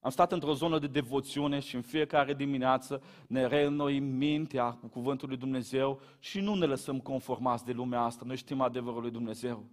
am 0.00 0.10
stat 0.10 0.32
într-o 0.32 0.54
zonă 0.54 0.78
de 0.78 0.86
devoțiune 0.86 1.58
și 1.58 1.74
în 1.74 1.82
fiecare 1.82 2.34
dimineață 2.34 3.02
ne 3.26 3.46
reînnoim 3.46 4.04
mintea 4.04 4.72
cu 4.72 4.86
Cuvântul 4.86 5.28
lui 5.28 5.36
Dumnezeu 5.36 6.00
și 6.18 6.40
nu 6.40 6.54
ne 6.54 6.66
lăsăm 6.66 7.00
conformați 7.00 7.64
de 7.64 7.72
lumea 7.72 8.00
asta. 8.00 8.24
Noi 8.26 8.36
știm 8.36 8.60
adevărul 8.60 9.00
lui 9.00 9.10
Dumnezeu. 9.10 9.64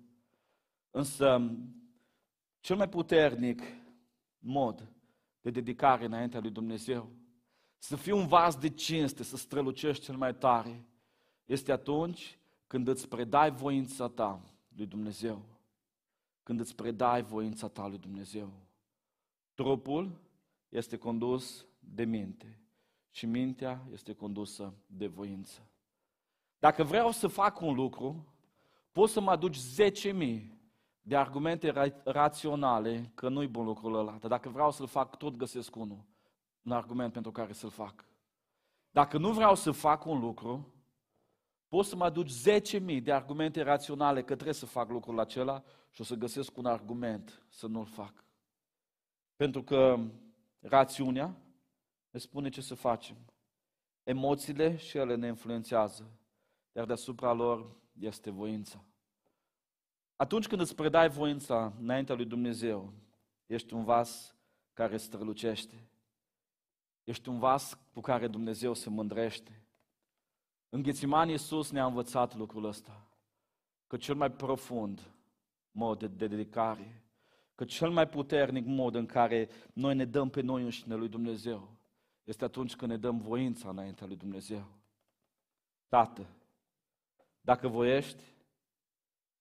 Însă, 0.92 1.52
cel 2.60 2.76
mai 2.76 2.90
puternic 2.90 3.62
mod 4.40 4.92
de 5.42 5.50
dedicare 5.50 6.06
înaintea 6.06 6.40
lui 6.40 6.52
Dumnezeu, 6.52 7.12
să 7.78 7.96
fii 7.96 8.12
un 8.12 8.28
vas 8.28 8.58
de 8.58 8.70
cinste, 8.70 9.24
să 9.24 9.38
strălucești 9.38 10.04
cel 10.04 10.16
mai 10.16 10.36
tare, 10.36 10.86
este 11.46 11.72
atunci 11.72 12.40
când 12.68 12.88
îți 12.88 13.08
predai 13.08 13.52
voința 13.52 14.08
ta 14.08 14.42
lui 14.76 14.86
Dumnezeu. 14.86 15.46
Când 16.44 16.60
îți 16.60 16.76
predai 16.76 17.24
voința 17.24 17.68
ta 17.68 17.88
lui 17.88 17.98
Dumnezeu. 17.98 18.67
Trupul 19.58 20.20
este 20.70 20.98
condus 20.98 21.66
de 21.80 22.04
minte 22.04 22.60
și 23.10 23.26
mintea 23.26 23.88
este 23.92 24.14
condusă 24.14 24.74
de 24.86 25.08
voință. 25.08 25.68
Dacă 26.60 26.84
vreau 26.84 27.12
să 27.12 27.28
fac 27.28 27.62
un 27.62 27.74
lucru, 27.74 28.34
poți 28.92 29.14
să 29.14 29.22
mă 29.22 29.32
aduci 29.32 29.58
10.000 30.14 30.42
de 31.02 31.16
argumente 31.16 31.72
ra- 31.72 32.04
raționale 32.04 33.12
că 33.16 33.30
nu-i 33.30 33.48
bun 33.48 33.66
lucrul 33.66 33.96
ăla. 33.96 34.12
Dar 34.12 34.30
dacă 34.30 34.50
vreau 34.50 34.72
să-l 34.72 34.88
fac, 34.88 35.18
tot 35.18 35.36
găsesc 35.36 35.76
unul, 35.76 36.06
un 36.62 36.72
argument 36.72 37.14
pentru 37.14 37.32
care 37.32 37.54
să-l 37.54 37.70
fac. 37.70 38.06
Dacă 38.92 39.18
nu 39.18 39.32
vreau 39.32 39.56
să 39.56 39.72
fac 39.72 40.06
un 40.06 40.20
lucru, 40.20 40.74
poți 41.68 41.90
să 41.90 41.96
mă 41.96 42.04
aduci 42.04 42.32
10.000 42.90 43.02
de 43.04 43.12
argumente 43.12 43.62
raționale 43.62 44.20
că 44.20 44.34
trebuie 44.34 44.54
să 44.54 44.66
fac 44.66 44.90
lucrul 44.90 45.20
acela 45.20 45.64
și 45.92 46.02
o 46.02 46.04
să 46.04 46.16
găsesc 46.16 46.58
un 46.58 46.66
argument 46.66 47.46
să 47.50 47.68
nu-l 47.68 47.86
fac. 47.86 48.26
Pentru 49.38 49.64
că 49.64 50.00
rațiunea 50.60 51.36
ne 52.10 52.20
spune 52.20 52.50
ce 52.50 52.62
să 52.62 52.76
facem. 52.76 53.18
Emoțiile 54.04 54.78
și 54.78 54.98
ele 54.98 55.16
ne 55.16 55.28
influențează, 55.28 56.12
iar 56.72 56.86
deasupra 56.86 57.34
lor 57.34 57.76
este 58.00 58.30
voința. 58.30 58.84
Atunci 60.16 60.48
când 60.48 60.62
îți 60.62 60.76
predai 60.76 61.10
voința 61.10 61.74
înaintea 61.80 62.16
lui 62.16 62.26
Dumnezeu, 62.26 62.94
ești 63.46 63.74
un 63.74 63.84
vas 63.84 64.36
care 64.74 64.98
strălucește. 64.98 65.88
Ești 67.04 67.30
un 67.30 67.40
vas 67.40 67.78
cu 67.94 68.02
care 68.02 68.28
Dumnezeu 68.28 68.74
se 68.74 68.90
mândrește. 68.90 69.62
În 70.70 70.82
Ghețimani 70.82 71.32
Iisus 71.32 71.72
ne-a 71.72 71.86
învățat 71.86 72.36
lucrul 72.36 72.66
ăsta. 72.66 73.08
Că 73.88 73.98
cel 73.98 74.16
mai 74.16 74.32
profund 74.32 75.12
mod 75.72 76.04
de 76.04 76.28
dedicare, 76.28 77.04
că 77.58 77.66
cel 77.66 77.90
mai 77.90 78.08
puternic 78.08 78.66
mod 78.66 78.96
în 78.96 79.06
care 79.06 79.50
noi 79.74 79.96
ne 79.96 80.06
dăm 80.06 80.30
pe 80.30 80.42
noi 80.42 80.64
înșine 80.64 80.96
lui 80.96 81.10
Dumnezeu, 81.10 81.76
este 82.24 82.44
atunci 82.44 82.76
când 82.76 82.92
ne 82.92 82.98
dăm 82.98 83.18
voința 83.18 83.70
înaintea 83.70 84.08
lui 84.08 84.16
Dumnezeu. 84.16 84.68
Tată, 85.88 86.28
dacă 87.42 87.68
voiești, 87.68 88.24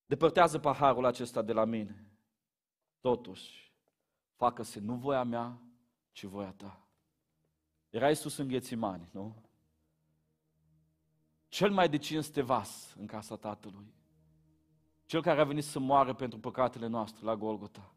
Depărtează 0.07 0.59
paharul 0.59 1.05
acesta 1.05 1.43
de 1.43 1.53
la 1.53 1.64
mine. 1.64 2.05
Totuși, 3.01 3.73
facă-se 4.35 4.81
nu 4.81 4.95
voia 4.95 5.23
mea, 5.23 5.61
ci 6.12 6.25
voia 6.25 6.53
ta. 6.53 6.87
Era 7.91 8.09
Iisus 8.09 8.37
în 8.37 8.49
Ghețimani, 8.49 9.09
nu? 9.12 9.35
Cel 11.49 11.71
mai 11.71 11.89
de 11.89 11.99
cinste 11.99 12.43
vas 12.43 12.95
în 12.99 13.07
casa 13.07 13.37
Tatălui. 13.37 13.95
Cel 15.05 15.23
care 15.23 15.41
a 15.41 15.45
venit 15.45 15.64
să 15.64 15.79
moară 15.79 16.14
pentru 16.14 16.39
păcatele 16.39 16.87
noastre 16.87 17.25
la 17.25 17.37
Golgota. 17.37 17.95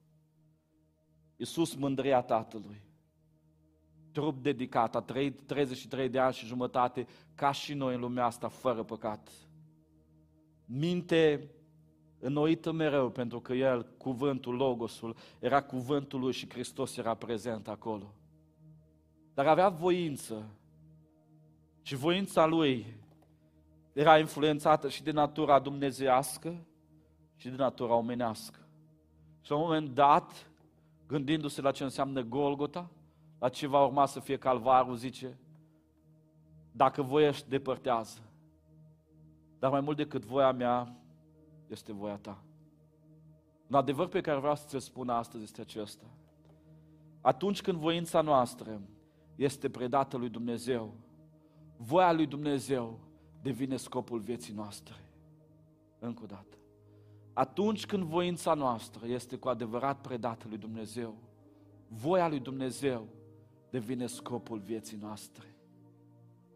Iisus 1.39 1.75
mândria 1.75 2.21
Tatălui. 2.21 2.81
Trup 4.11 4.43
dedicat, 4.43 4.95
a 4.95 5.01
trăit 5.01 5.41
33 5.41 6.09
de 6.09 6.19
ani 6.19 6.33
și 6.33 6.45
jumătate, 6.45 7.07
ca 7.35 7.51
și 7.51 7.73
noi 7.73 7.93
în 7.93 7.99
lumea 7.99 8.25
asta, 8.25 8.47
fără 8.47 8.83
păcat. 8.83 9.29
Minte 10.65 11.51
înnoită 12.19 12.71
mereu, 12.71 13.09
pentru 13.09 13.39
că 13.39 13.53
El, 13.53 13.85
cuvântul, 13.97 14.55
Logosul, 14.55 15.15
era 15.39 15.63
cuvântul 15.63 16.19
Lui 16.19 16.31
și 16.31 16.49
Hristos 16.49 16.97
era 16.97 17.13
prezent 17.13 17.67
acolo. 17.67 18.13
Dar 19.33 19.47
avea 19.47 19.69
voință 19.69 20.45
și 21.81 21.95
voința 21.95 22.45
Lui 22.45 22.85
era 23.93 24.19
influențată 24.19 24.89
și 24.89 25.03
de 25.03 25.11
natura 25.11 25.59
dumnezească 25.59 26.65
și 27.35 27.49
de 27.49 27.55
natura 27.55 27.93
omenească. 27.93 28.59
Și 29.41 29.51
la 29.51 29.57
un 29.57 29.63
moment 29.63 29.89
dat, 29.89 30.48
gândindu-se 31.09 31.61
la 31.61 31.71
ce 31.71 31.83
înseamnă 31.83 32.21
Golgota, 32.21 32.89
la 33.39 33.49
ce 33.49 33.67
va 33.67 33.85
urma 33.85 34.05
să 34.05 34.19
fie 34.19 34.37
calvarul, 34.37 34.95
zice, 34.95 35.37
dacă 36.71 37.01
voiești, 37.01 37.49
depărtează. 37.49 38.19
Dar 39.59 39.71
mai 39.71 39.81
mult 39.81 39.97
decât 39.97 40.25
voia 40.25 40.51
mea, 40.51 40.95
este 41.67 41.93
voia 41.93 42.17
ta. 42.17 42.43
Un 43.67 43.75
adevăr 43.75 44.07
pe 44.07 44.21
care 44.21 44.39
vreau 44.39 44.55
să 44.55 44.65
ți-l 44.67 44.79
spun 44.79 45.09
astăzi 45.09 45.43
este 45.43 45.61
acesta. 45.61 46.05
Atunci 47.21 47.61
când 47.61 47.77
voința 47.77 48.21
noastră 48.21 48.81
este 49.35 49.69
predată 49.69 50.17
lui 50.17 50.29
Dumnezeu, 50.29 50.93
voia 51.77 52.13
lui 52.13 52.25
Dumnezeu 52.25 52.99
devine 53.41 53.75
scopul 53.75 54.19
vieții 54.19 54.53
noastre. 54.53 54.95
Încă 55.99 56.23
o 56.23 56.25
dată. 56.25 56.58
Atunci 57.39 57.85
când 57.85 58.03
voința 58.03 58.53
noastră 58.53 59.07
este 59.07 59.35
cu 59.35 59.49
adevărat 59.49 60.01
predată 60.01 60.45
lui 60.49 60.57
Dumnezeu, 60.57 61.15
voia 61.87 62.27
lui 62.27 62.39
Dumnezeu 62.39 63.07
devine 63.69 64.05
scopul 64.05 64.59
vieții 64.59 64.97
noastre. 65.01 65.55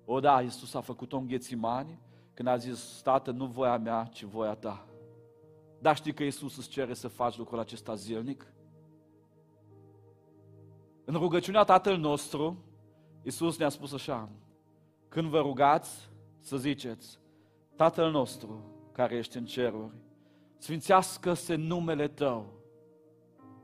O, 0.06 0.20
da, 0.20 0.42
Iisus 0.42 0.74
a 0.74 0.82
făcut-o 0.82 1.18
în 1.18 1.28
Ghețimani 1.28 2.00
când 2.34 2.48
a 2.48 2.58
zis, 2.58 3.02
Tată, 3.04 3.32
nu 3.32 3.46
voia 3.46 3.78
mea, 3.78 4.04
ci 4.04 4.24
voia 4.24 4.54
ta. 4.54 4.86
Dar 5.80 5.96
știi 5.96 6.14
că 6.14 6.24
Iisus 6.24 6.58
îți 6.58 6.70
cere 6.70 6.94
să 6.94 7.08
faci 7.08 7.38
lucrul 7.38 7.60
acesta 7.60 7.96
zilnic? 7.96 8.54
În 11.06 11.16
rugăciunea 11.16 11.64
Tatăl 11.64 11.98
nostru, 11.98 12.58
Iisus 13.22 13.58
ne-a 13.58 13.70
spus 13.70 13.94
așa, 13.94 14.30
când 15.08 15.28
vă 15.28 15.40
rugați, 15.40 16.10
să 16.40 16.58
ziceți, 16.58 17.20
Tatăl 17.76 18.12
nostru 18.12 18.64
care 18.92 19.16
ești 19.16 19.38
în 19.38 19.46
ceruri, 19.46 20.02
sfințească-se 20.64 21.56
numele 21.56 22.08
Tău, 22.08 22.46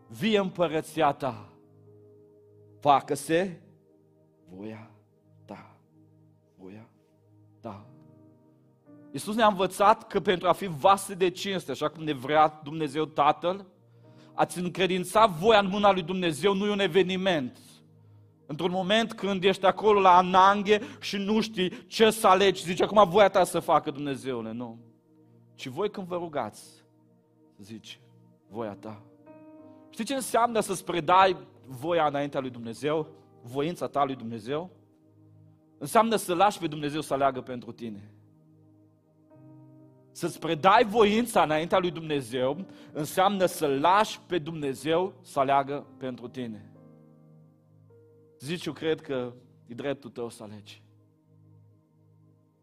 vie 0.08 0.40
împărăția 0.40 1.12
Ta, 1.12 1.50
facă-se 2.80 3.62
voia 4.50 4.92
Ta, 5.46 5.76
voia 6.58 6.90
Ta. 7.60 7.86
Iisus 9.12 9.36
ne-a 9.36 9.48
învățat 9.48 10.08
că 10.08 10.20
pentru 10.20 10.48
a 10.48 10.52
fi 10.52 10.66
vase 10.66 11.14
de 11.14 11.30
cinste, 11.30 11.72
așa 11.72 11.90
cum 11.90 12.04
ne 12.04 12.14
vrea 12.14 12.60
Dumnezeu 12.64 13.06
Tatăl, 13.06 13.66
ați 14.34 14.60
încredința 14.60 15.26
voia 15.26 15.60
în 15.60 15.68
mâna 15.68 15.92
lui 15.92 16.04
Dumnezeu 16.04 16.54
nu 16.54 16.66
e 16.66 16.72
un 16.72 16.80
eveniment. 16.80 17.60
Într-un 18.46 18.72
moment 18.72 19.14
când 19.14 19.44
ești 19.44 19.66
acolo 19.66 20.00
la 20.00 20.18
ananghe 20.18 20.82
și 21.00 21.18
nu 21.18 21.42
știi 21.42 21.86
ce 21.88 22.10
să 22.10 22.28
alegi, 22.28 22.64
zice 22.64 22.84
acum 22.84 23.10
voia 23.10 23.30
ta 23.30 23.44
să 23.44 23.60
facă 23.60 23.92
Dumnezeule, 23.92 24.52
nu. 24.52 24.80
Ci 25.56 25.68
voi 25.68 25.90
când 25.90 26.08
vă 26.08 26.16
rugați, 26.16 26.80
zici, 27.60 28.00
voia 28.48 28.74
ta. 28.74 29.02
Știi 29.90 30.06
ce 30.06 30.14
înseamnă 30.14 30.60
să-ți 30.60 30.86
predai 30.86 31.38
voia 31.66 32.08
înaintea 32.08 32.40
lui 32.40 32.50
Dumnezeu? 32.50 33.08
Voința 33.42 33.88
ta 33.88 34.04
lui 34.04 34.16
Dumnezeu? 34.16 34.70
Înseamnă 35.78 36.16
să 36.16 36.34
lași 36.34 36.60
pe 36.60 36.68
Dumnezeu 36.68 37.02
să 37.02 37.14
aleagă 37.14 37.42
pentru 37.42 37.72
tine. 37.72 38.14
Să-ți 40.12 40.40
predai 40.40 40.86
voința 40.86 41.44
înaintea 41.44 41.80
lui 41.80 41.92
Dumnezeu 41.92 42.66
înseamnă 42.92 43.46
să 43.46 43.68
lași 43.68 44.22
pe 44.22 44.38
Dumnezeu 44.38 45.14
să 45.22 45.40
aleagă 45.40 45.86
pentru 45.98 46.28
tine. 46.28 46.72
Zici, 48.40 48.66
eu 48.66 48.74
cred 48.74 49.02
că 49.02 49.34
e 49.68 49.74
dreptul 49.74 50.10
tău 50.10 50.30
să 50.30 50.44
alegi. 50.44 50.84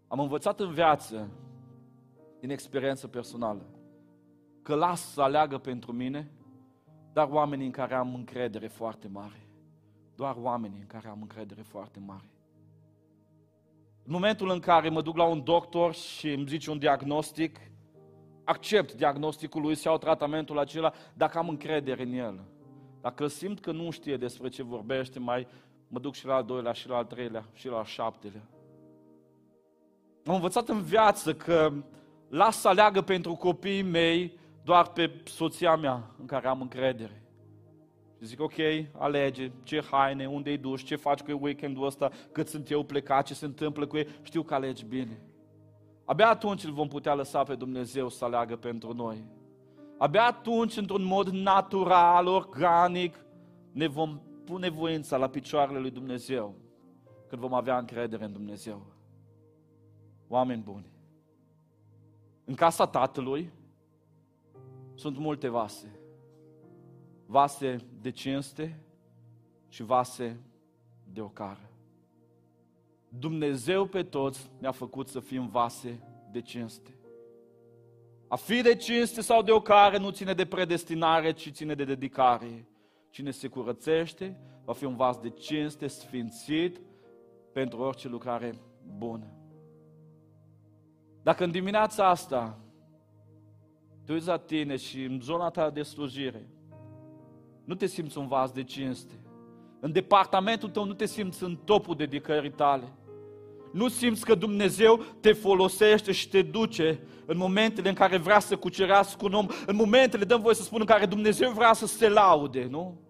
Am 0.09 0.21
învățat 0.21 0.61
în 0.61 0.73
viață, 0.73 1.29
din 2.41 2.51
experiență 2.51 3.07
personală, 3.09 3.67
că 4.67 4.75
las 4.75 5.13
să 5.13 5.23
aleagă 5.23 5.59
pentru 5.59 5.93
mine 5.93 6.31
dar 7.17 7.29
oamenii 7.31 7.67
în 7.67 7.73
care 7.73 7.95
am 7.95 8.15
încredere 8.15 8.67
foarte 8.67 9.09
mare. 9.09 9.49
Doar 10.17 10.37
oamenii 10.39 10.81
în 10.81 10.87
care 10.87 11.09
am 11.09 11.19
încredere 11.21 11.63
foarte 11.63 11.99
mare. 12.07 12.31
În 14.05 14.13
momentul 14.13 14.51
în 14.51 14.61
care 14.61 14.89
mă 14.89 15.03
duc 15.03 15.17
la 15.17 15.25
un 15.25 15.45
doctor 15.45 15.95
și 15.95 16.33
îmi 16.33 16.47
zice 16.49 16.71
un 16.71 16.79
diagnostic, 16.79 17.61
accept 18.45 18.95
diagnosticul 18.95 19.63
lui, 19.63 19.75
să 19.75 19.89
iau 19.89 19.99
tratamentul 19.99 20.59
acela 20.59 20.93
dacă 21.15 21.39
am 21.39 21.49
încredere 21.49 22.03
în 22.03 22.13
el. 22.13 22.41
Dacă 23.01 23.27
simt 23.27 23.61
că 23.61 23.73
nu 23.73 23.91
știe 23.91 24.17
despre 24.17 24.49
ce 24.49 24.63
vorbește, 24.63 25.19
mai 25.19 25.47
mă 25.89 25.99
duc 25.99 26.15
și 26.15 26.27
la 26.27 26.35
al 26.35 26.45
doilea, 26.45 26.73
și 26.73 26.89
la 26.89 26.97
al 26.97 27.05
treilea, 27.05 27.45
și 27.53 27.69
la 27.69 27.77
al 27.77 27.85
șaptelea. 27.85 28.49
Am 30.25 30.35
învățat 30.35 30.69
în 30.69 30.83
viață 30.83 31.35
că 31.35 31.73
las 32.29 32.61
să 32.61 32.69
aleagă 32.69 33.01
pentru 33.01 33.35
copiii 33.35 33.83
mei 33.83 34.45
doar 34.67 34.87
pe 34.87 35.21
soția 35.25 35.77
mea 35.77 36.15
în 36.19 36.27
care 36.27 36.47
am 36.47 36.61
încredere. 36.61 37.23
Și 38.19 38.27
zic, 38.27 38.41
ok, 38.41 38.53
alege 38.93 39.51
ce 39.63 39.83
haine, 39.91 40.27
unde 40.27 40.51
îi 40.51 40.59
duci, 40.59 40.85
ce 40.85 40.97
faci 40.97 41.21
cu 41.21 41.31
ei 41.31 41.39
weekendul 41.41 41.87
ăsta, 41.87 42.11
cât 42.33 42.49
sunt 42.49 42.71
eu 42.71 42.83
plecat, 42.83 43.27
ce 43.27 43.35
se 43.35 43.45
întâmplă 43.45 43.87
cu 43.87 43.97
ei, 43.97 44.09
știu 44.23 44.43
că 44.43 44.55
alegi 44.55 44.85
bine. 44.85 45.21
Abia 46.05 46.29
atunci 46.29 46.65
îl 46.65 46.73
vom 46.73 46.89
putea 46.89 47.15
lăsa 47.15 47.43
pe 47.43 47.55
Dumnezeu 47.55 48.09
să 48.09 48.25
aleagă 48.25 48.57
pentru 48.57 48.93
noi. 48.93 49.25
Abia 49.99 50.25
atunci, 50.25 50.77
într-un 50.77 51.05
mod 51.05 51.29
natural, 51.29 52.27
organic, 52.27 53.27
ne 53.73 53.87
vom 53.87 54.21
pune 54.45 54.69
voința 54.69 55.17
la 55.17 55.29
picioarele 55.29 55.79
lui 55.79 55.91
Dumnezeu, 55.91 56.55
când 57.29 57.41
vom 57.41 57.55
avea 57.55 57.79
încredere 57.79 58.25
în 58.25 58.33
Dumnezeu. 58.33 58.87
Oameni 60.29 60.63
buni, 60.63 60.87
în 62.45 62.55
casa 62.55 62.87
Tatălui 62.87 63.51
sunt 64.97 65.19
multe 65.19 65.49
vase. 65.49 65.99
Vase 67.27 67.77
de 68.01 68.11
cinste 68.11 68.81
și 69.69 69.83
vase 69.83 70.41
de 71.13 71.21
ocară. 71.21 71.71
Dumnezeu 73.09 73.87
pe 73.87 74.03
toți 74.03 74.51
ne-a 74.59 74.71
făcut 74.71 75.09
să 75.09 75.21
fim 75.21 75.49
vase 75.49 76.01
de 76.31 76.41
cinste. 76.41 76.91
A 78.29 78.37
fi 78.37 78.63
de 78.63 78.75
cinste 78.75 79.21
sau 79.21 79.43
de 79.43 79.51
ocară 79.51 79.99
nu 79.99 80.11
ține 80.11 80.33
de 80.33 80.47
predestinare, 80.47 81.33
ci 81.33 81.51
ține 81.51 81.75
de 81.75 81.85
dedicare. 81.85 82.69
Cine 83.11 83.31
se 83.31 83.49
curățește 83.49 84.41
va 84.67 84.73
fi 84.73 84.85
un 84.85 84.97
vas 84.97 85.19
de 85.19 85.29
cinste, 85.29 85.87
sfințit 85.87 86.81
pentru 87.53 87.81
orice 87.81 88.09
lucrare 88.09 88.55
bună. 88.97 89.27
Dacă 91.23 91.45
în 91.45 91.51
dimineața 91.51 92.09
asta 92.09 92.59
te 94.07 94.13
uiți 94.13 94.27
la 94.27 94.37
tine 94.37 94.77
și 94.77 95.03
în 95.03 95.21
zona 95.23 95.51
ta 95.51 95.71
de 95.71 95.83
slujire, 95.83 96.49
nu 97.65 97.75
te 97.75 97.87
simți 97.87 98.19
un 98.19 98.27
vas 98.27 98.51
de 98.51 98.63
cinste. 98.63 99.13
În 99.81 99.93
departamentul 99.93 100.69
tău 100.69 100.85
nu 100.85 100.93
te 100.93 101.07
simți 101.07 101.43
în 101.43 101.57
topul 101.65 101.97
dedicării 101.97 102.51
tale. 102.51 102.93
Nu 103.73 103.89
simți 103.89 104.25
că 104.25 104.35
Dumnezeu 104.35 105.01
te 105.21 105.33
folosește 105.33 106.13
și 106.13 106.29
te 106.29 106.43
duce 106.43 107.01
în 107.27 107.37
momentele 107.37 107.89
în 107.89 107.95
care 107.95 108.17
vrea 108.17 108.39
să 108.39 108.57
cucerească 108.57 109.25
un 109.25 109.33
om, 109.33 109.47
în 109.67 109.77
momentele, 109.77 110.25
dăm 110.25 110.41
voie 110.41 110.55
să 110.55 110.63
spun, 110.63 110.81
în 110.81 110.87
care 110.87 111.07
Dumnezeu 111.07 111.51
vrea 111.51 111.73
să 111.73 111.87
se 111.87 112.09
laude, 112.09 112.67
nu? 112.71 113.01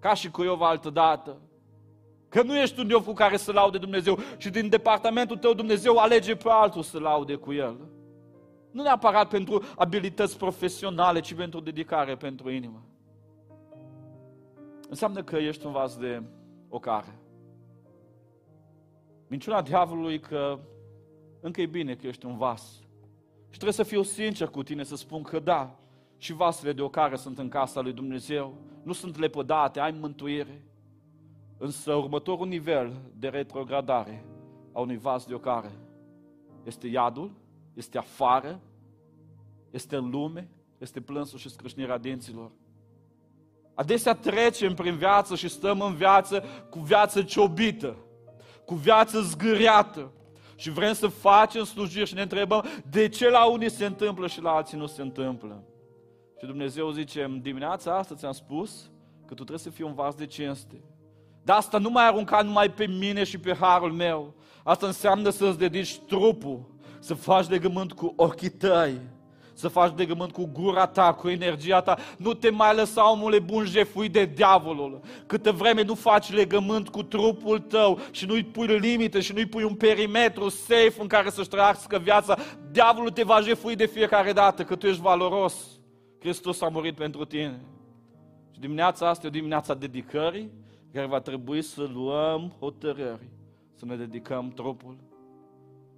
Ca 0.00 0.14
și 0.14 0.30
cu 0.30 0.42
Iov 0.42 0.60
altă 0.60 0.90
dată. 0.90 1.40
Că 2.28 2.42
nu 2.42 2.58
ești 2.58 2.80
un 2.80 2.88
Iov 2.88 3.04
cu 3.04 3.12
care 3.12 3.36
să 3.36 3.52
laude 3.52 3.78
Dumnezeu 3.78 4.18
și 4.36 4.50
din 4.50 4.68
departamentul 4.68 5.36
tău 5.36 5.54
Dumnezeu 5.54 5.96
alege 5.96 6.34
pe 6.34 6.48
altul 6.48 6.82
să 6.82 6.98
laude 6.98 7.34
cu 7.34 7.52
el. 7.52 7.76
Nu 8.74 8.82
neapărat 8.82 9.28
pentru 9.28 9.62
abilități 9.76 10.38
profesionale, 10.38 11.20
ci 11.20 11.34
pentru 11.34 11.60
dedicare, 11.60 12.16
pentru 12.16 12.50
inimă. 12.50 12.82
Înseamnă 14.88 15.22
că 15.22 15.36
ești 15.36 15.66
un 15.66 15.72
vas 15.72 15.96
de 15.96 16.22
ocare. 16.68 17.18
Minciuna 19.26 19.62
diavolului 19.62 20.20
că 20.20 20.58
încă 21.40 21.60
e 21.60 21.66
bine 21.66 21.94
că 21.94 22.06
ești 22.06 22.26
un 22.26 22.36
vas. 22.36 22.80
Și 23.42 23.60
trebuie 23.60 23.72
să 23.72 23.82
fiu 23.82 24.02
sincer 24.02 24.48
cu 24.48 24.62
tine 24.62 24.82
să 24.82 24.96
spun 24.96 25.22
că 25.22 25.38
da, 25.38 25.78
și 26.16 26.32
vasele 26.32 26.72
de 26.72 26.82
ocare 26.82 27.16
sunt 27.16 27.38
în 27.38 27.48
casa 27.48 27.80
lui 27.80 27.92
Dumnezeu, 27.92 28.54
nu 28.82 28.92
sunt 28.92 29.18
lepădate, 29.18 29.80
ai 29.80 29.96
mântuire. 30.00 30.64
Însă 31.58 31.94
următorul 31.94 32.46
nivel 32.46 32.92
de 33.18 33.28
retrogradare 33.28 34.24
a 34.72 34.80
unui 34.80 34.96
vas 34.96 35.26
de 35.26 35.34
ocare 35.34 35.70
este 36.64 36.86
iadul, 36.86 37.42
este 37.74 37.98
afară, 37.98 38.60
este 39.70 39.96
în 39.96 40.10
lume, 40.10 40.48
este 40.78 41.00
plânsul 41.00 41.38
și 41.38 41.50
scrâșnirea 41.50 41.98
dinților. 41.98 42.50
Adesea 43.74 44.14
trecem 44.14 44.74
prin 44.74 44.96
viață 44.96 45.34
și 45.34 45.48
stăm 45.48 45.80
în 45.80 45.94
viață 45.94 46.44
cu 46.70 46.78
viață 46.78 47.22
ciobită 47.22 47.96
cu 48.64 48.74
viață 48.74 49.20
zgâriată. 49.20 50.12
Și 50.56 50.70
vrem 50.70 50.92
să 50.92 51.06
facem 51.06 51.64
slujiri 51.64 52.08
și 52.08 52.14
ne 52.14 52.22
întrebăm 52.22 52.64
de 52.90 53.08
ce 53.08 53.30
la 53.30 53.44
unii 53.44 53.70
se 53.70 53.84
întâmplă 53.84 54.26
și 54.26 54.40
la 54.40 54.50
alții 54.50 54.78
nu 54.78 54.86
se 54.86 55.02
întâmplă. 55.02 55.64
Și 56.38 56.46
Dumnezeu 56.46 56.90
zice, 56.90 57.22
în 57.22 57.40
dimineața 57.40 57.98
asta 57.98 58.14
ți-am 58.14 58.32
spus 58.32 58.90
că 59.20 59.34
tu 59.34 59.34
trebuie 59.34 59.58
să 59.58 59.70
fii 59.70 59.84
un 59.84 59.94
vas 59.94 60.14
de 60.14 60.26
cinste. 60.26 60.84
Dar 61.42 61.56
asta 61.56 61.78
nu 61.78 61.90
mai 61.90 62.06
arunca 62.06 62.42
numai 62.42 62.70
pe 62.70 62.86
mine 62.86 63.24
și 63.24 63.38
pe 63.38 63.54
harul 63.54 63.92
meu. 63.92 64.34
Asta 64.62 64.86
înseamnă 64.86 65.30
să-ți 65.30 65.58
dedici 65.58 65.98
trupul, 65.98 66.60
să 67.04 67.14
faci 67.14 67.48
legământ 67.48 67.92
cu 67.92 68.12
ochii 68.16 68.50
tăi, 68.50 69.00
să 69.52 69.68
faci 69.68 69.92
legământ 69.96 70.32
cu 70.32 70.50
gura 70.52 70.86
ta, 70.86 71.14
cu 71.14 71.28
energia 71.28 71.80
ta. 71.80 71.98
Nu 72.18 72.34
te 72.34 72.50
mai 72.50 72.74
lăsa, 72.74 73.10
omule 73.10 73.38
bun, 73.38 73.64
jefui 73.64 74.08
de 74.08 74.24
diavolul. 74.24 75.00
Câtă 75.26 75.52
vreme 75.52 75.82
nu 75.82 75.94
faci 75.94 76.32
legământ 76.32 76.88
cu 76.88 77.02
trupul 77.02 77.58
tău 77.58 77.98
și 78.10 78.26
nu-i 78.26 78.44
pui 78.44 78.78
limite 78.78 79.20
și 79.20 79.32
nu-i 79.32 79.46
pui 79.46 79.62
un 79.62 79.74
perimetru 79.74 80.48
safe 80.48 80.94
în 80.98 81.06
care 81.06 81.30
să-și 81.30 81.48
trăiască 81.48 81.98
viața, 81.98 82.38
diavolul 82.70 83.10
te 83.10 83.22
va 83.22 83.40
jefui 83.40 83.76
de 83.76 83.86
fiecare 83.86 84.32
dată 84.32 84.64
că 84.64 84.76
tu 84.76 84.86
ești 84.86 85.00
valoros. 85.00 85.54
Hristos 86.20 86.60
a 86.60 86.68
murit 86.68 86.94
pentru 86.94 87.24
tine. 87.24 87.60
Și 88.52 88.60
dimineața 88.60 89.08
asta 89.08 89.26
e 89.26 89.28
o 89.28 89.32
dimineața 89.32 89.74
dedicării, 89.74 90.50
care 90.92 91.06
va 91.06 91.20
trebui 91.20 91.62
să 91.62 91.88
luăm 91.92 92.52
hotărâri, 92.58 93.28
să 93.74 93.84
ne 93.84 93.96
dedicăm 93.96 94.48
trupul. 94.48 94.96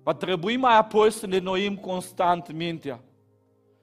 Va 0.06 0.14
trebui 0.14 0.56
mai 0.56 0.76
apoi 0.76 1.12
să 1.12 1.26
ne 1.26 1.38
noim 1.38 1.76
constant 1.76 2.52
mintea. 2.52 3.00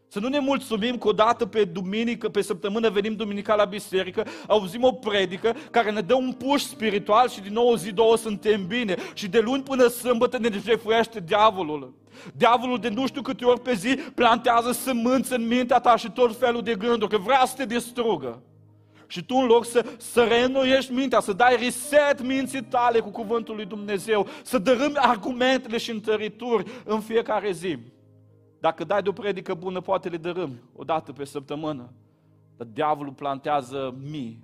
Să 0.08 0.20
nu 0.20 0.28
ne 0.28 0.40
mulțumim 0.40 0.98
că 0.98 1.08
o 1.08 1.12
dată 1.12 1.46
pe 1.46 1.64
duminică, 1.64 2.30
pe 2.30 2.42
săptămână 2.42 2.90
venim 2.90 3.16
duminica 3.16 3.56
la 3.56 3.66
biserică, 3.66 4.26
auzim 4.48 4.84
o 4.84 4.92
predică 4.92 5.56
care 5.72 5.92
ne 5.92 6.02
dă 6.02 6.14
un 6.14 6.32
puș 6.32 6.62
spiritual 6.62 7.30
și 7.30 7.42
din 7.42 7.54
nou 7.54 7.68
o 7.68 7.78
zi, 7.78 7.92
două 7.92 8.18
suntem 8.18 8.68
bine. 8.68 8.96
Și 9.14 9.28
de 9.28 9.40
luni 9.40 9.64
până 9.64 9.88
sâmbătă 9.88 10.38
ne 10.38 10.50
jefuiește 10.64 11.20
diavolul. 11.20 11.94
Diavolul 12.34 12.80
de 12.80 12.90
nu 12.90 13.08
știu 13.08 13.22
câte 13.22 13.46
ori 13.46 13.62
pe 13.62 13.74
zi 13.74 13.96
plantează 14.16 14.72
sămânță 14.72 15.36
în 15.36 15.48
mintea 15.48 15.80
ta 15.80 15.96
și 15.96 16.12
tot 16.12 16.38
felul 16.38 16.62
de 16.62 16.76
gânduri, 16.76 17.12
că 17.12 17.18
vrea 17.18 17.46
să 17.46 17.56
te 17.56 17.66
distrugă. 17.66 18.42
Și 19.08 19.26
tu 19.26 19.36
în 19.36 19.46
loc 19.46 19.66
să, 19.66 19.86
să 19.98 20.24
reînnoiești 20.24 20.92
mintea, 20.92 21.20
să 21.20 21.34
dai 21.34 21.56
reset 21.56 22.22
minții 22.22 22.64
tale 22.64 23.00
cu 23.00 23.10
cuvântul 23.10 23.56
lui 23.56 23.66
Dumnezeu, 23.66 24.28
să 24.44 24.58
dărâmi 24.58 24.98
argumentele 24.98 25.78
și 25.78 25.92
întărituri 25.92 26.72
în 26.86 27.00
fiecare 27.00 27.52
zi. 27.52 27.78
Dacă 28.60 28.84
dai 28.84 29.02
de 29.02 29.10
o 29.10 29.12
predică 29.12 29.54
bună, 29.54 29.82
poate 29.82 30.10
le 30.10 30.18
dărâmi 30.18 30.62
o 30.76 30.84
dată 30.84 31.12
pe 31.12 31.26
săptămână. 31.26 31.94
Dar 32.58 32.68
diavolul 32.68 33.14
plantează 33.14 33.96
mii 34.10 34.40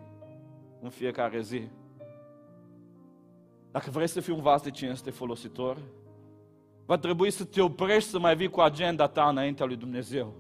în 0.82 0.89
fiecare 0.89 1.41
zi. 1.41 1.62
Dacă 3.72 3.89
vrei 3.89 4.07
să 4.07 4.20
fii 4.20 4.34
un 4.34 4.41
vas 4.41 4.62
de 4.62 4.72
cinste 4.72 5.10
folositor, 5.10 5.78
va 6.86 6.97
trebui 6.97 7.32
să 7.32 7.43
te 7.43 7.62
oprești 7.62 8.10
să 8.10 8.20
mai 8.20 8.36
vii 8.36 8.49
cu 8.49 8.60
agenda 8.60 9.07
ta 9.07 9.30
înaintea 9.30 9.66
lui 9.66 9.76
Dumnezeu. 9.76 10.34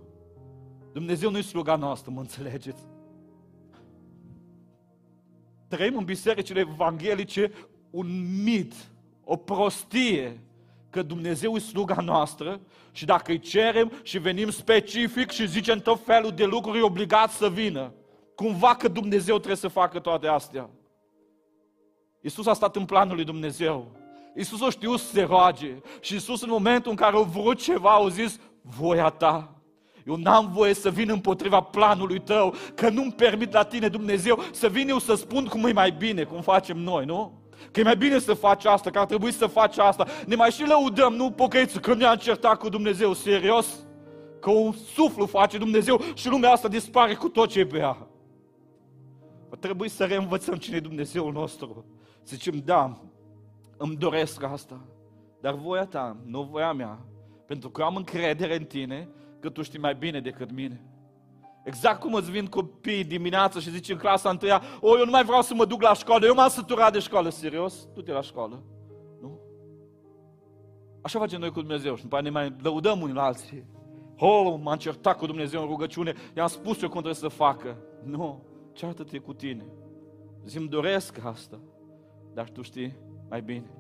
Dumnezeu 0.93 1.31
nu-i 1.31 1.43
sluga 1.43 1.75
noastră, 1.75 2.11
mă 2.11 2.19
înțelegeți? 2.19 2.81
Trăim 5.69 5.97
în 5.97 6.03
bisericile 6.03 6.59
evanghelice 6.59 7.51
un 7.89 8.07
mit, 8.43 8.73
o 9.23 9.35
prostie, 9.35 10.39
că 10.89 11.01
Dumnezeu 11.01 11.55
e 11.55 11.59
sluga 11.59 12.01
noastră 12.01 12.59
și 12.91 13.05
dacă 13.05 13.31
îi 13.31 13.39
cerem 13.39 13.91
și 14.03 14.17
venim 14.17 14.49
specific 14.49 15.29
și 15.29 15.47
zicem 15.47 15.79
tot 15.79 16.05
felul 16.05 16.31
de 16.31 16.45
lucruri, 16.45 16.77
e 16.77 16.81
obligat 16.81 17.31
să 17.31 17.49
vină. 17.49 17.93
Cumva 18.35 18.75
că 18.75 18.87
Dumnezeu 18.87 19.35
trebuie 19.35 19.55
să 19.55 19.67
facă 19.67 19.99
toate 19.99 20.27
astea. 20.27 20.69
Iisus 22.21 22.45
a 22.45 22.53
stat 22.53 22.75
în 22.75 22.85
planul 22.85 23.15
lui 23.15 23.23
Dumnezeu. 23.23 23.91
Iisus 24.35 24.61
o 24.61 24.69
știu 24.69 24.95
să 24.95 25.05
se 25.05 25.21
roage. 25.21 25.81
Și 25.99 26.13
Iisus 26.13 26.41
în 26.41 26.49
momentul 26.49 26.91
în 26.91 26.97
care 26.97 27.17
a 27.17 27.19
vrut 27.19 27.61
ceva, 27.61 27.91
a 27.91 28.09
zis, 28.09 28.39
voia 28.61 29.09
ta. 29.09 29.58
Eu 30.09 30.15
n-am 30.15 30.51
voie 30.51 30.73
să 30.73 30.89
vin 30.89 31.09
împotriva 31.09 31.59
planului 31.61 32.19
tău, 32.19 32.53
că 32.75 32.89
nu-mi 32.89 33.11
permit 33.11 33.53
la 33.53 33.63
tine 33.63 33.87
Dumnezeu 33.87 34.39
să 34.51 34.67
vin 34.67 34.89
eu 34.89 34.99
să 34.99 35.15
spun 35.15 35.45
cum 35.45 35.65
e 35.65 35.71
mai 35.71 35.91
bine, 35.91 36.23
cum 36.23 36.41
facem 36.41 36.77
noi, 36.77 37.05
nu? 37.05 37.39
Că 37.71 37.79
e 37.79 37.83
mai 37.83 37.97
bine 37.97 38.19
să 38.19 38.33
faci 38.33 38.65
asta, 38.65 38.89
că 38.89 38.99
ar 38.99 39.05
trebui 39.05 39.31
să 39.31 39.47
faci 39.47 39.77
asta. 39.77 40.07
Ne 40.25 40.35
mai 40.35 40.51
și 40.51 40.67
lăudăm, 40.67 41.13
nu 41.13 41.31
pocăiți, 41.31 41.79
că 41.79 41.93
ne-am 41.93 42.15
certat 42.15 42.59
cu 42.59 42.69
Dumnezeu, 42.69 43.13
serios? 43.13 43.85
Că 44.39 44.49
un 44.49 44.71
suflu 44.71 45.25
face 45.25 45.57
Dumnezeu 45.57 46.01
și 46.13 46.29
lumea 46.29 46.51
asta 46.51 46.67
dispare 46.67 47.13
cu 47.13 47.29
tot 47.29 47.49
ce 47.49 47.59
e 47.59 47.65
pe 47.65 47.77
ea. 47.77 48.07
Va 49.49 49.55
trebui 49.59 49.89
să 49.89 50.05
reînvățăm 50.05 50.55
cine 50.55 50.75
e 50.75 50.79
Dumnezeul 50.79 51.31
nostru. 51.31 51.85
Să 52.23 52.35
zicem, 52.35 52.61
da, 52.65 53.01
îmi 53.77 53.95
doresc 53.95 54.43
asta, 54.43 54.81
dar 55.41 55.53
voia 55.53 55.85
ta, 55.85 56.17
nu 56.25 56.41
voia 56.51 56.73
mea, 56.73 56.99
pentru 57.45 57.69
că 57.69 57.81
am 57.81 57.95
încredere 57.95 58.55
în 58.55 58.63
tine 58.63 59.09
că 59.39 59.49
tu 59.49 59.61
știi 59.61 59.79
mai 59.79 59.95
bine 59.95 60.19
decât 60.19 60.51
mine. 60.51 60.81
Exact 61.63 61.99
cum 61.99 62.13
îți 62.13 62.31
vin 62.31 62.45
copiii 62.45 63.03
dimineața 63.03 63.59
și 63.59 63.69
zici 63.69 63.89
în 63.89 63.97
clasa 63.97 64.29
întâia, 64.29 64.61
o, 64.81 64.97
eu 64.97 65.05
nu 65.05 65.11
mai 65.11 65.23
vreau 65.23 65.41
să 65.41 65.53
mă 65.53 65.65
duc 65.65 65.81
la 65.81 65.93
școală, 65.93 66.25
eu 66.25 66.33
m-am 66.33 66.49
săturat 66.49 66.91
de 66.91 66.99
școală, 66.99 67.29
serios, 67.29 67.87
du-te 67.93 68.11
la 68.11 68.21
școală. 68.21 68.63
Nu? 69.21 69.39
Așa 71.01 71.19
facem 71.19 71.39
noi 71.39 71.51
cu 71.51 71.59
Dumnezeu 71.59 71.95
și 71.95 72.01
după 72.01 72.17
aceea 72.17 72.31
ne 72.31 72.39
mai 72.39 72.55
lăudăm 72.61 73.01
unii 73.01 73.15
la 73.15 73.23
alții. 73.23 73.65
Oh, 74.17 74.59
m-am 74.61 74.77
certat 74.77 75.17
cu 75.17 75.25
Dumnezeu 75.25 75.61
în 75.61 75.67
rugăciune, 75.67 76.13
i-am 76.35 76.47
spus 76.47 76.81
eu 76.81 76.89
cum 76.89 77.01
trebuie 77.01 77.13
să 77.13 77.27
facă. 77.27 77.77
Nu, 78.03 78.43
ceartă-te 78.73 79.17
cu 79.17 79.33
tine. 79.33 79.65
Zi-mi 80.45 80.67
doresc 80.67 81.25
asta, 81.25 81.59
dar 82.33 82.49
tu 82.49 82.61
știi 82.61 82.95
mai 83.29 83.41
bine. 83.41 83.78